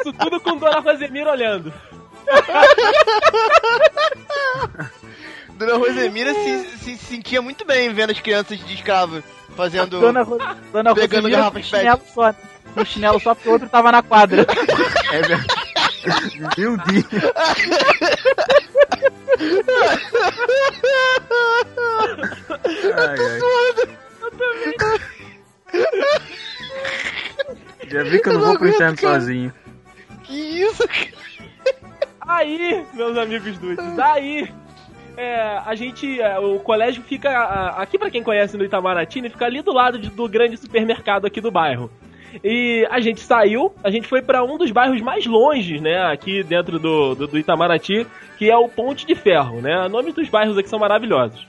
Isso 0.01 0.13
tudo 0.13 0.41
com 0.41 0.57
Dona 0.57 0.81
Rosemira 0.81 1.31
olhando. 1.31 1.73
Dona 5.55 5.77
Rosemira 5.77 6.35
se, 6.35 6.65
se 6.79 6.97
sentia 6.99 7.41
muito 7.41 7.65
bem 7.65 7.93
vendo 7.93 8.11
as 8.11 8.21
crianças 8.21 8.59
de 8.59 8.75
escravo 8.75 9.23
fazendo. 9.57 10.01
Dona, 10.01 10.23
Ro... 10.23 10.39
Dona 10.73 10.95
Pegando 10.95 11.23
Rosemira 11.23 11.39
garrafa 11.39 11.55
com 11.55 11.61
de 11.61 11.67
chinelo 11.67 12.01
só. 12.15 12.29
né? 12.29 12.35
Com 12.75 12.85
chinelo 12.85 13.21
só 13.21 13.35
porque 13.35 13.49
o 13.49 13.53
outro 13.53 13.69
tava 13.69 13.93
na 13.93 14.03
quadra. 14.03 14.47
É 15.13 15.21
verdade. 15.23 15.47
Meu 16.59 16.77
Deus. 16.77 17.07
Ai, 22.97 23.19
ai. 23.19 23.41
Já 27.89 28.03
vi 28.05 28.21
que 28.21 28.29
eu 28.29 28.33
não 28.35 28.41
vou 28.41 28.59
pro 28.59 28.69
inferno 28.69 28.99
sozinho. 28.99 29.53
Que 30.25 30.35
isso, 30.63 30.87
cara? 30.89 31.23
Aí, 32.21 32.85
meus 32.95 33.17
amigos 33.19 33.59
dudes, 33.59 33.99
aí. 33.99 34.49
É, 35.15 35.59
a 35.67 35.75
gente, 35.75 36.19
é, 36.23 36.39
o 36.39 36.59
colégio 36.61 37.03
fica 37.03 37.29
a- 37.29 37.83
aqui 37.83 37.99
pra 37.99 38.11
quem 38.11 38.23
conhece 38.23 38.57
no 38.57 38.65
Itamaraty, 38.65 39.19
ele 39.19 39.29
fica 39.29 39.45
ali 39.45 39.61
do 39.61 39.71
lado 39.71 39.99
de- 39.99 40.09
do 40.09 40.27
grande 40.27 40.57
supermercado 40.57 41.27
aqui 41.27 41.39
do 41.39 41.51
bairro. 41.51 41.91
E 42.43 42.87
a 42.91 43.01
gente 43.01 43.21
saiu, 43.21 43.73
a 43.83 43.91
gente 43.91 44.07
foi 44.09 44.23
pra 44.23 44.43
um 44.45 44.57
dos 44.59 44.71
bairros 44.71 45.01
mais 45.01 45.27
longes, 45.27 45.81
né, 45.81 46.03
aqui 46.13 46.43
dentro 46.43 46.79
do, 46.79 47.15
do, 47.15 47.27
do 47.27 47.39
Itamaraty, 47.39 48.07
que 48.39 48.51
é 48.51 48.57
o 48.57 48.69
Ponte 48.69 49.07
de 49.07 49.15
Ferro, 49.15 49.61
né? 49.61 49.89
Nomes 49.89 50.15
dos 50.15 50.29
bairros 50.29 50.57
aqui 50.57 50.69
são 50.69 50.79
maravilhosos. 50.79 51.47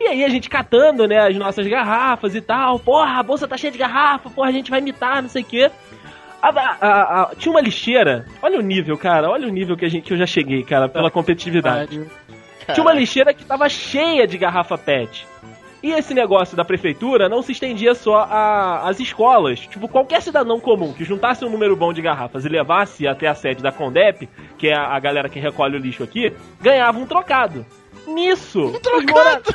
E 0.00 0.04
aí 0.04 0.24
a 0.24 0.28
gente 0.28 0.48
catando, 0.50 1.06
né, 1.08 1.18
as 1.28 1.36
nossas 1.36 1.66
garrafas 1.66 2.34
e 2.34 2.40
tal. 2.40 2.78
Porra, 2.78 3.18
a 3.18 3.22
bolsa 3.22 3.48
tá 3.48 3.56
cheia 3.56 3.70
de 3.72 3.78
garrafa, 3.78 4.28
porra, 4.30 4.48
a 4.48 4.52
gente 4.52 4.70
vai 4.70 4.80
imitar, 4.80 5.22
não 5.22 5.28
sei 5.28 5.42
o 5.42 5.46
quê. 5.46 5.70
A- 6.42 6.48
a- 6.50 7.22
a- 7.22 7.30
tinha 7.36 7.50
uma 7.50 7.60
lixeira. 7.62 8.26
Olha 8.42 8.58
o 8.58 8.62
nível, 8.62 8.96
cara. 8.98 9.28
Olha 9.30 9.48
o 9.48 9.50
nível 9.50 9.76
que, 9.76 9.84
a 9.84 9.88
gente, 9.88 10.04
que 10.04 10.12
eu 10.12 10.18
já 10.18 10.26
cheguei, 10.26 10.62
cara, 10.62 10.88
pela 10.88 11.10
competitividade. 11.10 12.00
Tinha 12.74 12.82
uma 12.84 12.92
lixeira 12.92 13.32
que 13.32 13.44
tava 13.44 13.68
cheia 13.68 14.26
de 14.26 14.36
garrafa 14.36 14.76
PET. 14.76 15.26
E 15.82 15.92
esse 15.92 16.14
negócio 16.14 16.56
da 16.56 16.64
prefeitura 16.64 17.28
não 17.28 17.42
se 17.42 17.52
estendia 17.52 17.94
só 17.94 18.26
às 18.82 18.98
escolas. 18.98 19.60
Tipo, 19.60 19.88
qualquer 19.88 20.22
cidadão 20.22 20.58
comum 20.58 20.92
que 20.92 21.04
juntasse 21.04 21.44
um 21.44 21.50
número 21.50 21.76
bom 21.76 21.92
de 21.92 22.02
garrafas 22.02 22.44
e 22.44 22.48
levasse 22.48 23.06
até 23.06 23.26
a 23.28 23.34
sede 23.34 23.62
da 23.62 23.70
Condep, 23.70 24.28
que 24.58 24.68
é 24.68 24.74
a, 24.74 24.94
a 24.94 25.00
galera 25.00 25.28
que 25.28 25.38
recolhe 25.38 25.76
o 25.76 25.80
lixo 25.80 26.02
aqui, 26.02 26.32
ganhava 26.60 26.98
um 26.98 27.06
trocado. 27.06 27.64
Nisso, 28.06 28.66
um 28.66 28.80
trocado. 28.80 29.54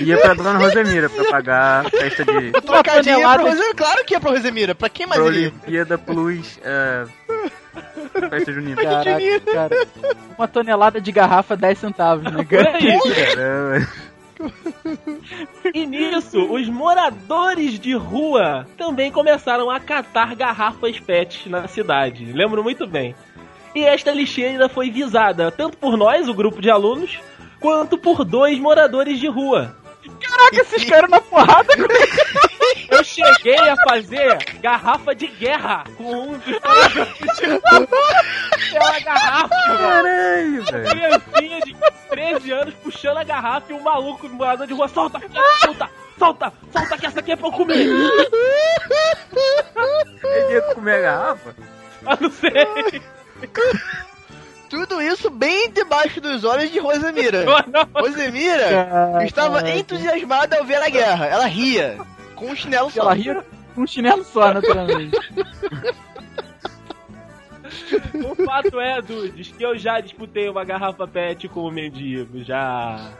Ia 0.00 0.18
pra 0.18 0.34
Dona 0.34 0.58
Rosemira 0.58 1.08
pra 1.08 1.24
pagar 1.30 1.86
a 1.86 1.90
festa 1.90 2.24
de 2.24 2.50
Trocadinho 2.52 3.16
tonelada 3.16 3.42
pra 3.42 3.50
Rosemira. 3.50 3.74
Claro 3.74 4.04
que 4.04 4.14
é 4.14 4.20
pra 4.20 4.30
Rosemira. 4.30 4.74
Pra 4.74 4.88
quem 4.88 5.06
mais 5.06 5.20
pra 5.20 5.30
iria? 5.30 5.48
Olimpíada 5.48 5.96
Plus 5.96 6.58
é, 6.62 7.04
festa 8.30 8.52
junina. 8.52 8.82
Caraca, 8.82 9.40
cara. 9.52 9.86
Uma 10.36 10.48
tonelada 10.48 11.00
de 11.00 11.12
garrafa, 11.12 11.56
10 11.56 11.78
centavos, 11.78 12.24
né, 12.32 12.44
cara? 12.44 12.78
E 15.72 15.86
nisso, 15.86 16.52
os 16.52 16.68
moradores 16.68 17.78
de 17.78 17.94
rua 17.94 18.66
também 18.76 19.10
começaram 19.10 19.70
a 19.70 19.80
catar 19.80 20.34
garrafas 20.34 20.98
PET 21.00 21.48
na 21.48 21.66
cidade. 21.66 22.32
Lembro 22.32 22.62
muito 22.62 22.86
bem. 22.86 23.14
E 23.74 23.82
esta 23.84 24.12
lixeira 24.12 24.68
foi 24.68 24.90
visada 24.90 25.50
tanto 25.50 25.76
por 25.76 25.96
nós, 25.96 26.28
o 26.28 26.34
grupo 26.34 26.60
de 26.62 26.70
alunos, 26.70 27.18
quanto 27.58 27.98
por 27.98 28.24
dois 28.24 28.58
moradores 28.58 29.18
de 29.18 29.26
rua. 29.26 29.74
Caraca, 30.20 30.56
esses 30.56 30.84
caras 30.84 31.10
na 31.10 31.20
porrada. 31.20 31.74
Eu 32.90 33.04
cheguei 33.04 33.58
a 33.58 33.76
fazer 33.88 34.38
garrafa 34.60 35.14
de 35.14 35.26
guerra 35.26 35.84
com 35.96 36.12
um 36.12 36.38
dos 36.38 36.58
Pela 38.70 39.00
garrafa. 39.00 39.48
Caralho, 39.48 40.64
velho. 40.64 40.90
Criancinha 40.90 41.60
de 41.60 41.76
13 42.10 42.52
anos 42.52 42.74
puxando 42.82 43.18
a 43.18 43.24
garrafa 43.24 43.72
e 43.72 43.74
um 43.74 43.82
maluco 43.82 44.28
morador 44.28 44.66
de 44.66 44.74
rua. 44.74 44.88
Solta, 44.88 45.20
solta, 45.62 45.90
solta, 46.18 46.52
solta 46.72 46.98
que 46.98 47.06
essa 47.06 47.20
aqui 47.20 47.32
é 47.32 47.36
pra 47.36 47.48
eu 47.48 47.52
comer. 47.52 47.86
Ele 50.22 50.52
ia 50.52 50.62
comer 50.74 50.96
a 50.96 51.00
garrafa? 51.00 51.54
Ah, 52.06 52.18
não 52.20 52.30
sei. 52.30 52.52
Tudo 54.74 55.00
isso 55.00 55.30
bem 55.30 55.70
debaixo 55.70 56.20
dos 56.20 56.42
olhos 56.42 56.68
de 56.68 56.80
Rosemira. 56.80 57.44
Não, 57.70 57.88
Rosemira 57.94 59.24
estava 59.24 59.70
entusiasmada 59.70 60.58
ao 60.58 60.64
ver 60.64 60.82
a 60.82 60.88
guerra. 60.88 61.26
Ela 61.26 61.46
ria. 61.46 61.96
Com 62.34 62.46
um 62.46 62.56
chinelo 62.56 62.90
só. 62.90 63.02
Ela 63.02 63.14
ria 63.14 63.44
com 63.72 63.82
um 63.82 63.86
chinelo 63.86 64.24
só, 64.24 64.52
naturalmente. 64.52 65.16
O 68.14 68.44
fato 68.44 68.80
é, 68.80 69.00
Dudes, 69.00 69.52
que 69.52 69.64
eu 69.64 69.78
já 69.78 70.00
disputei 70.00 70.48
uma 70.48 70.64
garrafa 70.64 71.06
pet 71.06 71.48
com 71.48 71.60
o 71.60 71.70
mendigo, 71.70 72.42
já. 72.42 73.12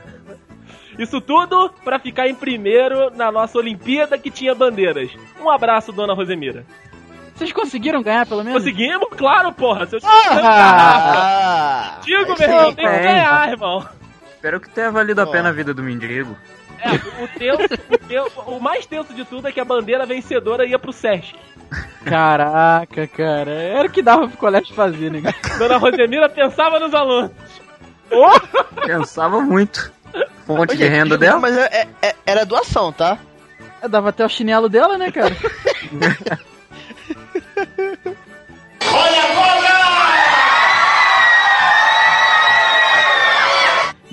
Isso 0.99 1.21
tudo 1.21 1.69
pra 1.83 1.99
ficar 1.99 2.27
em 2.27 2.35
primeiro 2.35 3.09
na 3.11 3.31
nossa 3.31 3.57
Olimpíada 3.57 4.17
que 4.17 4.29
tinha 4.29 4.53
bandeiras. 4.53 5.09
Um 5.41 5.49
abraço, 5.49 5.93
dona 5.93 6.13
Rosemira. 6.13 6.65
Vocês 7.35 7.51
conseguiram 7.51 8.01
ganhar, 8.01 8.25
pelo 8.25 8.43
menos? 8.43 8.59
Conseguimos? 8.59 9.09
Claro, 9.17 9.51
porra. 9.51 9.85
Se 9.85 9.95
eu 9.97 9.99
Ah! 10.03 11.99
Digo, 12.03 12.31
Aí 12.31 12.37
meu 12.39 12.47
irmão, 12.49 12.73
tem 12.73 12.85
que 12.87 12.91
é. 12.95 13.01
ganhar, 13.03 13.49
irmão. 13.49 13.85
Espero 14.33 14.59
que 14.59 14.69
tenha 14.69 14.89
valido 14.91 15.21
a 15.21 15.27
pena 15.27 15.49
a 15.49 15.51
vida 15.51 15.73
do 15.73 15.83
mendigo. 15.83 16.37
É, 16.79 16.91
o, 17.23 17.27
tenso, 17.39 17.73
o, 17.91 17.97
tenso- 17.97 18.41
o 18.47 18.59
mais 18.59 18.85
tenso 18.85 19.13
de 19.13 19.25
tudo 19.25 19.47
é 19.47 19.51
que 19.51 19.59
a 19.59 19.65
bandeira 19.65 20.05
vencedora 20.05 20.65
ia 20.65 20.77
pro 20.79 20.93
Sesc. 20.93 21.35
Caraca, 22.05 23.07
cara. 23.07 23.51
Era 23.51 23.87
o 23.87 23.91
que 23.91 24.01
dava 24.01 24.27
pro 24.27 24.37
colégio 24.37 24.73
fazer, 24.75 25.09
né? 25.11 25.21
cara? 25.21 25.57
Dona 25.57 25.77
Rosemira 25.77 26.29
pensava 26.29 26.79
nos 26.79 26.93
alunos. 26.93 27.31
Pensava 28.85 29.41
muito. 29.41 29.91
Fonte 30.45 30.77
de 30.77 30.87
renda 30.87 31.17
dela? 31.17 31.39
Mas 31.39 31.57
é- 31.57 31.87
é- 32.01 32.15
era 32.25 32.45
doação, 32.45 32.93
tá? 32.93 33.17
Eu 33.81 33.89
dava 33.89 34.09
até 34.09 34.23
o 34.23 34.29
chinelo 34.29 34.69
dela, 34.69 34.97
né, 34.97 35.11
cara? 35.11 35.35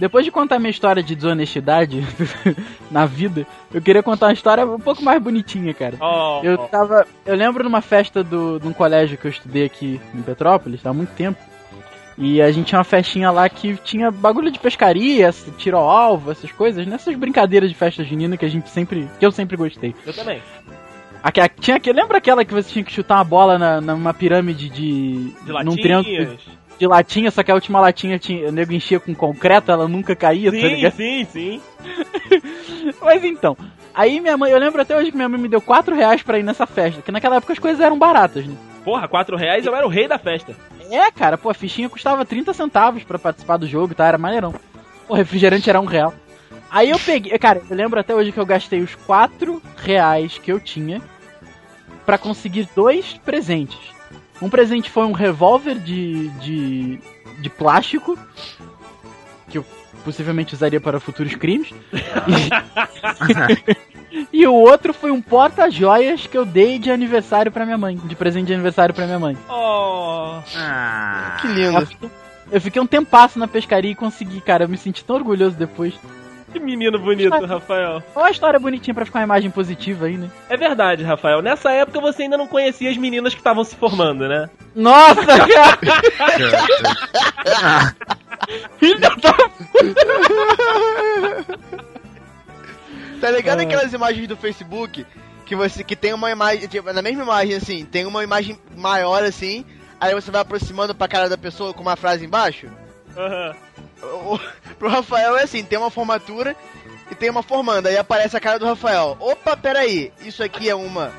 Depois 0.03 0.25
de 0.25 0.33
contar 0.33 0.59
minha 0.59 0.69
história 0.69 1.01
de 1.01 1.15
desonestidade 1.15 2.05
na 2.91 3.07
vida, 3.07 3.47
eu 3.73 3.81
queria 3.81 4.03
contar 4.03 4.27
uma 4.27 4.33
história 4.33 4.67
um 4.67 4.81
pouco 4.81 5.01
mais 5.01 5.23
bonitinha, 5.23 5.73
cara. 5.73 5.97
Oh, 6.01 6.41
Eu 6.43 6.59
tava. 6.59 7.07
Eu 7.25 7.37
lembro 7.37 7.63
numa 7.63 7.81
festa 7.81 8.25
do, 8.25 8.59
de 8.59 8.67
um 8.67 8.73
colégio 8.73 9.17
que 9.17 9.29
eu 9.29 9.31
estudei 9.31 9.65
aqui 9.65 10.01
em 10.13 10.21
Petrópolis, 10.21 10.85
há 10.85 10.93
muito 10.93 11.11
tempo. 11.11 11.39
E 12.19 12.43
a 12.43 12.51
gente 12.51 12.67
tinha 12.67 12.81
uma 12.81 12.85
festinha 12.85 13.31
lá 13.31 13.49
que 13.49 13.77
tinha 13.77 14.11
bagulho 14.11 14.51
de 14.51 14.59
pescaria, 14.59 15.33
tiro 15.57 15.77
ao 15.77 15.89
alvo, 15.89 16.33
essas 16.33 16.51
coisas, 16.51 16.85
nessas 16.85 17.15
brincadeiras 17.15 17.71
de 17.71 17.77
festa 17.77 18.03
junina 18.03 18.37
que 18.37 18.45
a 18.45 18.51
gente 18.51 18.69
sempre. 18.71 19.09
que 19.21 19.25
eu 19.25 19.31
sempre 19.31 19.57
gostei. 19.57 19.95
Eu 20.05 20.13
também. 20.13 20.43
Aquela, 21.23 21.49
tinha 21.49 21.79
que, 21.79 21.93
lembra 21.93 22.19
aquela 22.19 22.45
que 22.45 22.53
você 22.53 22.69
tinha 22.73 22.85
que 22.85 22.91
chutar 22.91 23.19
uma 23.19 23.25
bola 23.25 23.57
na, 23.57 23.81
numa 23.81 24.13
pirâmide 24.13 24.69
de. 24.69 25.33
De 25.45 25.65
num 25.65 25.77
triângulo 25.77 26.13
latinhas. 26.13 26.41
De 26.83 26.87
latinha, 26.89 27.31
só 27.31 27.45
que 27.45 27.51
a 27.53 27.55
última 27.55 27.79
latinha 27.79 28.19
tinha, 28.19 28.49
o 28.49 28.53
nego 28.53 28.73
enchia 28.73 28.99
com 28.99 29.15
concreto, 29.15 29.71
ela 29.71 29.87
nunca 29.87 30.17
caía, 30.17 30.51
tá 30.51 30.59
Sim, 30.59 30.75
ligado? 30.75 30.97
sim, 30.97 31.25
sim. 31.31 31.63
Mas 33.01 33.23
então, 33.23 33.57
aí 33.95 34.19
minha 34.19 34.37
mãe, 34.37 34.51
eu 34.51 34.59
lembro 34.59 34.83
até 34.83 34.97
hoje 34.97 35.13
que 35.13 35.17
minha 35.17 35.29
mãe 35.29 35.41
me 35.41 35.49
deu 35.49 35.61
4 35.61 35.95
reais 35.95 36.25
pra 36.25 36.41
ir 36.41 36.43
nessa 36.43 36.67
festa, 36.67 37.01
que 37.01 37.13
naquela 37.13 37.37
época 37.37 37.53
as 37.53 37.59
coisas 37.61 37.81
eram 37.81 37.97
baratas, 37.97 38.45
né? 38.45 38.57
Porra, 38.85 39.07
4 39.07 39.37
reais 39.37 39.65
eu 39.65 39.77
era 39.77 39.87
o 39.87 39.89
rei 39.89 40.09
da 40.09 40.19
festa. 40.19 40.57
É, 40.91 41.09
cara, 41.13 41.39
pô, 41.39 41.51
a 41.51 41.55
fichinha 41.55 41.89
custava 41.89 42.25
30 42.25 42.53
centavos 42.53 43.05
pra 43.05 43.17
participar 43.17 43.59
do 43.59 43.67
jogo, 43.69 43.95
tá? 43.95 44.09
Era 44.09 44.19
maneirão. 44.19 44.53
O 45.09 45.15
refrigerante 45.15 45.71
era 45.71 45.81
um 45.81 45.85
real. 45.85 46.13
Aí 46.69 46.91
eu 46.91 46.99
peguei, 46.99 47.39
cara, 47.39 47.63
eu 47.71 47.77
lembro 47.77 48.01
até 48.01 48.13
hoje 48.13 48.33
que 48.33 48.41
eu 48.41 48.47
gastei 48.47 48.81
os 48.81 48.97
4 48.97 49.63
reais 49.77 50.37
que 50.37 50.51
eu 50.51 50.59
tinha 50.59 51.01
pra 52.05 52.19
conseguir 52.19 52.69
dois 52.75 53.13
presentes. 53.25 53.79
Um 54.41 54.49
presente 54.49 54.91
foi 54.91 55.05
um 55.05 55.13
revólver 55.13 55.79
de, 55.79 56.29
de, 56.31 56.99
de 57.41 57.51
plástico, 57.51 58.19
que 59.49 59.59
eu 59.59 59.65
possivelmente 60.05 60.55
usaria 60.55 60.81
para 60.81 60.99
futuros 60.99 61.35
crimes. 61.35 61.73
E 64.33 64.47
o 64.47 64.55
outro 64.55 64.93
foi 64.93 65.11
um 65.11 65.23
porta-joias 65.23 66.27
que 66.27 66.37
eu 66.37 66.45
dei 66.45 66.79
de 66.79 66.91
aniversário 66.91 67.51
pra 67.51 67.65
minha 67.65 67.79
mãe, 67.79 67.97
de 67.97 68.15
presente 68.15 68.49
de 68.49 68.55
aniversário 68.55 68.95
pra 68.95 69.07
minha 69.07 69.19
mãe. 69.19 69.37
Oh. 69.49 70.39
Ah, 70.57 71.39
Que 71.41 71.47
Eu 71.49 71.55
lindo. 71.55 71.87
fiquei, 71.87 72.11
eu 72.51 72.61
fiquei 72.61 72.83
um 72.83 72.87
tempasso 72.87 73.39
na 73.39 73.49
pescaria 73.49 73.91
e 73.91 73.95
consegui, 73.95 74.41
cara. 74.41 74.65
Eu 74.65 74.69
me 74.69 74.77
senti 74.77 75.05
tão 75.05 75.17
orgulhoso 75.17 75.57
depois. 75.57 75.95
Que 76.53 76.61
menino 76.61 76.99
bonito, 76.99 77.45
Rafael. 77.47 78.03
Olha 78.15 78.25
uma 78.27 78.31
história 78.31 78.61
bonitinha 78.61 78.95
pra 78.95 79.07
ficar 79.07 79.21
uma 79.21 79.25
imagem 79.25 79.51
positiva 79.51 80.07
aí, 80.07 80.17
né? 80.19 80.29
É 80.49 80.57
verdade, 80.57 81.03
Rafael. 81.03 81.41
Nessa 81.41 81.71
época 81.73 82.01
você 82.01 82.25
ainda 82.25 82.37
não 82.37 82.47
conhecia 82.47 82.91
as 82.91 82.97
meninas 82.97 83.33
que 83.35 83.41
estavam 83.41 83.65
se 83.65 83.75
formando, 83.77 84.29
né? 84.29 84.51
Nossa, 84.75 85.25
cara! 85.27 85.79
Filha 88.79 88.99
da 88.99 89.11
Tá 93.21 93.31
ligado 93.31 93.61
É. 93.61 93.65
aquelas 93.65 93.93
imagens 93.93 94.27
do 94.27 94.37
Facebook 94.37 95.07
que 95.47 95.55
você 95.55 95.85
que 95.85 95.95
tem 95.97 96.13
uma 96.13 96.31
imagem, 96.31 96.67
tipo, 96.69 96.93
na 96.93 97.03
mesma 97.03 97.23
imagem 97.23 97.57
assim, 97.57 97.85
tem 97.85 98.07
uma 98.07 98.23
imagem 98.25 98.59
maior 98.77 99.23
assim, 99.23 99.65
aí 100.01 100.15
você 100.15 100.31
vai 100.31 100.41
aproximando 100.41 100.95
pra 100.95 101.09
cara 101.09 101.29
da 101.29 101.37
pessoa 101.37 101.75
com 101.75 101.83
uma 101.83 101.97
frase 101.97 102.25
embaixo? 102.25 102.69
Aham. 103.17 103.55
O- 103.79 103.82
o- 104.03 104.39
pro 104.79 104.89
Rafael 104.89 105.37
é 105.37 105.43
assim, 105.45 105.63
tem 105.65 105.79
uma 105.79 105.91
formatura 105.91 106.55
e 107.11 107.15
tem 107.15 107.31
uma 107.31 107.43
formanda, 107.43 107.89
aí 107.89 107.97
aparece 107.97 108.37
a 108.37 108.41
cara 108.41 108.59
do 108.59 108.67
Rafael. 108.67 109.17
Opa, 109.21 109.57
peraí, 109.57 110.13
isso 110.23 110.43
aqui 110.43 110.69
é 110.69 110.75
uma 110.75 111.13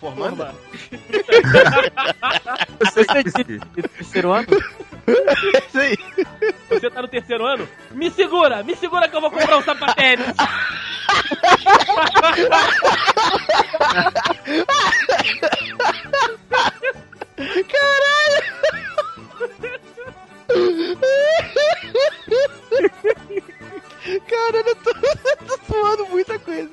formanda? 0.00 0.54
Você 2.80 3.04
de 3.22 3.58
de 3.60 3.88
terceiro 3.88 4.32
ano? 4.32 4.46
É 5.06 5.58
isso 5.68 5.78
aí. 5.78 5.96
Você 6.70 6.90
tá 6.90 7.02
no 7.02 7.08
terceiro 7.08 7.44
ano? 7.44 7.68
Me 7.90 8.10
segura! 8.10 8.62
Me 8.62 8.74
segura 8.76 9.08
que 9.08 9.16
eu 9.16 9.20
vou 9.20 9.30
comprar 9.30 9.58
um 9.58 9.62
sapatênis! 9.62 10.26
Caralho, 17.36 18.42
eu 24.04 24.76
tô, 24.76 24.90
eu 24.90 25.36
tô 25.46 25.58
suando 25.66 26.06
muita 26.06 26.38
coisa. 26.38 26.70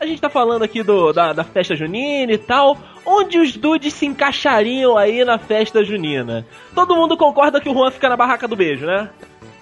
A 0.00 0.06
gente 0.06 0.20
tá 0.20 0.28
falando 0.28 0.62
aqui 0.62 0.82
do, 0.82 1.12
da, 1.12 1.32
da 1.32 1.44
festa 1.44 1.74
junina 1.74 2.32
e 2.32 2.38
tal. 2.38 2.76
Onde 3.06 3.38
os 3.38 3.56
dudes 3.56 3.94
se 3.94 4.04
encaixariam 4.06 4.96
aí 4.98 5.24
na 5.24 5.38
festa 5.38 5.82
junina? 5.84 6.46
Todo 6.74 6.94
mundo 6.96 7.16
concorda 7.16 7.60
que 7.60 7.68
o 7.68 7.72
Juan 7.74 7.90
fica 7.90 8.08
na 8.08 8.16
barraca 8.16 8.46
do 8.46 8.56
beijo, 8.56 8.84
né? 8.86 9.08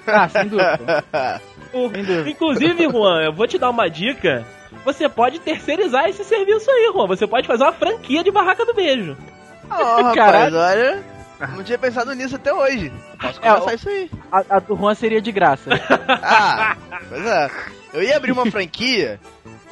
Ah, 0.07 0.29
sem 0.29 0.49
dúvida. 0.49 1.05
O- 1.73 1.89
Sem 1.89 2.05
dúvida. 2.05 2.29
Inclusive, 2.29 2.85
Juan, 2.91 3.23
eu 3.23 3.33
vou 3.33 3.47
te 3.47 3.57
dar 3.57 3.71
uma 3.71 3.89
dica. 3.89 4.45
Você 4.85 5.09
pode 5.09 5.39
terceirizar 5.41 6.09
esse 6.09 6.25
serviço 6.25 6.71
aí, 6.71 6.91
Juan. 6.93 7.07
Você 7.07 7.27
pode 7.27 7.47
fazer 7.47 7.63
uma 7.65 7.73
franquia 7.73 8.23
de 8.25 8.31
barraca 8.31 8.65
do 8.65 8.75
beijo. 8.75 9.17
Ó, 9.71 10.03
rapaz, 10.03 10.53
olha, 10.55 11.03
não 11.57 11.63
tinha 11.65 11.79
pensado 11.79 12.15
nisso 12.15 12.37
até 12.37 12.53
hoje. 12.53 12.93
Posso 13.21 13.39
É, 13.43 13.49
começar 13.49 13.71
o- 13.71 13.75
isso 13.75 13.89
aí. 13.89 14.11
A, 14.31 14.45
a 14.51 14.59
do 14.59 14.77
Juan 14.77 14.95
seria 14.95 15.21
de 15.23 15.33
graça. 15.33 15.71
Ah, 16.09 16.77
pois 17.09 17.25
é. 17.27 17.51
Eu 17.95 18.03
ia 18.03 18.17
abrir 18.17 18.33
uma 18.33 18.47
franquia 18.51 19.19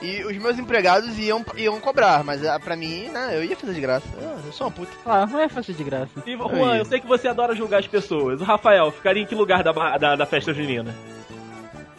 e 0.02 0.22
os 0.24 0.36
meus 0.38 0.58
empregados 0.58 1.18
iam, 1.18 1.44
iam 1.56 1.78
cobrar, 1.80 2.22
mas 2.24 2.44
ah, 2.46 2.58
pra 2.60 2.76
mim, 2.76 3.08
né, 3.08 3.30
eu 3.36 3.44
ia 3.44 3.56
fazer 3.56 3.72
de 3.74 3.80
graça. 3.80 4.06
Eu, 4.20 4.38
eu 4.46 4.52
sou 4.52 4.66
uma 4.66 4.72
puta. 4.72 4.92
Ah, 5.06 5.26
não 5.26 5.38
é 5.40 5.48
fazer 5.48 5.72
de 5.74 5.82
graça. 5.84 6.10
E, 6.26 6.36
Juan, 6.36 6.76
eu 6.76 6.84
sei 6.84 7.00
que 7.00 7.06
você 7.06 7.28
adora 7.28 7.54
julgar 7.54 7.80
as 7.80 7.86
pessoas. 7.86 8.40
O 8.40 8.44
Rafael 8.44 8.90
ficaria 8.92 9.22
em 9.22 9.26
que 9.26 9.34
lugar 9.34 9.62
da, 9.62 9.72
da, 9.98 10.16
da 10.16 10.26
festa 10.26 10.52
junina? 10.54 10.94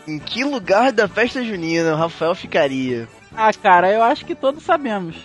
Em 0.07 0.17
que 0.19 0.43
lugar 0.43 0.91
da 0.91 1.07
festa 1.07 1.43
junina 1.43 1.93
o 1.93 1.97
Rafael 1.97 2.33
ficaria? 2.35 3.07
Ah, 3.35 3.51
cara, 3.53 3.89
eu 3.91 4.01
acho 4.03 4.25
que 4.25 4.35
todos 4.35 4.63
sabemos. 4.63 5.15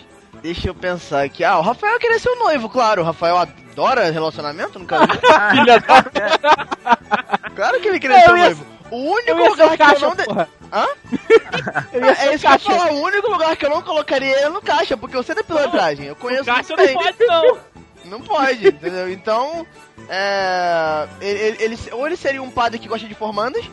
Deixa 0.41 0.67
eu 0.69 0.75
pensar 0.75 1.23
aqui. 1.23 1.43
Ah, 1.43 1.57
o 1.57 1.61
Rafael 1.61 1.99
queria 1.99 2.19
ser 2.19 2.29
o 2.29 2.35
noivo, 2.39 2.69
claro. 2.69 3.01
O 3.01 3.05
Rafael 3.05 3.37
adora 3.37 4.09
relacionamento, 4.11 4.77
nunca 4.79 4.99
vi. 4.99 5.07
Filha 5.57 5.79
da... 5.79 7.49
Claro 7.55 7.79
que 7.81 7.87
ele 7.87 7.99
queria 7.99 8.17
Eu 8.17 8.21
ser 8.21 8.31
o 8.31 8.37
ia- 8.37 8.43
noivo. 8.45 8.65
O 8.89 8.97
único 9.11 9.49
lugar 9.49 9.67
o 9.67 9.69
que 9.75 9.83
eu 9.83 9.85
caixa, 9.87 10.07
não... 10.07 10.15
de-. 10.15 10.47
Hã? 10.71 10.87
Eu 11.91 12.05
É 12.05 12.29
o 12.29 12.33
isso 12.33 12.39
que 12.39 12.45
eu 12.45 12.49
caixa. 12.51 12.71
falar. 12.71 12.91
O 12.93 13.01
único 13.01 13.29
lugar 13.29 13.55
que 13.57 13.65
eu 13.65 13.69
não 13.69 13.81
colocaria 13.81 14.33
ele 14.41 14.49
no 14.49 14.61
caixa, 14.61 14.95
porque 14.95 15.15
eu 15.17 15.23
sei 15.23 15.35
da 15.35 15.43
pilantragem. 15.43 16.05
Eu 16.05 16.13
O 16.13 16.15
conheço 16.15 16.45
Cássio 16.45 16.75
muito 16.77 16.93
não 16.93 17.01
pode, 17.03 17.25
não. 17.25 17.57
Não 18.05 18.21
pode, 18.21 18.67
entendeu? 18.69 19.09
Então, 19.11 19.65
é. 20.07 21.07
Ele, 21.19 21.39
ele- 21.39 21.63
ele- 21.63 21.79
ou 21.91 22.05
ele 22.07 22.15
seria 22.15 22.41
um 22.41 22.49
padre 22.49 22.79
que 22.79 22.87
gosta 22.87 23.05
de 23.07 23.13
formandas, 23.15 23.65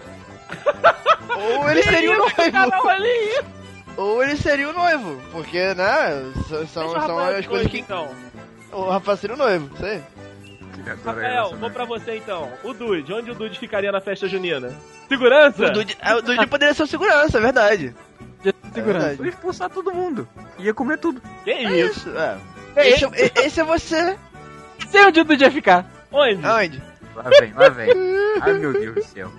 ou 1.36 1.70
ele 1.70 1.82
seria 1.82 2.12
o 2.12 2.18
noivo. 2.18 2.88
Aí. 2.88 3.44
Ou 3.96 4.22
ele 4.22 4.36
seria 4.36 4.68
o 4.68 4.72
noivo, 4.72 5.20
porque, 5.30 5.74
né? 5.74 6.32
São, 6.48 6.66
são, 6.66 7.18
as 7.18 7.46
coisas 7.46 7.68
que. 7.68 7.78
então. 7.78 8.08
O 8.72 8.90
Rafael 8.90 9.16
seria 9.16 9.36
o 9.36 9.38
noivo, 9.38 9.70
sei. 9.78 10.02
Rafael, 11.04 11.56
vou 11.56 11.70
pra 11.70 11.84
você 11.84 12.16
então. 12.16 12.52
O 12.62 12.74
Dude, 12.74 13.12
onde 13.12 13.30
o 13.30 13.34
Dude 13.34 13.58
ficaria 13.58 13.92
na 13.92 14.00
festa 14.00 14.26
junina? 14.28 14.72
Segurança? 15.08 15.66
O 15.66 15.70
Dude, 15.70 15.96
é, 16.00 16.14
o 16.14 16.20
Dude 16.20 16.46
poderia 16.46 16.74
ser 16.74 16.82
o 16.82 16.86
segurança, 16.86 17.38
é 17.38 17.40
verdade. 17.40 17.94
segurança. 18.42 18.82
verdade. 18.82 19.18
Eu 19.20 19.24
ia 19.24 19.30
expulsar 19.30 19.70
todo 19.70 19.94
mundo. 19.94 20.28
Ia 20.58 20.74
comer 20.74 20.98
tudo. 20.98 21.22
Que 21.44 21.50
É 21.50 21.62
isso? 21.62 22.08
isso, 22.08 22.18
é. 22.18 22.36
Esse, 22.76 23.04
é- 23.04 23.46
esse 23.46 23.60
é 23.60 23.64
você. 23.64 24.18
Sei 24.90 25.04
onde 25.06 25.20
o 25.20 25.24
Dude 25.24 25.44
ia 25.44 25.50
ficar. 25.50 25.86
Onde? 26.10 26.44
Aonde? 26.44 26.82
Lá 27.14 27.30
vem, 27.40 27.52
lá 27.52 27.68
vem. 27.68 27.90
Ai 28.42 28.52
meu 28.54 28.72
Deus 28.72 28.94
do 28.96 29.04
céu. 29.04 29.30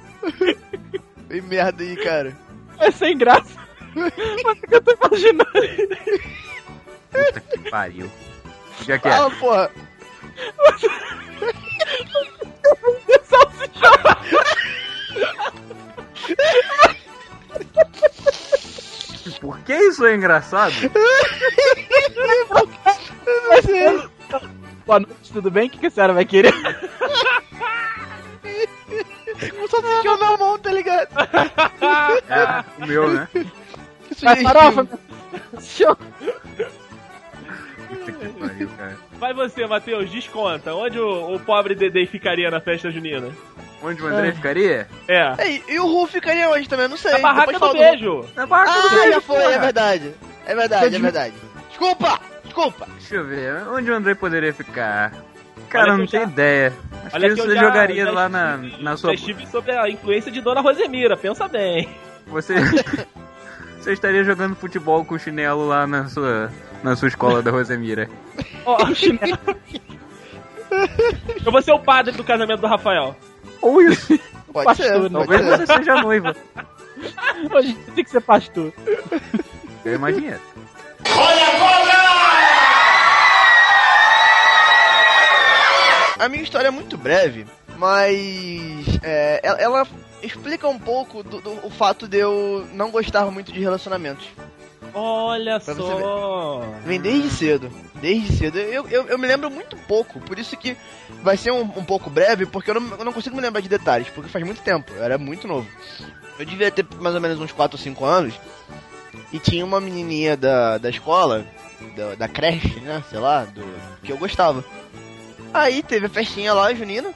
Que 1.29 1.41
merda 1.41 1.83
aí, 1.83 1.95
cara. 1.97 2.37
É 2.79 2.91
sem 2.91 3.17
graça. 3.17 3.59
Mas 3.95 4.59
o 4.59 4.67
que 4.67 4.75
eu 4.75 4.81
tô 4.81 4.91
imaginando? 4.91 5.51
Puta 7.11 7.41
que 7.41 7.69
pariu. 7.69 8.11
Já 8.85 8.99
que 8.99 9.07
é. 9.07 9.11
Fala, 9.11 9.31
porra. 9.31 9.71
Por 19.39 19.59
que 19.59 19.73
isso 19.73 20.05
é 20.05 20.15
engraçado? 20.15 20.73
Boa 24.85 24.99
noite, 24.99 25.33
tudo 25.33 25.49
bem? 25.49 25.67
O 25.67 25.69
que, 25.69 25.79
que 25.79 25.85
a 25.87 25.91
senhora 25.91 26.13
vai 26.13 26.25
querer? 26.25 26.53
Com 29.57 29.67
salsichão 29.67 30.17
na 30.17 30.37
mão, 30.37 30.57
tá 30.59 30.71
ligado? 30.71 31.07
É, 32.29 32.83
o 32.83 32.87
meu, 32.87 33.13
né? 33.13 33.27
Que 33.33 34.23
Vai, 34.23 34.41
farofa, 34.43 34.87
show. 35.61 35.95
Que. 36.55 36.65
Vai 39.19 39.33
você, 39.33 39.65
Matheus, 39.67 40.09
desconta. 40.09 40.73
Onde 40.73 40.99
o, 40.99 41.35
o 41.35 41.39
pobre 41.39 41.75
Dedei 41.75 42.05
ficaria 42.05 42.49
na 42.51 42.59
festa 42.61 42.89
junina? 42.91 43.29
Onde 43.83 44.01
o 44.01 44.07
André 44.07 44.31
ficaria? 44.31 44.87
É. 45.07 45.33
Ei, 45.45 45.63
e 45.67 45.79
o 45.79 45.85
Ru 45.85 46.07
ficaria 46.07 46.49
onde 46.49 46.67
também? 46.67 46.87
Não 46.87 46.97
sei. 46.97 47.11
Na 47.11 47.19
barraca 47.19 47.51
Depois 47.51 47.71
do 47.73 47.77
beijo. 47.77 48.25
Na 48.35 48.45
barraca 48.45 48.71
do 48.81 48.87
Ah, 48.87 48.89
beijo, 48.91 49.11
já 49.13 49.21
foi, 49.21 49.35
porra. 49.41 49.53
é 49.53 49.59
verdade. 49.59 50.13
É 50.45 50.55
verdade, 50.55 50.95
é 50.95 50.99
verdade. 50.99 51.33
Desculpa, 51.69 52.19
desculpa. 52.43 52.87
Deixa 52.97 53.15
eu 53.15 53.25
ver, 53.25 53.67
onde 53.67 53.91
o 53.91 53.95
André 53.95 54.15
poderia 54.15 54.53
ficar? 54.53 55.11
Cara, 55.69 55.85
Olha 55.85 55.91
eu 55.91 55.95
que 55.95 56.01
não 56.01 56.07
tenho 56.07 56.23
ideia. 56.23 56.73
Acho 57.05 57.15
Olha 57.15 57.29
que 57.29 57.35
você 57.41 57.53
já- 57.55 57.61
jogaria 57.61 58.05
já 58.05 58.11
lá 58.11 58.27
na, 58.29 58.55
estive- 58.57 58.83
na 58.83 58.97
sua. 58.97 59.09
Já 59.11 59.15
estive 59.15 59.47
sob 59.47 59.71
a 59.71 59.89
influência 59.89 60.31
de 60.31 60.41
Dona 60.41 60.61
Rosemira, 60.61 61.15
pensa 61.15 61.47
bem. 61.47 61.87
Você. 62.27 62.55
você 63.79 63.93
estaria 63.93 64.23
jogando 64.23 64.55
futebol 64.55 65.05
com 65.05 65.17
chinelo 65.17 65.67
lá 65.67 65.85
na 65.85 66.07
sua. 66.07 66.51
Na 66.83 66.95
sua 66.95 67.07
escola 67.07 67.41
da 67.41 67.51
Rosemira. 67.51 68.09
Ó, 68.65 68.93
chinelo. 68.93 69.37
Eu 71.45 71.51
vou 71.51 71.61
ser 71.61 71.71
o 71.71 71.79
padre 71.79 72.11
do 72.13 72.23
casamento 72.23 72.61
do 72.61 72.67
Rafael. 72.67 73.15
Ou 73.61 73.81
isso. 73.81 74.19
Pode 74.51 74.65
Pastor, 74.65 74.85
ser, 74.85 75.09
não. 75.09 75.25
pode 75.25 75.41
Talvez 75.41 75.41
ser. 75.41 75.67
você 75.67 75.77
seja 75.77 76.01
noiva. 76.01 76.35
Hoje 77.53 77.73
tem 77.95 78.03
que 78.03 78.09
ser 78.09 78.21
pastor. 78.21 78.71
Eu 79.83 79.95
imagino. 79.95 80.39
A 86.17 86.29
minha 86.29 86.43
história 86.43 86.67
é 86.67 86.71
muito 86.71 86.97
breve, 86.97 87.45
mas 87.77 88.85
é, 89.03 89.41
ela, 89.43 89.85
explica 90.23 90.67
um 90.67 90.79
pouco 90.79 91.21
do, 91.23 91.41
do- 91.41 91.65
o 91.65 91.69
fato 91.69 92.07
de 92.07 92.17
eu 92.17 92.67
não 92.73 92.89
gostar 92.91 93.25
muito 93.31 93.51
de 93.51 93.59
relacionamentos. 93.59 94.25
Olha 94.93 95.59
Pra 95.59 95.75
só. 95.75 96.61
Vem 96.85 97.01
desde 97.01 97.29
cedo, 97.29 97.69
desde 97.95 98.31
cedo. 98.37 98.57
Eu, 98.57 98.87
eu, 98.87 99.07
eu 99.07 99.17
me 99.17 99.27
lembro 99.27 99.51
muito 99.51 99.75
pouco, 99.75 100.19
por 100.21 100.39
isso 100.39 100.55
que 100.55 100.77
vai 101.21 101.35
ser 101.35 101.51
um, 101.51 101.61
um 101.63 101.83
pouco 101.83 102.09
breve, 102.09 102.45
porque 102.45 102.69
eu 102.71 102.79
não, 102.79 102.97
eu 102.97 103.03
não 103.05 103.11
consigo 103.13 103.35
me 103.35 103.41
lembrar 103.41 103.59
de 103.61 103.67
detalhes, 103.67 104.07
porque 104.09 104.29
faz 104.29 104.45
muito 104.45 104.61
tempo, 104.61 104.91
eu 104.93 105.03
era 105.03 105.17
muito 105.17 105.47
novo. 105.47 105.67
Eu 106.39 106.45
devia 106.45 106.71
ter 106.71 106.85
mais 106.99 107.13
ou 107.13 107.19
menos 107.21 107.39
uns 107.39 107.51
4 107.51 107.77
ou 107.77 107.83
5 107.83 108.05
anos, 108.05 108.33
e 109.33 109.39
tinha 109.39 109.65
uma 109.65 109.81
menininha 109.81 110.37
da, 110.37 110.77
da 110.77 110.89
escola, 110.89 111.45
da, 111.95 112.15
da 112.15 112.27
creche, 112.29 112.79
né, 112.79 113.03
sei 113.09 113.19
lá, 113.19 113.43
do, 113.43 113.63
que 114.01 114.11
eu 114.13 114.17
gostava. 114.17 114.63
Aí 115.55 115.81
teve 115.81 116.07
a 116.07 116.09
festinha 116.09 116.53
lá, 116.53 116.73
junina, 116.73 117.13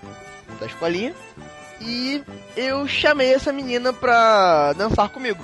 da 0.61 0.65
escolinha, 0.65 1.13
e 1.81 2.23
eu 2.55 2.87
chamei 2.87 3.33
essa 3.33 3.51
menina 3.51 3.91
pra 3.91 4.71
dançar 4.71 5.09
comigo. 5.09 5.43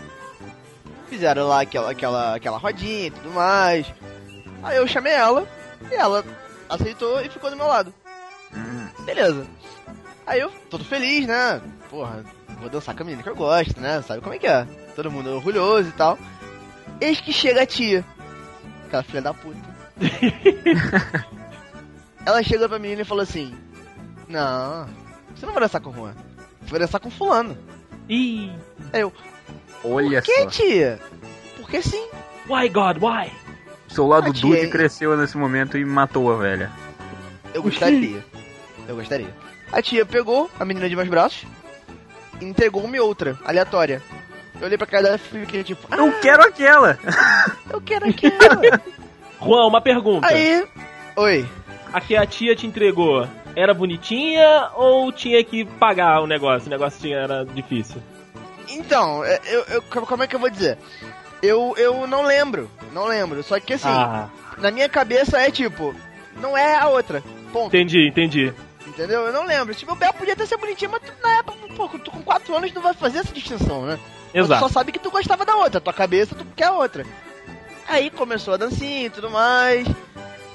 Fizeram 1.09 1.45
lá 1.45 1.59
aquela, 1.59 1.91
aquela, 1.91 2.35
aquela 2.35 2.57
rodinha 2.57 3.07
e 3.07 3.11
tudo 3.11 3.31
mais. 3.31 3.85
Aí 4.63 4.77
eu 4.77 4.87
chamei 4.87 5.11
ela 5.11 5.45
e 5.91 5.93
ela 5.93 6.23
aceitou 6.69 7.19
e 7.19 7.27
ficou 7.27 7.49
do 7.49 7.57
meu 7.57 7.67
lado. 7.67 7.93
Beleza. 9.03 9.45
Aí 10.25 10.39
eu, 10.39 10.49
todo 10.69 10.85
feliz, 10.85 11.27
né? 11.27 11.61
Porra, 11.89 12.23
vou 12.61 12.69
dançar 12.69 12.95
com 12.95 13.03
a 13.03 13.05
menina 13.05 13.23
que 13.23 13.29
eu 13.29 13.35
gosto, 13.35 13.77
né? 13.77 14.01
Sabe 14.03 14.21
como 14.21 14.35
é 14.35 14.39
que 14.39 14.47
é? 14.47 14.65
Todo 14.95 15.11
mundo 15.11 15.35
orgulhoso 15.35 15.89
e 15.89 15.91
tal. 15.91 16.17
Eis 17.01 17.19
que 17.19 17.33
chega 17.33 17.63
a 17.63 17.65
tia. 17.65 18.05
Aquela 18.85 19.03
filha 19.03 19.21
da 19.21 19.33
puta. 19.33 19.59
ela 22.25 22.41
chega 22.43 22.67
pra 22.67 22.79
menina 22.79 23.01
e 23.01 23.05
falou 23.05 23.23
assim: 23.23 23.53
Não, 24.27 24.87
você 25.35 25.45
não 25.45 25.53
vai 25.53 25.61
dançar 25.63 25.81
com 25.81 25.89
o 25.89 25.93
Juan. 25.93 26.13
Você 26.61 26.71
vai 26.71 26.79
dançar 26.79 26.99
com 26.99 27.09
fulano. 27.11 27.57
Ih. 28.09 28.51
Aí 28.91 29.01
eu, 29.01 29.13
olha 29.83 30.21
que 30.21 30.33
só. 30.43 30.47
tia? 30.47 30.99
Porque 31.57 31.81
sim. 31.81 32.07
Why 32.47 32.69
God, 32.69 32.97
why? 33.01 33.31
Seu 33.87 34.05
lado 34.07 34.29
Ah, 34.29 34.33
Dude 34.33 34.67
cresceu 34.69 35.15
nesse 35.17 35.37
momento 35.37 35.77
e 35.77 35.85
matou 35.85 36.31
a 36.31 36.37
velha. 36.37 36.71
Eu 37.53 37.63
gostaria. 37.63 38.23
Eu 38.87 38.95
gostaria. 38.95 39.33
A 39.71 39.81
tia 39.81 40.05
pegou 40.05 40.49
a 40.59 40.65
menina 40.65 40.87
de 40.89 40.95
meus 40.95 41.07
braços 41.07 41.45
e 42.39 42.45
entregou-me 42.45 42.99
outra, 42.99 43.37
aleatória. 43.45 44.01
Eu 44.59 44.67
olhei 44.67 44.77
pra 44.77 44.87
cara 44.87 45.03
dela 45.03 45.15
e 45.15 45.19
fiquei 45.19 45.63
tipo, 45.63 45.87
ah, 45.91 45.97
Eu 45.97 46.19
quero 46.19 46.43
aquela! 46.43 46.97
eu 47.69 47.81
quero 47.81 48.09
aquela. 48.09 48.81
Juan, 49.41 49.67
uma 49.67 49.81
pergunta. 49.81 50.27
Aí, 50.27 50.65
oi. 51.15 51.47
A 51.95 52.01
que 52.01 52.13
a 52.15 52.25
tia 52.25 52.53
te 52.55 52.67
entregou 52.67 53.25
era 53.55 53.73
bonitinha 53.73 54.69
ou 54.75 55.11
tinha 55.13 55.41
que 55.45 55.63
pagar 55.63 56.19
o 56.21 56.27
negócio? 56.27 56.67
O 56.67 56.69
negócio 56.69 56.99
tinha, 56.99 57.17
era 57.17 57.45
difícil. 57.45 58.03
Então, 58.69 59.23
é, 59.23 59.39
eu, 59.45 59.61
eu- 59.75 59.81
como 59.81 60.21
é 60.23 60.27
que 60.27 60.35
eu 60.35 60.39
vou 60.39 60.49
dizer? 60.49 60.77
Eu, 61.41 61.73
eu 61.77 62.05
não 62.05 62.23
lembro, 62.23 62.69
não 62.91 63.05
lembro. 63.05 63.41
Só 63.43 63.57
que 63.61 63.73
assim, 63.75 63.87
Ah, 63.87 64.27
na 64.57 64.71
minha 64.71 64.89
cabeça 64.89 65.37
é 65.39 65.49
tipo, 65.49 65.95
não 66.41 66.57
é 66.57 66.75
a 66.75 66.87
outra. 66.89 67.23
Ponto. 67.53 67.67
entendi, 67.67 68.07
entendi. 68.09 68.53
Entendeu? 68.85 69.21
Eu 69.21 69.31
não 69.33 69.45
lembro. 69.45 69.73
Tipo, 69.73 69.93
o 69.93 69.95
Bel 69.95 70.13
podia 70.13 70.33
até 70.33 70.45
ser 70.45 70.57
bonitinho, 70.57 70.91
mas 70.91 71.01
tu, 71.01 71.13
na 71.23 71.37
época, 71.37 71.57
pô, 71.75 71.87
tu 71.87 72.11
com 72.11 72.21
4 72.23 72.55
anos 72.57 72.73
não 72.73 72.81
vai 72.81 72.93
fazer 72.93 73.19
essa 73.19 73.33
distinção, 73.33 73.85
né? 73.85 73.97
Tu 74.33 74.39
Exato. 74.39 74.59
só 74.59 74.67
sabe 74.69 74.91
que 74.91 74.99
tu 74.99 75.09
gostava 75.11 75.45
da 75.45 75.55
outra, 75.55 75.79
tua 75.79 75.93
cabeça 75.93 76.35
tu 76.35 76.45
quer 76.55 76.65
a 76.65 76.71
outra. 76.73 77.05
Aí 77.87 78.09
começou 78.09 78.53
a 78.53 78.57
dancinha 78.57 79.05
e 79.05 79.09
tudo 79.09 79.29
mais. 79.29 79.87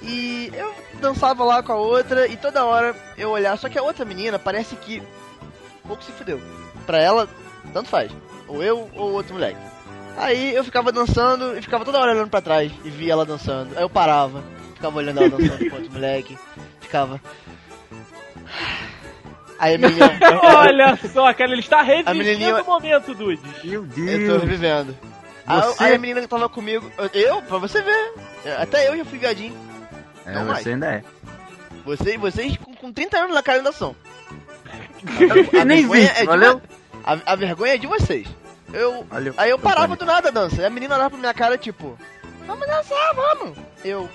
E 0.02 0.50
eu 0.54 0.74
dançava 1.00 1.44
lá 1.44 1.62
com 1.62 1.72
a 1.72 1.76
outra 1.76 2.26
e 2.26 2.36
toda 2.36 2.64
hora 2.64 2.94
eu 3.18 3.30
olhava, 3.30 3.56
só 3.56 3.68
que 3.68 3.78
a 3.78 3.82
outra 3.82 4.04
menina 4.04 4.38
parece 4.38 4.74
que 4.76 5.02
pouco 5.86 6.02
se 6.02 6.12
fudeu. 6.12 6.40
Pra 6.86 6.98
ela, 7.02 7.28
tanto 7.72 7.88
faz. 7.88 8.10
Ou 8.48 8.62
eu 8.62 8.90
ou 8.94 9.12
outro 9.12 9.34
moleque. 9.34 9.58
Aí 10.16 10.54
eu 10.54 10.64
ficava 10.64 10.90
dançando 10.90 11.56
e 11.56 11.62
ficava 11.62 11.84
toda 11.84 11.98
hora 11.98 12.12
olhando 12.12 12.30
pra 12.30 12.40
trás 12.40 12.72
e 12.84 12.90
via 12.90 13.12
ela 13.12 13.24
dançando. 13.26 13.76
Aí 13.76 13.82
eu 13.82 13.90
parava, 13.90 14.42
ficava 14.74 14.98
olhando 14.98 15.18
ela 15.20 15.30
dançando 15.30 15.70
com 15.70 15.76
outro 15.76 15.92
moleque. 15.92 16.38
Ficava. 16.80 17.20
Aí 19.58 19.74
a 19.74 19.78
menina. 19.78 20.10
Olha 20.58 20.96
só, 21.12 21.32
cara, 21.34 21.52
ele 21.52 21.60
está 21.60 21.82
revivendo 21.82 22.18
menininha- 22.18 22.62
o 22.62 22.64
momento, 22.66 23.14
Dude. 23.14 23.40
Meu 23.62 23.82
Eu 23.84 23.88
tô 23.88 23.94
Deus! 23.94 24.42
revivendo. 24.42 24.96
Aí, 25.46 25.60
Você- 25.62 25.84
aí 25.84 25.94
a 25.94 25.98
menina 25.98 26.20
que 26.22 26.26
tava 26.28 26.48
comigo. 26.48 26.90
Eu, 27.12 27.42
pra 27.42 27.58
você 27.58 27.82
ver. 27.82 28.12
Até 28.58 28.88
eu 28.88 28.96
já 28.96 29.04
fui 29.04 29.18
viadinho. 29.18 29.54
É, 30.26 30.32
Não 30.32 30.44
mais. 30.46 30.62
você 30.62 30.70
ainda 30.70 30.86
é. 30.86 31.04
Você, 31.84 32.18
vocês 32.18 32.56
com, 32.56 32.74
com 32.74 32.92
30 32.92 33.16
anos 33.18 33.34
na 33.34 33.42
cara 33.42 33.58
ainda 33.58 33.72
são. 33.72 33.94
Eu 35.54 35.64
nem 35.64 35.88
vi, 35.88 36.02
é 36.02 36.24
valeu? 36.24 36.60
A, 37.04 37.32
a 37.32 37.36
vergonha 37.36 37.74
é 37.74 37.78
de 37.78 37.86
vocês. 37.86 38.26
Eu. 38.72 39.04
Valeu. 39.04 39.34
Aí 39.36 39.50
eu 39.50 39.58
parava 39.58 39.94
Antônio. 39.94 40.06
do 40.06 40.06
nada 40.06 40.28
a 40.28 40.32
dança. 40.32 40.60
E 40.60 40.64
a 40.64 40.70
menina 40.70 40.94
olhava 40.94 41.10
pra 41.10 41.18
minha 41.18 41.34
cara, 41.34 41.56
tipo, 41.58 41.98
vamos 42.46 42.66
dançar, 42.66 43.14
vamos. 43.14 43.56
Eu. 43.84 44.08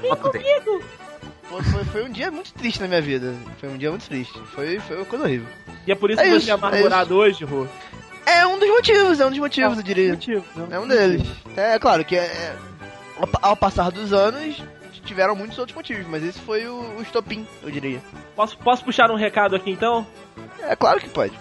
Bota 0.00 0.28
o 0.28 0.32
dedo. 0.32 0.82
Foi, 1.44 1.62
foi, 1.62 1.84
foi 1.84 2.04
um 2.04 2.10
dia 2.10 2.30
muito 2.30 2.52
triste 2.54 2.80
na 2.80 2.88
minha 2.88 3.02
vida. 3.02 3.34
Foi 3.60 3.68
um 3.68 3.76
dia 3.76 3.90
muito 3.90 4.06
triste. 4.06 4.38
Foi, 4.54 4.80
foi 4.80 4.96
uma 4.96 5.04
coisa 5.04 5.24
horrível. 5.24 5.46
E 5.86 5.92
é 5.92 5.94
por 5.94 6.10
isso 6.10 6.20
É 6.20 6.24
que 6.24 6.30
isso, 6.30 6.46
você 6.46 6.50
é 6.50 6.54
amargurado 6.54 7.16
hoje, 7.16 7.44
Rô. 7.44 7.66
É 8.26 8.46
um 8.46 8.58
dos 8.58 8.68
motivos, 8.68 9.20
é 9.20 9.26
um 9.26 9.30
dos 9.30 9.38
motivos, 9.38 9.76
eu 9.76 9.82
diria. 9.82 10.12
Motivo, 10.12 10.44
né? 10.56 10.76
É 10.76 10.80
um 10.80 10.88
deles. 10.88 11.26
É, 11.56 11.78
claro 11.78 12.04
que 12.04 12.16
é, 12.16 12.24
é, 12.24 12.56
ao, 13.18 13.26
pa- 13.26 13.38
ao 13.42 13.56
passar 13.56 13.90
dos 13.90 14.12
anos 14.12 14.62
tiveram 15.04 15.36
muitos 15.36 15.58
outros 15.58 15.76
motivos, 15.76 16.06
mas 16.08 16.22
esse 16.24 16.38
foi 16.40 16.66
o, 16.66 16.76
o 16.98 17.02
estopim, 17.02 17.46
eu 17.62 17.70
diria. 17.70 18.00
Posso, 18.34 18.56
posso 18.58 18.82
puxar 18.84 19.10
um 19.10 19.16
recado 19.16 19.54
aqui 19.54 19.70
então? 19.70 20.06
É 20.62 20.74
claro 20.74 20.98
que 20.98 21.10
pode. 21.10 21.32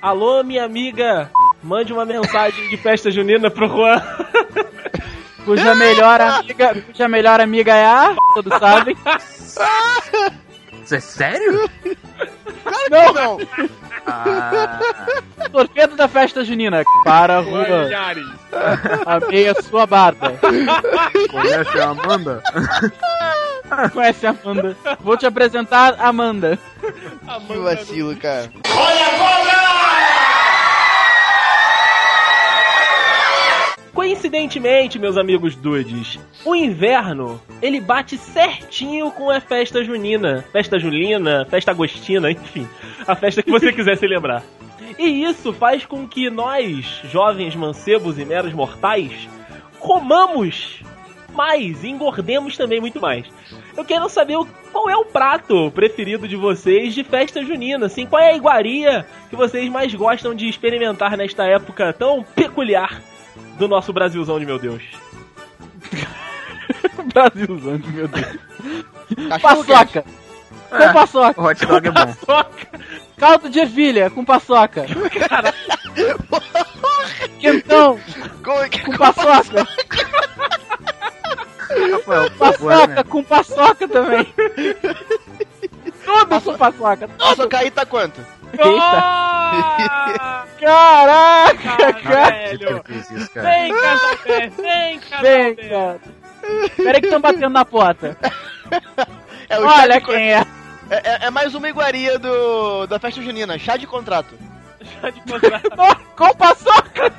Alô, 0.00 0.44
minha 0.44 0.64
amiga, 0.64 1.28
mande 1.62 1.92
uma 1.92 2.04
mensagem 2.04 2.68
de 2.68 2.76
festa 2.76 3.10
junina 3.10 3.50
pro 3.50 3.66
Juan. 3.68 4.00
Cuja 5.44 5.74
melhor 5.74 6.20
amiga, 6.22 6.74
cuja 6.86 7.06
melhor 7.06 7.38
amiga 7.38 7.74
é 7.74 7.84
a, 7.84 8.16
todos 8.34 8.58
sabem. 8.58 8.96
Isso 10.82 10.94
é 10.94 11.00
sério? 11.00 11.68
Claro 12.88 13.12
que 13.12 13.12
não! 13.12 13.38
Ah, 14.06 14.80
torpedo 15.50 15.96
da 15.96 16.08
festa 16.08 16.44
junina. 16.44 16.82
Para. 17.04 17.42
Jares. 17.88 18.26
Amei 19.06 19.48
a 19.48 19.62
sua 19.62 19.86
barba. 19.86 20.32
Conhece 21.30 21.80
a 21.80 21.88
Amanda? 21.90 22.42
Conhece 23.92 24.26
a 24.26 24.30
Amanda. 24.30 24.76
Vou 25.00 25.16
te 25.16 25.26
apresentar 25.26 25.96
Amanda. 25.98 26.58
Que 27.46 27.56
vacilo, 27.58 28.16
cara. 28.16 28.50
Coincidentemente, 34.24 34.98
meus 34.98 35.18
amigos 35.18 35.54
dudes, 35.54 36.18
o 36.46 36.54
inverno, 36.54 37.38
ele 37.60 37.78
bate 37.78 38.16
certinho 38.16 39.10
com 39.10 39.28
a 39.28 39.38
festa 39.38 39.84
junina. 39.84 40.42
Festa 40.50 40.78
julina, 40.78 41.44
festa 41.44 41.72
agostina, 41.72 42.30
enfim. 42.32 42.66
A 43.06 43.14
festa 43.14 43.42
que 43.42 43.50
você 43.50 43.70
quiser 43.70 43.98
se 43.98 44.06
lembrar. 44.06 44.42
E 44.98 45.24
isso 45.24 45.52
faz 45.52 45.84
com 45.84 46.08
que 46.08 46.30
nós, 46.30 47.02
jovens 47.12 47.54
mancebos 47.54 48.18
e 48.18 48.24
meros 48.24 48.54
mortais, 48.54 49.28
comamos 49.78 50.82
mais 51.34 51.84
e 51.84 51.90
engordemos 51.90 52.56
também 52.56 52.80
muito 52.80 52.98
mais. 52.98 53.26
Eu 53.76 53.84
quero 53.84 54.08
saber 54.08 54.38
qual 54.72 54.88
é 54.88 54.96
o 54.96 55.04
prato 55.04 55.70
preferido 55.72 56.26
de 56.26 56.36
vocês 56.36 56.94
de 56.94 57.04
festa 57.04 57.44
junina, 57.44 57.84
assim, 57.84 58.06
qual 58.06 58.22
é 58.22 58.30
a 58.30 58.36
iguaria 58.36 59.04
que 59.28 59.36
vocês 59.36 59.68
mais 59.68 59.94
gostam 59.94 60.34
de 60.34 60.48
experimentar 60.48 61.14
nesta 61.14 61.44
época 61.44 61.92
tão 61.92 62.22
peculiar 62.22 63.02
do 63.58 63.68
nosso 63.68 63.92
Brasilzão 63.92 64.38
de 64.38 64.46
meu 64.46 64.58
Deus. 64.58 64.82
Brasilzão, 67.12 67.80
meu 67.92 68.08
Deus. 68.08 68.38
Cachorro 69.28 69.64
Paçoca. 69.64 70.04
Com 70.70 70.92
paçoca. 70.92 71.40
O 71.40 71.44
hot 71.44 71.66
dog 71.66 71.86
é 71.86 71.90
bom. 71.90 72.14
Soca! 72.26 72.66
Caldo 73.16 73.48
de 73.48 73.60
ervilha 73.60 74.10
com 74.10 74.24
paçoca. 74.24 74.84
Quentão 77.38 78.00
quente. 78.42 78.82
com 78.82 78.96
paçoca. 78.96 79.66
Rafael, 81.92 82.30
por 82.30 82.38
favor, 82.38 82.70
né? 82.70 82.76
Paçoca 82.78 83.04
com 83.04 83.24
paçoca 83.24 83.88
também. 83.88 84.34
Tudo 86.04 86.40
com 86.42 86.58
paçoca. 86.58 87.08
A 87.20 87.36
sua 87.36 87.48
caí 87.48 87.70
tá 87.70 87.86
quanto? 87.86 88.20
Ah, 88.60 90.44
Caraca, 90.60 91.92
cara. 92.02 92.54
isso, 92.54 93.30
cara. 93.32 93.48
Vem, 93.50 93.72
Casalbé! 93.74 94.40
Vem, 94.48 94.50
Vem, 94.64 95.00
Casalbé! 95.00 95.54
cara. 95.54 96.00
Peraí 96.76 97.00
que 97.00 97.06
estão 97.06 97.20
batendo 97.20 97.50
na 97.50 97.64
porta. 97.64 98.16
É 99.46 99.60
o 99.60 99.62
Olha 99.66 99.76
chá 99.76 99.98
de 99.98 100.04
quem 100.06 100.32
é. 100.32 100.38
É, 100.88 100.96
é- 100.96 101.26
é 101.26 101.30
mais 101.30 101.54
uma 101.54 101.68
iguaria 101.68 102.18
do, 102.18 102.86
da 102.86 102.98
festa 102.98 103.20
junina, 103.20 103.58
chá 103.58 103.76
de 103.76 103.86
contrato. 103.86 104.34
Já 105.02 105.10
de 105.10 105.20
contrato. 105.20 105.70
Com 106.16 106.34
paçoca. 106.34 107.12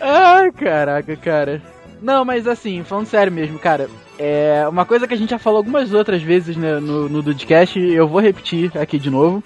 Ai, 0.00 0.50
caraca, 0.52 1.14
cara. 1.16 1.62
Não, 2.00 2.24
mas 2.24 2.46
assim, 2.46 2.82
falando 2.84 3.06
sério 3.06 3.32
mesmo, 3.32 3.58
cara. 3.58 3.88
É 4.18 4.66
uma 4.68 4.84
coisa 4.86 5.06
que 5.06 5.12
a 5.14 5.16
gente 5.16 5.30
já 5.30 5.38
falou 5.38 5.58
algumas 5.58 5.92
outras 5.92 6.22
vezes 6.22 6.56
né, 6.56 6.80
no, 6.80 7.08
no 7.08 7.22
Dudcast, 7.22 7.78
e 7.78 7.94
eu 7.94 8.08
vou 8.08 8.20
repetir 8.20 8.70
aqui 8.78 8.98
de 8.98 9.10
novo. 9.10 9.42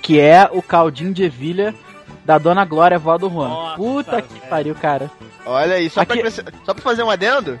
Que 0.00 0.18
é 0.18 0.48
o 0.50 0.60
caldinho 0.62 1.12
de 1.12 1.22
ervilha 1.24 1.74
da 2.24 2.38
Dona 2.38 2.64
Glória, 2.64 2.98
vó 2.98 3.16
do 3.18 3.28
Juan. 3.30 3.48
Nossa, 3.48 3.76
Puta 3.76 4.22
que 4.22 4.34
velho. 4.34 4.48
pariu, 4.50 4.74
cara. 4.74 5.10
Olha 5.44 5.74
aí, 5.76 5.88
só, 5.90 6.04
pra, 6.04 6.14
Aqui- 6.14 6.20
acrescent- 6.20 6.48
só 6.64 6.72
pra 6.74 6.82
fazer 6.82 7.02
um 7.02 7.10
adendo. 7.10 7.60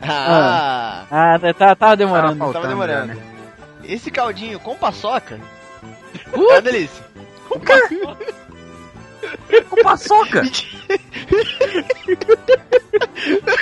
Ah, 0.00 1.04
Ah, 1.10 1.38
tá, 1.38 1.54
tá, 1.54 1.74
tá 1.76 1.94
demorando. 1.94 2.38
Tava 2.38 2.52
tava 2.52 2.68
demorando. 2.68 3.06
né? 3.14 3.16
Esse 3.84 4.10
caldinho 4.10 4.58
com 4.60 4.74
paçoca 4.74 5.38
é 6.32 6.36
uma 6.36 6.60
delícia. 6.60 7.04
Com 7.48 7.58
paçoca! 7.60 8.34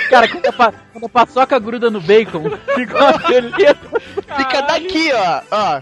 cara, 0.09 0.27
quando 0.27 0.45
a, 0.47 0.51
pa- 0.53 0.73
quando 0.91 1.05
a 1.05 1.09
paçoca 1.09 1.59
gruda 1.59 1.89
no 1.89 2.01
bacon, 2.01 2.43
fica 2.75 2.97
uma 2.97 3.17
beleza. 3.17 3.77
Fica 4.37 4.61
daqui, 4.61 5.11
ó. 5.13 5.41
ó 5.51 5.81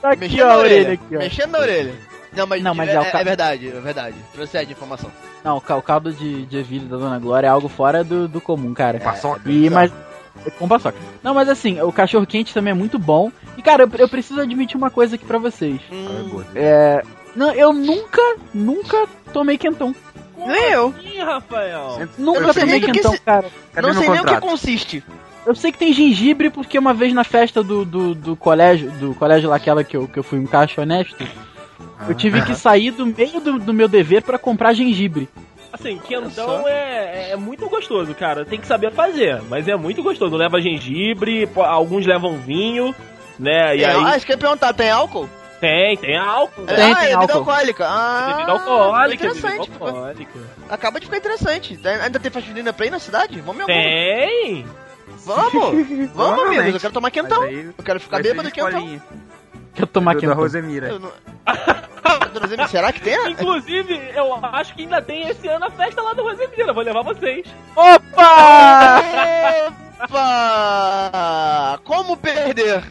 Tá 0.00 0.10
aqui, 0.10 0.20
mexendo 0.20 0.42
ó, 0.42 0.46
na 0.48 0.52
a 0.54 0.58
orelha 0.58 0.92
aqui, 0.94 1.16
ó. 1.16 1.18
Mexendo 1.18 1.50
na 1.52 1.58
orelha. 1.60 1.94
Não, 2.34 2.46
mas, 2.46 2.62
Não, 2.62 2.74
mas 2.74 2.88
é, 2.88 2.94
é 2.94 3.00
o 3.00 3.02
é- 3.04 3.10
é 3.14 3.24
verdade, 3.24 3.68
é 3.68 3.80
verdade. 3.80 4.16
Procede 4.34 4.70
a 4.70 4.72
informação. 4.72 5.10
Não, 5.44 5.56
o 5.58 5.60
ca- 5.60 5.76
o 5.76 5.82
caldo 5.82 6.12
de, 6.12 6.46
de 6.46 6.56
ervilha 6.58 6.86
da 6.88 6.96
Dona 6.96 7.18
Glória 7.18 7.46
é 7.46 7.50
algo 7.50 7.68
fora 7.68 8.02
do, 8.02 8.26
do 8.26 8.40
comum, 8.40 8.72
cara. 8.74 8.98
Paçoca. 9.00 9.40
E, 9.50 9.68
mas. 9.70 9.92
Com 10.58 10.66
paçoca. 10.66 10.96
Não, 11.22 11.34
mas 11.34 11.48
assim, 11.48 11.80
o 11.80 11.92
cachorro 11.92 12.26
quente 12.26 12.54
também 12.54 12.72
é 12.72 12.74
muito 12.74 12.98
bom. 12.98 13.30
E, 13.56 13.62
cara, 13.62 13.84
eu, 13.84 13.90
eu 13.98 14.08
preciso 14.08 14.40
admitir 14.40 14.76
uma 14.76 14.90
coisa 14.90 15.14
aqui 15.14 15.24
pra 15.24 15.38
vocês. 15.38 15.80
Hum, 15.92 16.42
É. 16.54 17.02
Não, 17.34 17.50
eu 17.52 17.72
nunca, 17.72 18.20
nunca 18.52 19.06
tomei 19.32 19.56
quentão. 19.58 19.94
nem 20.36 20.70
eu. 20.72 20.94
Ih, 21.02 21.18
Rafael! 21.18 22.08
Nunca 22.18 22.40
não 22.40 22.52
sei 22.52 22.62
tomei 22.64 22.80
quentão, 22.80 23.12
se- 23.12 23.20
cara. 23.20 23.46
Cadê 23.72 23.86
não 23.86 23.94
sei 23.94 24.02
nem 24.08 24.10
o 24.10 24.24
que 24.24 24.30
contrato? 24.34 24.42
consiste. 24.50 25.04
Eu 25.46 25.54
sei 25.54 25.72
que 25.72 25.78
tem 25.78 25.92
gengibre 25.92 26.50
porque 26.50 26.78
uma 26.78 26.94
vez 26.94 27.12
na 27.12 27.24
festa 27.24 27.62
do, 27.62 27.84
do, 27.84 28.14
do 28.14 28.36
colégio, 28.36 28.90
do 28.92 29.14
colégio 29.14 29.48
lá, 29.50 29.56
aquela 29.56 29.82
que 29.82 29.96
eu, 29.96 30.06
que 30.06 30.18
eu 30.18 30.22
fui 30.22 30.38
um 30.38 30.46
caixa 30.46 30.80
honesto, 30.82 31.26
eu 32.08 32.14
tive 32.14 32.42
que 32.42 32.54
sair 32.54 32.90
do 32.92 33.04
meio 33.06 33.40
do, 33.40 33.58
do 33.58 33.72
meu 33.74 33.88
dever 33.88 34.22
pra 34.22 34.38
comprar 34.38 34.72
gengibre. 34.72 35.28
Assim, 35.72 35.98
quentão 35.98 36.68
é, 36.68 37.30
é 37.30 37.36
muito 37.36 37.66
gostoso, 37.68 38.14
cara. 38.14 38.44
Tem 38.44 38.60
que 38.60 38.66
saber 38.66 38.92
fazer, 38.92 39.40
mas 39.48 39.66
é 39.66 39.74
muito 39.74 40.02
gostoso. 40.02 40.36
Leva 40.36 40.60
gengibre, 40.60 41.48
alguns 41.56 42.06
levam 42.06 42.36
vinho, 42.38 42.94
né? 43.38 43.76
E 43.76 43.82
É, 43.82 43.86
aí 43.90 44.04
Ah, 44.04 44.16
isso 44.16 44.26
que 44.26 44.32
eu 44.32 44.34
ia 44.34 44.38
perguntar, 44.40 44.72
tem 44.74 44.90
álcool? 44.90 45.28
Tem, 45.62 45.96
tem 45.96 46.18
álcool. 46.18 46.66
Tem, 46.66 46.74
ah, 46.92 46.96
tem 46.96 47.04
é 47.12 47.16
bebida 47.16 47.18
álcool. 47.34 47.38
alcoólica. 47.50 47.86
Ah, 47.88 48.32
Bebida 48.34 48.52
alcoólica, 48.52 49.24
bebida 49.24 49.38
interessante. 49.38 49.70
alcoólica. 49.80 50.38
Acaba 50.68 50.98
de 51.00 51.06
ficar 51.06 51.18
interessante. 51.18 51.80
Ainda 52.02 52.18
tem 52.20 52.30
festa 52.32 52.48
junina 52.48 52.72
pra 52.72 52.86
ir 52.86 52.90
na 52.90 52.98
cidade? 52.98 53.40
Vamos. 53.40 53.64
Tem! 53.66 54.66
Vamos! 55.24 56.10
Vamos, 56.14 56.46
amigos. 56.46 56.74
Eu 56.74 56.80
quero 56.80 56.92
tomar 56.92 57.10
quentão. 57.12 57.42
Aí 57.42 57.72
Eu 57.78 57.84
quero 57.84 58.00
ficar 58.00 58.20
bêbado 58.22 58.48
de 58.48 58.54
quentão. 58.54 58.70
escolinha. 58.70 59.02
Que 59.74 59.82
eu 59.84 59.86
tomar 59.86 60.12
Do- 60.14 60.16
Da 60.16 60.20
quentão. 60.26 60.36
Rosemira. 60.42 60.88
Eu 60.88 60.98
não- 60.98 61.12
Zemi, 62.48 62.66
será 62.68 62.92
que 62.92 63.00
tem? 63.00 63.30
Inclusive, 63.30 63.94
eu 64.14 64.34
acho 64.44 64.74
que 64.74 64.82
ainda 64.82 65.00
tem 65.00 65.28
esse 65.28 65.46
ano 65.48 65.66
a 65.66 65.70
festa 65.70 66.02
lá 66.02 66.12
do 66.12 66.22
Rosemira. 66.22 66.72
Vou 66.72 66.82
levar 66.82 67.02
vocês. 67.02 67.46
Opa! 67.76 69.00
Opa! 70.04 71.80
Como 71.84 72.16
perder? 72.16 72.82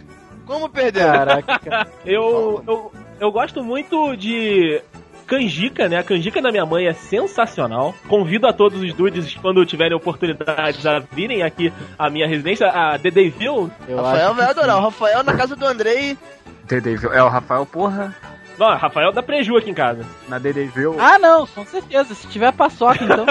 Como 0.52 0.68
perder? 0.68 1.06
Caraca, 1.06 1.60
cara. 1.60 1.88
Eu, 2.06 2.62
eu, 2.68 2.92
eu 3.22 3.32
gosto 3.32 3.64
muito 3.64 4.18
de 4.18 4.82
canjica, 5.26 5.88
né? 5.88 5.98
A 5.98 6.04
canjica 6.04 6.42
da 6.42 6.52
minha 6.52 6.66
mãe 6.66 6.88
é 6.88 6.94
sensacional. 6.94 7.96
Convido 8.10 8.48
a 8.48 8.52
todos 8.52 8.82
os 8.82 8.94
dudes, 8.94 9.34
quando 9.36 9.66
tiverem 9.66 9.96
oportunidade, 9.96 10.86
a 10.86 11.00
virem 11.00 11.42
aqui 11.42 11.72
à 11.98 12.10
minha 12.10 12.28
residência, 12.28 12.68
a 12.68 12.98
Dedeville. 12.98 13.72
Rafael 13.96 14.34
vai 14.34 14.46
adorar. 14.50 14.78
O 14.78 14.82
Rafael 14.82 15.24
na 15.24 15.34
casa 15.38 15.56
do 15.56 15.66
Andrei. 15.66 16.18
Dedeville. 16.66 17.16
É 17.16 17.24
o 17.24 17.30
Rafael, 17.30 17.66
porra. 17.66 18.14
Não, 18.60 18.76
Rafael 18.76 19.14
dá 19.14 19.24
preju 19.24 19.56
aqui 19.56 19.70
em 19.70 19.74
casa. 19.74 20.06
Na 20.28 20.38
Dedeville. 20.38 20.98
Ah, 21.00 21.18
não, 21.18 21.48
com 21.48 21.66
certeza. 21.66 22.14
Se 22.14 22.28
tiver 22.28 22.52
paçoca, 22.52 23.02
então. 23.06 23.26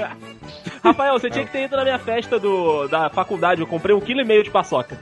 Rafael, 0.82 1.18
você 1.18 1.28
tinha 1.28 1.44
que 1.44 1.52
ter 1.52 1.64
ido 1.64 1.76
na 1.76 1.84
minha 1.84 1.98
festa 1.98 2.38
do, 2.38 2.88
da 2.88 3.10
faculdade. 3.10 3.60
Eu 3.60 3.66
comprei 3.66 3.94
um 3.94 4.00
quilo 4.00 4.22
e 4.22 4.24
meio 4.24 4.42
de 4.42 4.50
paçoca. 4.50 4.98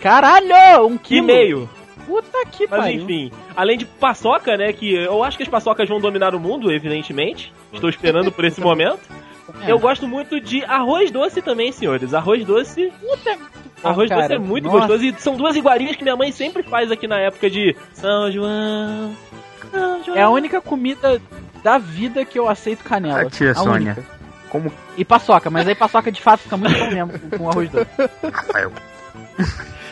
Caralho! 0.00 0.86
Um 0.86 0.94
E 0.94 0.98
quilo. 0.98 1.26
meio. 1.26 1.70
Puta 2.06 2.44
que 2.50 2.66
Mas 2.66 2.80
pariu. 2.80 3.02
enfim, 3.02 3.30
além 3.56 3.78
de 3.78 3.84
paçoca, 3.84 4.56
né? 4.56 4.72
Que 4.72 4.94
eu 4.94 5.22
acho 5.22 5.36
que 5.36 5.42
as 5.44 5.48
paçocas 5.48 5.88
vão 5.88 6.00
dominar 6.00 6.34
o 6.34 6.40
mundo, 6.40 6.72
evidentemente. 6.72 7.52
Estou 7.72 7.88
esperando 7.88 8.32
por 8.32 8.44
esse 8.44 8.60
momento. 8.60 9.00
É. 9.66 9.72
Eu 9.72 9.80
gosto 9.80 10.06
muito 10.06 10.40
de 10.40 10.64
arroz 10.64 11.10
doce 11.10 11.42
também, 11.42 11.72
senhores. 11.72 12.14
Arroz 12.14 12.44
doce. 12.44 12.92
Puta, 13.00 13.36
Arroz 13.82 14.08
cara, 14.08 14.22
doce 14.22 14.34
é 14.34 14.38
muito 14.38 14.66
nossa. 14.66 14.78
gostoso. 14.78 15.04
E 15.04 15.14
são 15.18 15.34
duas 15.36 15.56
iguarias 15.56 15.96
que 15.96 16.04
minha 16.04 16.14
mãe 16.14 16.30
sempre 16.30 16.62
faz 16.62 16.88
aqui 16.92 17.08
na 17.08 17.18
época 17.18 17.50
de 17.50 17.76
São 17.92 18.30
João. 18.30 19.12
São 19.72 20.04
João. 20.04 20.16
É 20.16 20.22
a 20.22 20.30
única 20.30 20.60
comida 20.60 21.20
da 21.64 21.78
vida 21.78 22.24
que 22.24 22.38
eu 22.38 22.48
aceito 22.48 22.84
canela. 22.84 23.22
A 23.22 23.28
tia 23.28 23.50
A 23.50 23.54
Sônia. 23.56 23.74
única. 23.96 24.04
Como 24.50 24.72
E 24.96 25.04
paçoca, 25.04 25.50
mas 25.50 25.66
aí 25.66 25.74
paçoca 25.74 26.12
de 26.12 26.22
fato 26.22 26.42
fica 26.42 26.56
muito 26.56 26.78
bom 26.78 26.86
mesmo 26.88 27.18
com, 27.18 27.38
com 27.38 27.50
arroz 27.50 27.68
doce. 27.70 27.90
Rafael? 28.32 28.72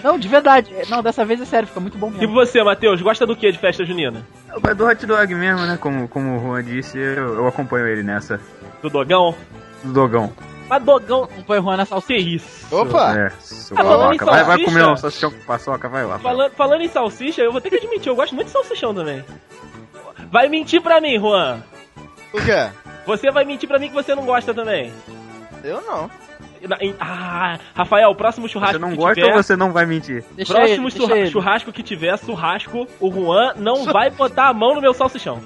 Não, 0.02 0.18
de 0.18 0.28
verdade. 0.28 0.72
Não, 0.88 1.02
dessa 1.02 1.24
vez 1.24 1.40
é 1.40 1.44
sério, 1.44 1.68
fica 1.68 1.80
muito 1.80 1.98
bom 1.98 2.08
E 2.08 2.18
mesmo. 2.18 2.32
você, 2.34 2.62
Matheus, 2.62 3.00
gosta 3.02 3.26
do 3.26 3.34
que 3.36 3.50
de 3.50 3.58
festa 3.58 3.84
junina? 3.84 4.26
É 4.68 4.74
do 4.74 4.86
hot 4.86 5.04
dog 5.06 5.34
mesmo, 5.34 5.66
né? 5.66 5.76
Como, 5.80 6.08
como 6.08 6.36
o 6.36 6.40
Juan 6.40 6.62
disse, 6.64 6.98
eu, 6.98 7.34
eu 7.36 7.46
acompanho 7.48 7.86
ele 7.86 8.02
nessa. 8.02 8.40
Do 8.82 8.88
dogão? 8.90 9.34
Do 9.82 9.92
dogão. 9.92 10.32
Mas 10.68 10.82
dogão. 10.82 11.24
Acompanha 11.24 11.60
o 11.60 11.64
Juan 11.64 11.76
na 11.78 11.82
Que 11.84 11.88
salsicha. 11.88 12.28
isso? 12.28 12.74
Opa! 12.74 13.14
É, 13.18 13.26
Ah, 13.26 13.30
falando 13.82 14.14
em 14.14 14.18
paçoca. 14.18 14.24
Vai, 14.36 14.44
vai 14.44 14.56
salsicha? 14.58 14.64
comer 14.70 14.86
um 14.92 14.96
salsichão 14.96 15.30
com 15.30 15.38
paçoca, 15.40 15.88
vai 15.88 16.04
lá. 16.04 16.18
Falando, 16.18 16.52
falando 16.52 16.80
em 16.82 16.88
salsicha, 16.88 17.42
eu 17.42 17.52
vou 17.52 17.60
ter 17.60 17.70
que 17.70 17.76
admitir, 17.76 18.08
eu 18.08 18.16
gosto 18.16 18.34
muito 18.34 18.46
de 18.48 18.52
salsichão 18.52 18.94
também. 18.94 19.24
Vai 20.30 20.48
mentir 20.48 20.82
pra 20.82 21.00
mim, 21.00 21.18
Juan. 21.18 21.62
O 22.32 22.38
quê? 22.44 22.68
Você 23.06 23.30
vai 23.30 23.44
mentir 23.46 23.66
pra 23.68 23.78
mim 23.78 23.88
que 23.88 23.94
você 23.94 24.14
não 24.14 24.26
gosta 24.26 24.52
também. 24.52 24.92
Eu 25.64 25.80
não. 25.80 26.10
Na- 26.66 26.78
em- 26.80 26.94
ah, 26.98 27.58
Rafael, 27.74 28.10
o 28.10 28.14
próximo 28.14 28.48
churrasco 28.48 28.74
Você 28.74 28.78
não 28.78 28.90
que 28.90 28.96
gosta 28.96 29.14
tiver... 29.14 29.26
ou 29.36 29.42
você 29.42 29.56
não 29.56 29.72
vai 29.72 29.84
mentir? 29.86 30.24
Deixa 30.34 30.54
Próximo 30.54 30.88
ele, 30.88 30.90
churra- 30.96 31.06
deixa 31.08 31.20
ele. 31.22 31.30
churrasco 31.30 31.72
que 31.72 31.82
tiver, 31.82 32.18
churrasco, 32.18 32.86
o 33.00 33.10
Juan 33.12 33.52
não 33.56 33.84
vai 33.84 34.10
botar 34.10 34.48
a 34.48 34.54
mão 34.54 34.74
no 34.74 34.80
meu 34.80 34.94
salsichão. 34.94 35.40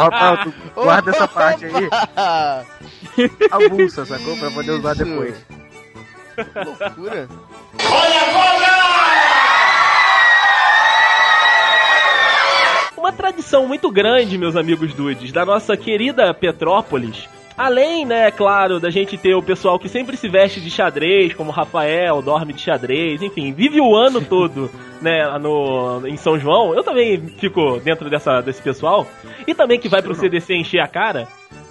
Opa! 0.00 0.44
Tu 0.74 0.82
guarda 0.82 1.10
essa 1.10 1.24
Opa! 1.24 1.34
parte 1.34 1.64
aí, 1.66 1.88
a 3.50 3.68
bolsa, 3.68 4.04
sacou? 4.06 4.36
Pra 4.38 4.50
poder 4.50 4.70
usar 4.72 4.92
Isso. 4.92 5.04
depois. 5.04 5.46
Que 6.36 6.64
loucura. 6.64 7.28
Uma 12.96 13.12
tradição 13.12 13.66
muito 13.66 13.90
grande, 13.90 14.36
meus 14.36 14.56
amigos 14.56 14.92
dudes, 14.92 15.30
da 15.32 15.44
nossa 15.44 15.76
querida 15.76 16.34
Petrópolis. 16.34 17.28
Além, 17.58 18.04
né, 18.04 18.30
claro, 18.30 18.78
da 18.78 18.88
gente 18.88 19.18
ter 19.18 19.34
o 19.34 19.42
pessoal 19.42 19.78
que 19.78 19.88
sempre 19.88 20.16
se 20.16 20.28
veste 20.28 20.60
de 20.60 20.70
xadrez, 20.70 21.34
como 21.34 21.50
o 21.50 21.52
Rafael, 21.52 22.22
dorme 22.22 22.52
de 22.52 22.60
xadrez, 22.60 23.20
enfim, 23.20 23.52
vive 23.52 23.80
o 23.80 23.96
ano 23.96 24.20
todo, 24.24 24.70
né, 25.02 25.26
no, 25.38 26.06
em 26.06 26.16
São 26.16 26.38
João. 26.38 26.72
Eu 26.72 26.84
também 26.84 27.18
fico 27.38 27.80
dentro 27.80 28.08
dessa, 28.08 28.40
desse 28.40 28.62
pessoal. 28.62 29.06
E 29.46 29.54
também 29.54 29.80
que 29.80 29.88
vai 29.88 30.00
pro 30.00 30.14
CDC 30.14 30.54
encher 30.54 30.80
a 30.80 30.86
cara, 30.86 31.26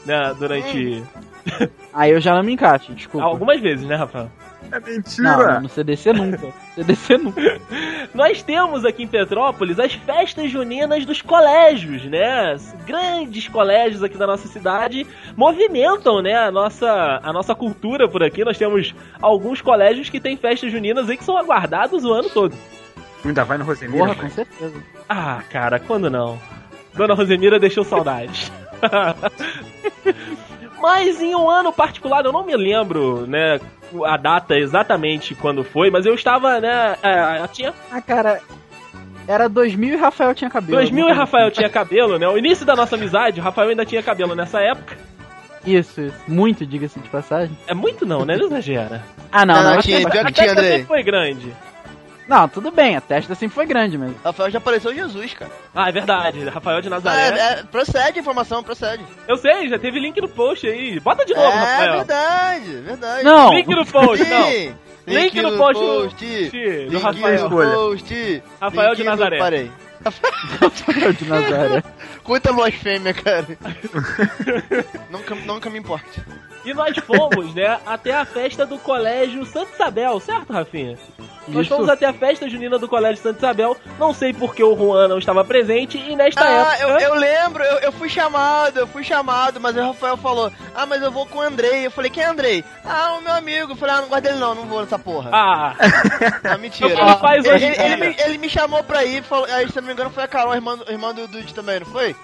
né, 0.05 0.35
durante 0.37 1.01
Aí 1.93 2.11
eu 2.11 2.19
já 2.19 2.35
não 2.35 2.43
me 2.43 2.53
encaixo, 2.53 2.93
desculpa. 2.93 3.25
algumas 3.25 3.59
vezes, 3.59 3.85
né, 3.85 3.95
Rafael? 3.95 4.29
É 4.71 4.79
Não, 4.79 4.87
mentira! 4.87 5.59
no 5.59 5.69
CDC 5.69 6.13
nunca. 6.13 6.53
CDC 6.75 7.17
nunca. 7.19 7.61
Nós 8.13 8.41
temos 8.43 8.85
aqui 8.85 9.03
em 9.03 9.07
Petrópolis 9.07 9.79
as 9.79 9.93
festas 9.93 10.51
juninas 10.51 11.05
dos 11.05 11.21
colégios, 11.21 12.03
né? 12.05 12.55
Grandes 12.85 13.47
colégios 13.47 14.03
aqui 14.03 14.17
da 14.17 14.27
nossa 14.27 14.47
cidade 14.47 15.05
movimentam, 15.35 16.21
né, 16.21 16.35
a 16.35 16.51
nossa, 16.51 17.19
a 17.23 17.31
nossa 17.33 17.55
cultura 17.55 18.07
por 18.07 18.23
aqui. 18.23 18.43
Nós 18.43 18.57
temos 18.57 18.93
alguns 19.21 19.61
colégios 19.61 20.09
que 20.09 20.19
têm 20.19 20.37
festas 20.37 20.71
juninas 20.71 21.09
aí 21.09 21.17
que 21.17 21.23
são 21.23 21.37
aguardados 21.37 22.03
o 22.03 22.13
ano 22.13 22.29
todo. 22.29 22.55
Ainda 23.25 23.43
vai 23.43 23.57
no 23.57 23.65
Rosemiro? 23.65 23.99
Porra, 24.05 24.15
com 24.15 24.29
certeza. 24.29 24.83
Ah, 25.09 25.41
cara, 25.49 25.79
quando 25.79 26.09
não? 26.09 26.39
Dona 26.93 27.13
Rosemira 27.13 27.59
deixou 27.59 27.83
saudades. 27.83 28.51
Mas 30.81 31.21
em 31.21 31.35
um 31.35 31.49
ano 31.49 31.73
particular, 31.73 32.23
eu 32.25 32.31
não 32.31 32.45
me 32.45 32.55
lembro, 32.55 33.25
né, 33.27 33.59
a 34.05 34.17
data 34.17 34.55
exatamente 34.55 35.33
quando 35.35 35.63
foi, 35.63 35.89
mas 35.89 36.05
eu 36.05 36.13
estava, 36.13 36.59
né, 36.59 36.95
é, 37.03 37.41
eu 37.41 37.47
tinha 37.47 37.73
Ah, 37.91 38.01
cara, 38.01 38.41
era 39.27 39.47
2000 39.49 39.93
e 39.93 39.97
Rafael 39.97 40.33
tinha 40.33 40.49
cabelo. 40.49 40.77
2000 40.77 41.09
e 41.09 41.11
Rafael 41.11 41.51
tinha 41.51 41.69
cabelo, 41.69 42.17
né? 42.17 42.27
O 42.27 42.37
início 42.37 42.65
da 42.65 42.75
nossa 42.75 42.95
amizade, 42.95 43.39
o 43.39 43.43
Rafael 43.43 43.69
ainda 43.69 43.85
tinha 43.85 44.01
cabelo 44.01 44.35
nessa 44.35 44.59
época. 44.61 44.95
Isso, 45.65 45.99
isso. 45.99 46.15
Muito, 46.27 46.65
diga-se 46.65 46.97
de 46.99 47.09
passagem. 47.09 47.57
É 47.67 47.73
muito 47.73 48.05
não, 48.05 48.23
né? 48.23 48.37
Não 48.37 48.45
exagera. 48.47 49.03
Ah, 49.29 49.45
não, 49.45 49.55
Não, 49.55 49.63
não. 49.63 49.73
não, 49.75 49.81
tinha- 49.81 49.97
testa- 49.97 50.11
pior 50.11 50.23
que 50.25 50.29
A 50.29 50.31
tinha, 50.43 50.51
Andrei. 50.53 50.69
sempre 50.71 50.85
foi 50.85 51.03
grande. 51.03 51.53
Não, 52.27 52.47
tudo 52.49 52.71
bem, 52.71 52.95
a 52.95 53.01
testa 53.01 53.33
sempre 53.35 53.55
foi 53.55 53.65
grande, 53.65 53.97
mas. 53.97 54.11
Rafael 54.23 54.51
já 54.51 54.57
apareceu 54.57 54.93
Jesus, 54.93 55.33
cara. 55.33 55.49
Ah, 55.73 55.87
é 55.87 55.91
verdade. 55.91 56.43
Rafael 56.49 56.81
de 56.81 56.89
Nazaré. 56.89 57.29
É, 57.37 57.51
é, 57.59 57.63
procede 57.63 58.17
a 58.17 58.21
informação, 58.21 58.61
procede. 58.61 59.03
Eu 59.27 59.37
sei, 59.37 59.69
já 59.69 59.79
teve 59.79 59.99
link 59.99 60.19
no 60.19 60.27
post 60.27 60.67
aí. 60.67 60.99
Bota 60.99 61.23
de 61.25 61.33
novo, 61.33 61.47
é 61.47 61.55
Rafael. 61.55 61.93
verdade, 61.97 62.71
verdade. 62.81 63.23
Não! 63.23 63.53
Link 63.53 63.67
no 63.69 63.85
post, 63.85 64.25
não. 64.27 64.43
Sim. 64.51 64.75
Link 65.07 65.41
no 65.41 65.57
post 65.57 65.81
do- 65.81 66.01
post. 66.01 66.25
do 66.25 66.91
Link 66.91 67.01
Rafael. 67.01 67.43
no 67.43 67.49
post. 67.49 68.43
Rafael 68.61 68.89
Link 68.89 68.97
de 68.97 69.03
Nazaré. 69.05 69.37
Parei. 69.39 69.71
Rafael 70.61 71.13
de 71.13 71.25
Nazaré. 71.25 71.83
Quanta 72.25 72.51
blasfêmia, 72.51 73.13
cara. 73.13 73.47
nunca, 75.09 75.35
nunca 75.35 75.69
me 75.69 75.79
importe. 75.79 76.21
E 76.65 76.73
nós 76.73 76.97
fomos, 76.97 77.53
né, 77.55 77.79
até 77.85 78.13
a 78.13 78.25
festa 78.25 78.65
do 78.65 78.77
Colégio 78.79 79.45
Santa 79.45 79.71
Isabel, 79.75 80.19
certo, 80.19 80.51
Rafinha? 80.51 80.97
Nós 81.47 81.65
Isso. 81.65 81.73
fomos 81.75 81.89
até 81.89 82.05
a 82.05 82.13
festa 82.13 82.49
junina 82.49 82.77
do 82.77 82.87
Colégio 82.87 83.21
Santa 83.23 83.37
Isabel. 83.39 83.77
Não 83.97 84.13
sei 84.13 84.33
porque 84.33 84.63
o 84.63 84.75
Juan 84.75 85.07
não 85.07 85.17
estava 85.17 85.43
presente 85.45 85.97
e 85.97 86.15
nesta 86.15 86.43
Ah, 86.43 86.75
época. 86.77 86.83
eu, 86.83 86.99
eu 86.99 87.15
lembro, 87.15 87.63
eu, 87.63 87.77
eu 87.79 87.91
fui 87.91 88.09
chamado, 88.09 88.77
eu 88.79 88.87
fui 88.87 89.03
chamado, 89.03 89.59
mas 89.59 89.75
o 89.77 89.81
Rafael 89.81 90.17
falou, 90.17 90.51
ah, 90.75 90.85
mas 90.85 91.01
eu 91.01 91.11
vou 91.11 91.25
com 91.25 91.39
o 91.39 91.41
Andrei. 91.41 91.85
Eu 91.85 91.91
falei, 91.91 92.11
quem 92.11 92.23
é 92.23 92.27
Andrei? 92.27 92.63
Ah, 92.85 93.15
o 93.19 93.21
meu 93.23 93.33
amigo. 93.33 93.71
Eu 93.71 93.75
falei, 93.75 93.95
ah, 93.95 94.01
não 94.01 94.07
gosto 94.09 94.21
dele 94.23 94.37
não, 94.39 94.53
não 94.55 94.65
vou 94.65 94.81
nessa 94.81 94.99
porra. 94.99 95.29
Ah, 95.33 95.75
Ah, 96.43 96.57
mentira. 96.59 96.95
Como 96.95 97.17
faz 97.19 97.45
ele, 97.45 97.53
hoje 97.55 97.65
ele- 97.65 97.81
ele 97.81 97.95
me, 97.95 98.15
ele 98.19 98.37
me 98.37 98.49
chamou 98.49 98.83
pra 98.83 99.03
ir, 99.05 99.23
falou, 99.23 99.45
aí, 99.45 99.69
se 99.71 99.77
eu 99.77 99.81
não 99.81 99.87
me 99.87 99.93
engano, 99.93 100.09
foi 100.09 100.23
a 100.23 100.27
Carol, 100.27 100.53
irmã, 100.53 100.77
irmã 100.89 101.13
do 101.13 101.27
Dude 101.27 101.53
também, 101.53 101.79
não 101.79 101.87
foi? 101.87 102.15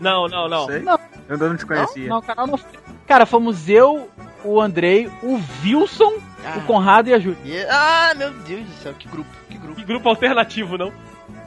não, 0.00 0.28
não, 0.28 0.48
não. 0.48 0.66
Sei. 0.66 0.80
Não. 0.80 0.94
Eu 1.28 1.34
ainda 1.34 1.48
não 1.48 1.56
te 1.56 1.66
conhecia. 1.66 2.08
Não, 2.08 2.18
o 2.18 2.22
canal 2.22 2.46
não. 2.46 2.58
Cara, 3.06 3.24
fomos 3.26 3.68
eu, 3.68 4.08
o 4.44 4.60
Andrei, 4.60 5.10
o 5.22 5.40
Wilson, 5.64 6.14
Ah. 6.46 6.58
o 6.58 6.62
Conrado 6.62 7.08
e 7.08 7.14
a 7.14 7.18
Júlia. 7.18 7.38
E- 7.44 7.66
ah, 7.68 8.12
meu 8.16 8.30
Deus 8.30 8.64
do 8.66 8.72
céu, 8.82 8.94
que 8.98 9.08
grupo, 9.08 9.30
que 9.50 9.58
grupo, 9.58 9.74
Que 9.76 9.84
grupo 9.84 10.08
alternativo, 10.08 10.78
não? 10.78 10.92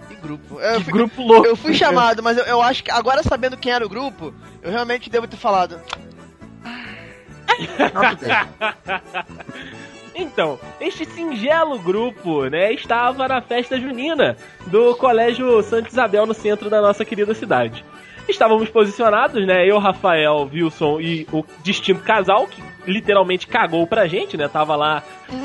que 0.08 0.16
grupo. 0.16 0.60
Eu, 0.60 0.78
Que 0.78 0.84
fui- 0.84 0.94
grupo 0.94 1.22
louco. 1.22 1.48
eu 1.48 1.56
fui 1.56 1.74
chamado, 1.74 2.22
mas 2.24 2.38
eu, 2.38 2.44
eu 2.46 2.62
acho 2.62 2.84
que 2.84 2.92
agora 2.92 3.24
sabendo 3.24 3.56
quem 3.58 3.72
era 3.72 3.86
o 3.86 3.90
grupo, 3.90 4.34
eu 4.62 4.72
realmente 4.72 5.10
devo 5.10 5.28
ter 5.28 5.38
falado. 5.38 5.80
Então, 10.16 10.60
este 10.82 11.06
singelo 11.06 11.80
grupo, 11.80 12.46
né, 12.46 12.74
estava 12.74 13.28
na 13.28 13.42
festa 13.42 13.80
junina 13.80 14.36
do 14.68 14.94
Colégio 14.96 15.62
Santa 15.64 15.88
Isabel 15.88 16.26
no 16.26 16.34
centro 16.34 16.70
da 16.70 16.82
nossa 16.82 17.06
querida 17.06 17.34
cidade. 17.34 17.86
Estávamos 18.28 18.70
posicionados, 18.70 19.46
né, 19.48 19.66
eu, 19.66 19.80
Rafael, 19.80 20.50
Wilson 20.52 21.00
e 21.00 21.28
o 21.32 21.46
distinto 21.64 22.04
casal, 22.04 22.48
que 22.48 22.62
literalmente 22.90 23.48
cagou 23.48 23.86
pra 23.88 24.08
gente, 24.08 24.36
né, 24.36 24.48
tava 24.48 24.76
lá 24.76 25.04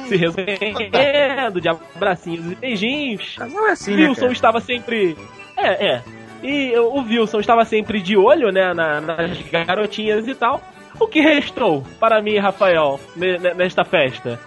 se 0.08 0.16
resolvendo, 0.16 1.60
de 1.60 1.68
abracinhos 1.68 2.52
e 2.52 2.54
beijinhos. 2.54 3.36
Casal 3.36 3.66
é 3.68 3.70
assim, 3.72 3.94
né, 3.96 4.08
Wilson 4.08 4.20
cara? 4.22 4.32
estava 4.32 4.60
sempre. 4.60 5.16
É, 5.56 5.86
é. 5.86 6.02
E 6.42 6.76
o 6.78 7.00
Wilson 7.02 7.40
estava 7.40 7.64
sempre 7.64 8.00
de 8.00 8.16
olho, 8.16 8.50
né, 8.50 8.74
na- 8.74 9.00
nas 9.00 9.38
garotinhas 9.42 10.26
e 10.28 10.34
tal. 10.34 10.60
O 11.00 11.06
que 11.06 11.20
restou 11.20 11.82
para 11.98 12.20
mim, 12.22 12.36
Rafael, 12.38 13.00
ne- 13.16 13.38
ne- 13.38 13.54
nesta 13.54 13.84
festa? 13.84 14.38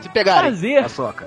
Se 0.00 0.08
pegarem. 0.08 0.50
Fazer. 0.50 0.82
Paçoca. 0.82 1.26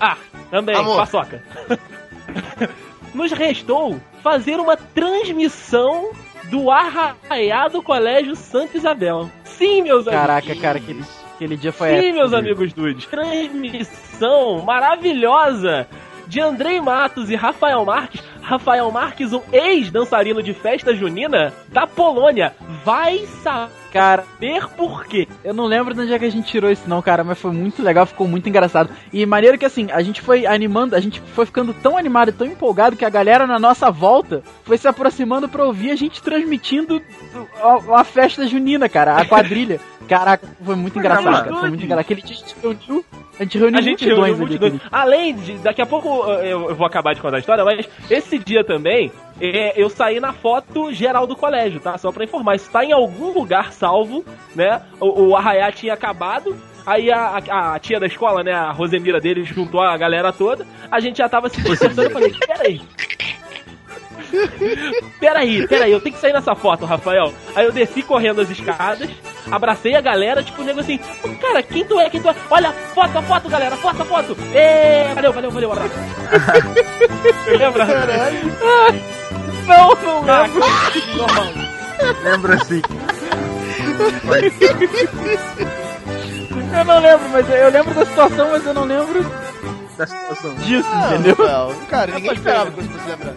Ah, 0.00 0.16
também, 0.50 0.74
Amor. 0.76 0.96
paçoca. 0.96 1.42
Nos 3.14 3.32
restou 3.32 4.00
fazer 4.22 4.56
uma 4.60 4.76
transmissão 4.76 6.10
do 6.44 6.70
arraiado 6.70 7.82
Colégio 7.82 8.34
Santa 8.36 8.76
Isabel. 8.76 9.28
Sim, 9.60 9.82
meus 9.82 10.06
Caraca, 10.06 10.46
amigos. 10.46 10.62
cara, 10.62 10.78
aquele, 10.78 11.04
aquele 11.34 11.56
dia 11.56 11.70
foi 11.70 11.88
Sim, 11.90 11.94
épico. 11.96 12.14
meus 12.14 12.32
amigos 12.32 12.72
dudes. 12.72 13.04
Transmissão 13.06 14.62
maravilhosa 14.62 15.86
de 16.26 16.40
Andrei 16.40 16.80
Matos 16.80 17.28
e 17.28 17.34
Rafael 17.36 17.84
Marques. 17.84 18.22
Rafael 18.42 18.90
Marques, 18.90 19.32
um 19.32 19.42
ex-dançarino 19.52 20.42
de 20.42 20.52
festa 20.52 20.94
junina 20.94 21.52
da 21.68 21.86
Polônia. 21.86 22.54
Vai 22.84 23.26
saber 23.42 23.80
Cara, 23.92 24.24
por 24.76 25.04
quê. 25.06 25.26
eu 25.42 25.52
não 25.52 25.66
lembro 25.66 25.92
de 25.92 26.00
onde 26.00 26.12
é 26.12 26.18
que 26.18 26.24
a 26.24 26.30
gente 26.30 26.46
tirou 26.46 26.70
isso 26.70 26.88
não, 26.88 27.02
cara, 27.02 27.24
mas 27.24 27.38
foi 27.38 27.50
muito 27.50 27.82
legal, 27.82 28.06
ficou 28.06 28.28
muito 28.28 28.48
engraçado. 28.48 28.90
E 29.12 29.26
maneiro 29.26 29.58
que 29.58 29.64
assim, 29.64 29.90
a 29.90 30.00
gente 30.00 30.20
foi 30.20 30.46
animando, 30.46 30.94
a 30.94 31.00
gente 31.00 31.20
foi 31.20 31.44
ficando 31.44 31.74
tão 31.74 31.98
animado 31.98 32.28
e 32.28 32.32
tão 32.32 32.46
empolgado 32.46 32.96
que 32.96 33.04
a 33.04 33.10
galera 33.10 33.48
na 33.48 33.58
nossa 33.58 33.90
volta 33.90 34.42
foi 34.62 34.78
se 34.78 34.86
aproximando 34.86 35.48
pra 35.48 35.64
ouvir 35.64 35.90
a 35.90 35.96
gente 35.96 36.22
transmitindo 36.22 37.02
a, 37.60 38.00
a 38.00 38.04
festa 38.04 38.46
junina, 38.46 38.88
cara, 38.88 39.16
a 39.16 39.24
quadrilha. 39.24 39.80
Caraca, 40.08 40.44
foi 40.64 40.74
muito 40.74 40.98
engraçado, 40.98 41.44
cara, 41.44 41.56
foi 41.56 41.68
muito 41.68 41.84
engraçado. 41.84 42.00
Aquele 42.00 42.22
dia 42.22 42.34
a 42.34 42.38
gente 42.38 42.56
reuniu, 42.60 43.04
a 43.38 43.42
gente 43.44 43.58
reuniu 43.58 43.78
A 43.78 43.82
gente 43.82 44.04
multidões 44.04 44.38
reuniu 44.38 44.38
multidões. 44.38 44.80
Além 44.90 45.34
de, 45.36 45.52
daqui 45.58 45.80
a 45.80 45.86
pouco 45.86 46.08
eu, 46.32 46.70
eu 46.70 46.74
vou 46.74 46.84
acabar 46.84 47.14
de 47.14 47.20
contar 47.20 47.36
a 47.36 47.40
história, 47.40 47.64
mas 47.64 47.88
esse 48.10 48.29
dia 48.38 48.62
também 48.64 49.10
é, 49.40 49.72
eu 49.80 49.88
saí 49.88 50.20
na 50.20 50.32
foto 50.32 50.92
geral 50.92 51.26
do 51.26 51.34
colégio, 51.34 51.80
tá? 51.80 51.96
Só 51.98 52.12
pra 52.12 52.24
informar. 52.24 52.56
Isso 52.56 52.70
tá 52.70 52.84
em 52.84 52.92
algum 52.92 53.32
lugar 53.32 53.72
salvo, 53.72 54.24
né? 54.54 54.82
O, 55.00 55.28
o 55.28 55.36
arraiá 55.36 55.72
tinha 55.72 55.94
acabado. 55.94 56.54
Aí 56.86 57.10
a, 57.10 57.38
a- 57.50 57.74
a 57.74 57.78
tia 57.78 58.00
da 58.00 58.06
escola, 58.06 58.42
né, 58.42 58.52
a 58.52 58.70
Rosemira 58.70 59.20
dele, 59.20 59.44
juntou 59.44 59.80
a 59.80 59.96
galera 59.96 60.32
toda. 60.32 60.66
A 60.90 60.98
gente 61.00 61.18
já 61.18 61.28
tava 61.28 61.48
se 61.48 61.56
dispersando. 61.60 62.02
Eu 62.02 62.10
falei, 62.10 62.32
peraí. 62.46 62.80
Peraí, 65.18 65.66
peraí, 65.66 65.92
eu 65.92 66.00
tenho 66.00 66.14
que 66.14 66.20
sair 66.20 66.32
nessa 66.32 66.54
foto, 66.54 66.84
Rafael. 66.86 67.32
Aí 67.54 67.64
eu 67.64 67.72
desci 67.72 68.02
correndo 68.02 68.40
as 68.40 68.50
escadas, 68.50 69.08
abracei 69.50 69.94
a 69.94 70.00
galera, 70.00 70.42
tipo, 70.42 70.62
o 70.62 70.64
nego 70.64 70.80
assim, 70.80 70.98
cara, 71.40 71.62
quem 71.62 71.84
tu 71.84 71.98
é, 72.00 72.08
quem 72.10 72.20
tu 72.20 72.28
é? 72.28 72.34
Olha, 72.50 72.72
foto, 72.94 73.18
a 73.18 73.22
foto, 73.22 73.48
galera, 73.48 73.76
foto, 73.76 74.02
a 74.02 74.04
foto. 74.04 74.36
Ê, 74.54 75.12
valeu, 75.14 75.32
valeu, 75.32 75.50
valeu, 75.50 75.72
abraço. 75.72 75.94
Lembra? 77.58 77.86
Não, 79.66 79.88
não 80.24 80.32
Ah, 80.34 80.42
lembro. 80.42 80.60
Lembra 82.24 82.54
assim. 82.54 82.82
Eu 86.78 86.84
não 86.84 86.98
lembro, 87.00 87.28
mas 87.30 87.48
eu 87.50 87.70
lembro 87.70 87.94
da 87.94 88.06
situação, 88.06 88.48
mas 88.50 88.64
eu 88.66 88.74
não 88.74 88.84
lembro 88.84 89.22
Da 89.96 90.06
situação. 90.06 90.54
disso, 90.56 90.88
Ah, 90.92 91.08
entendeu? 91.14 91.34
Rafael, 91.36 91.74
cara, 91.88 92.12
ninguém 92.14 92.32
esperava 92.32 92.70
que 92.70 92.76
você 92.82 92.88
fosse 92.88 93.08
lembrar. 93.10 93.34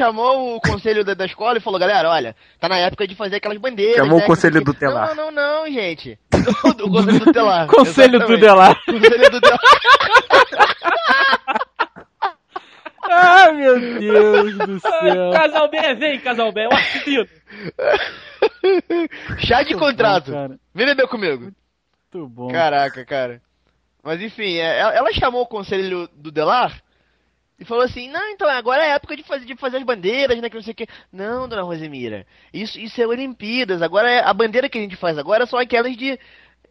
Chamou 0.00 0.56
o 0.56 0.60
conselho 0.60 1.04
da, 1.04 1.12
da 1.12 1.26
escola 1.26 1.58
e 1.58 1.60
falou, 1.60 1.78
galera, 1.78 2.08
olha, 2.08 2.34
tá 2.58 2.70
na 2.70 2.78
época 2.78 3.06
de 3.06 3.14
fazer 3.14 3.36
aquelas 3.36 3.58
bandeiras. 3.58 3.96
Chamou 3.96 4.18
né, 4.18 4.24
o 4.24 4.26
conselho 4.26 4.58
que 4.58 4.64
não 4.64 4.72
sei 4.72 4.72
o 4.72 4.80
quê." 4.80 4.86
tutelar. 4.86 5.14
Não, 5.14 5.30
não, 5.30 5.64
não, 5.64 5.70
gente. 5.70 6.18
O, 6.64 6.70
o 6.88 6.90
conselho 6.90 7.20
tutelar. 7.20 7.66
Conselho 7.70 8.16
exatamente. 8.16 8.40
tutelar. 8.40 8.80
Conselho 8.86 9.30
tutelar. 9.30 9.60
Ai, 13.12 13.52
meu 13.52 13.80
Deus 13.98 14.56
do 14.56 14.80
céu. 14.80 15.32
Casal 15.32 15.68
B, 15.68 15.94
vem, 15.96 16.20
casal 16.20 16.52
B, 16.52 16.60
é 16.60 16.68
um. 16.68 16.70
Chá 19.38 19.62
de 19.64 19.74
contrato. 19.74 20.32
Vem 20.72 20.86
beber 20.86 21.08
comigo. 21.08 21.52
muito 22.12 22.28
bom. 22.28 22.48
Caraca, 22.48 23.04
cara. 23.04 23.42
Mas 24.02 24.22
enfim, 24.22 24.56
é, 24.56 24.78
ela 24.78 25.12
chamou 25.12 25.42
o 25.42 25.46
conselho 25.46 26.08
do 26.14 26.30
Delar 26.30 26.80
e 27.60 27.64
falou 27.64 27.84
assim: 27.84 28.08
Não, 28.10 28.30
então 28.30 28.48
agora 28.48 28.82
é 28.84 28.90
época 28.92 29.14
de 29.16 29.22
fazer, 29.22 29.44
de 29.44 29.54
fazer 29.54 29.76
as 29.76 29.82
bandeiras, 29.84 30.40
né? 30.40 30.48
Que 30.48 30.56
não 30.56 30.62
sei 30.62 30.72
o 30.72 30.74
que. 30.76 30.88
Não, 31.12 31.46
dona 31.46 31.62
Rosemira, 31.62 32.26
isso, 32.52 32.78
isso 32.80 33.00
é 33.00 33.06
Olimpíadas. 33.06 33.82
Agora 33.82 34.10
é, 34.10 34.20
a 34.24 34.32
bandeira 34.32 34.68
que 34.68 34.78
a 34.78 34.80
gente 34.80 34.96
faz 34.96 35.18
agora 35.18 35.44
são 35.46 35.58
aquelas 35.58 35.96
de, 35.96 36.18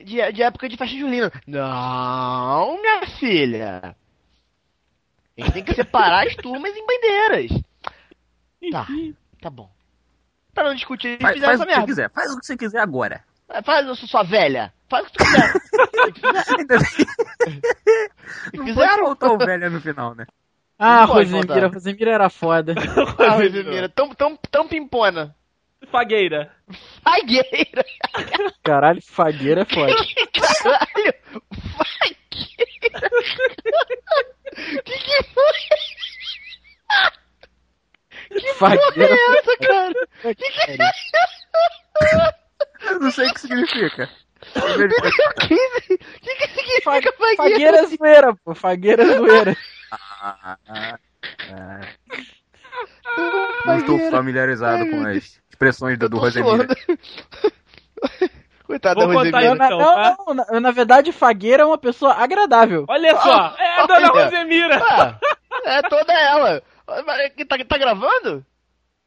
de, 0.03 0.31
de 0.31 0.43
época 0.43 0.67
de 0.67 0.75
festa 0.75 0.97
junina. 0.97 1.31
Não, 1.45 2.81
minha 2.81 3.05
filha. 3.19 3.95
A 5.37 5.41
gente 5.41 5.53
tem 5.53 5.63
que 5.63 5.73
separar 5.75 6.27
as 6.27 6.35
turmas 6.35 6.75
em 6.75 6.85
bandeiras. 6.85 7.61
Tá, 8.71 8.87
tá 9.41 9.49
bom. 9.49 9.69
Pra 10.53 10.65
não 10.65 10.75
discutir, 10.75 11.09
eles 11.09 11.21
Faz, 11.21 11.33
fizeram 11.35 11.57
faz 11.57 11.61
essa 11.61 11.63
o 11.63 11.67
que 11.67 11.73
você 11.73 11.77
merda. 11.77 11.87
quiser. 11.87 12.09
Faz 12.11 12.33
o 12.33 12.39
que 12.39 12.45
você 12.45 12.57
quiser 12.57 12.79
agora. 12.79 13.23
Faz, 13.63 13.87
eu 13.87 13.95
sou 13.95 14.07
sua 14.07 14.23
velha. 14.23 14.73
Faz 14.89 15.07
o 15.07 15.11
que 15.11 15.17
tu 15.17 15.23
quiser. 15.23 15.53
E 18.53 18.57
Não 18.57 18.65
pode 18.65 18.73
fizeram. 18.73 19.05
faltar 19.05 19.31
o 19.31 19.37
velho 19.37 19.69
no 19.71 19.81
final, 19.81 20.13
né? 20.13 20.25
Ah, 20.79 21.03
Rosemira. 21.03 21.67
Rosemira 21.67 22.11
era 22.11 22.29
foda. 22.29 22.73
Ah, 23.19 23.35
Rosemira, 23.35 23.89
tão, 23.89 24.09
tão, 24.15 24.37
tão 24.49 24.65
pimpona. 24.65 25.35
Fagueira. 25.91 26.51
Fagueira. 27.03 27.85
Caralho, 28.63 29.01
fagueira 29.01 29.61
é 29.61 29.65
foda. 29.65 29.93
Caralho. 30.63 31.13
Fagueira. 31.83 33.09
que 34.85 34.97
que 34.99 35.23
foi? 35.23 35.53
Que 38.29 38.53
porra 38.53 38.77
Fagueira 38.77 39.15
é 39.15 39.37
essa, 39.37 39.57
cara? 39.57 40.07
Que 40.21 40.35
que 40.35 40.61
é 40.71 40.77
Eu 42.89 42.99
não 42.99 43.11
sei 43.11 43.27
o 43.27 43.33
que 43.33 43.41
significa. 43.41 44.09
Que 44.53 44.61
que, 46.21 46.35
que 46.35 46.47
significa 46.47 46.83
fagueira? 46.83 47.35
Fagueira 47.37 47.77
é 47.77 47.85
zoeira, 47.85 48.35
pô. 48.35 48.55
Fagueira 48.55 49.03
é 49.03 49.17
zoeira. 49.17 49.57
Não 53.65 53.77
estou 53.77 53.99
familiarizado 54.11 54.89
com 54.89 55.05
as 55.05 55.39
expressões 55.49 55.97
do, 55.97 56.07
do 56.09 56.17
Rosemira. 56.17 56.67
Coitada 58.63 58.99
da 58.99 59.05
Vou 59.07 59.23
contar 59.23 59.39
Rosemira. 59.39 59.65
Então, 59.65 59.79
não, 59.79 59.95
tá? 60.35 60.45
não, 60.51 60.59
na, 60.59 60.71
verdade, 60.71 61.11
Fagueira 61.11 61.63
é 61.63 61.65
uma 61.65 61.77
pessoa 61.77 62.13
agradável. 62.13 62.85
Olha 62.87 63.19
só, 63.19 63.55
é 63.57 63.81
a 63.81 63.85
dona 63.85 64.11
Olha. 64.11 64.25
Rosemira. 64.25 64.79
Ah, 64.81 65.19
é 65.65 65.81
toda 65.81 66.13
ela. 66.13 66.63
Mas, 67.05 67.31
Tá, 67.47 67.57
tá 67.67 67.77
gravando? 67.77 68.45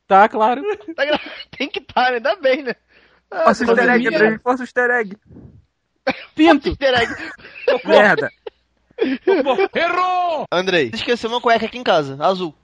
Tá, 0.06 0.28
claro. 0.28 0.62
Tá 0.94 1.04
gra... 1.04 1.18
Tem 1.56 1.68
que 1.68 1.78
estar, 1.78 2.10
né? 2.10 2.16
ainda 2.16 2.36
bem, 2.36 2.62
né? 2.62 2.74
Ah, 3.30 3.44
Faça 3.44 3.64
o 3.64 3.68
easter 3.68 3.88
egg, 3.88 4.04
Rosemira. 4.04 4.26
André. 4.26 4.40
Faça 4.42 4.62
o 4.62 4.64
easter 4.64 4.90
egg. 4.90 5.16
Pinto. 6.34 6.68
easter 6.68 6.94
egg. 6.94 7.32
Merda. 7.84 8.30
Andrei, 10.50 10.90
você 10.90 10.96
esqueceu 10.96 11.30
uma 11.30 11.40
cueca 11.40 11.66
aqui 11.66 11.78
em 11.78 11.82
casa, 11.82 12.16
azul. 12.20 12.54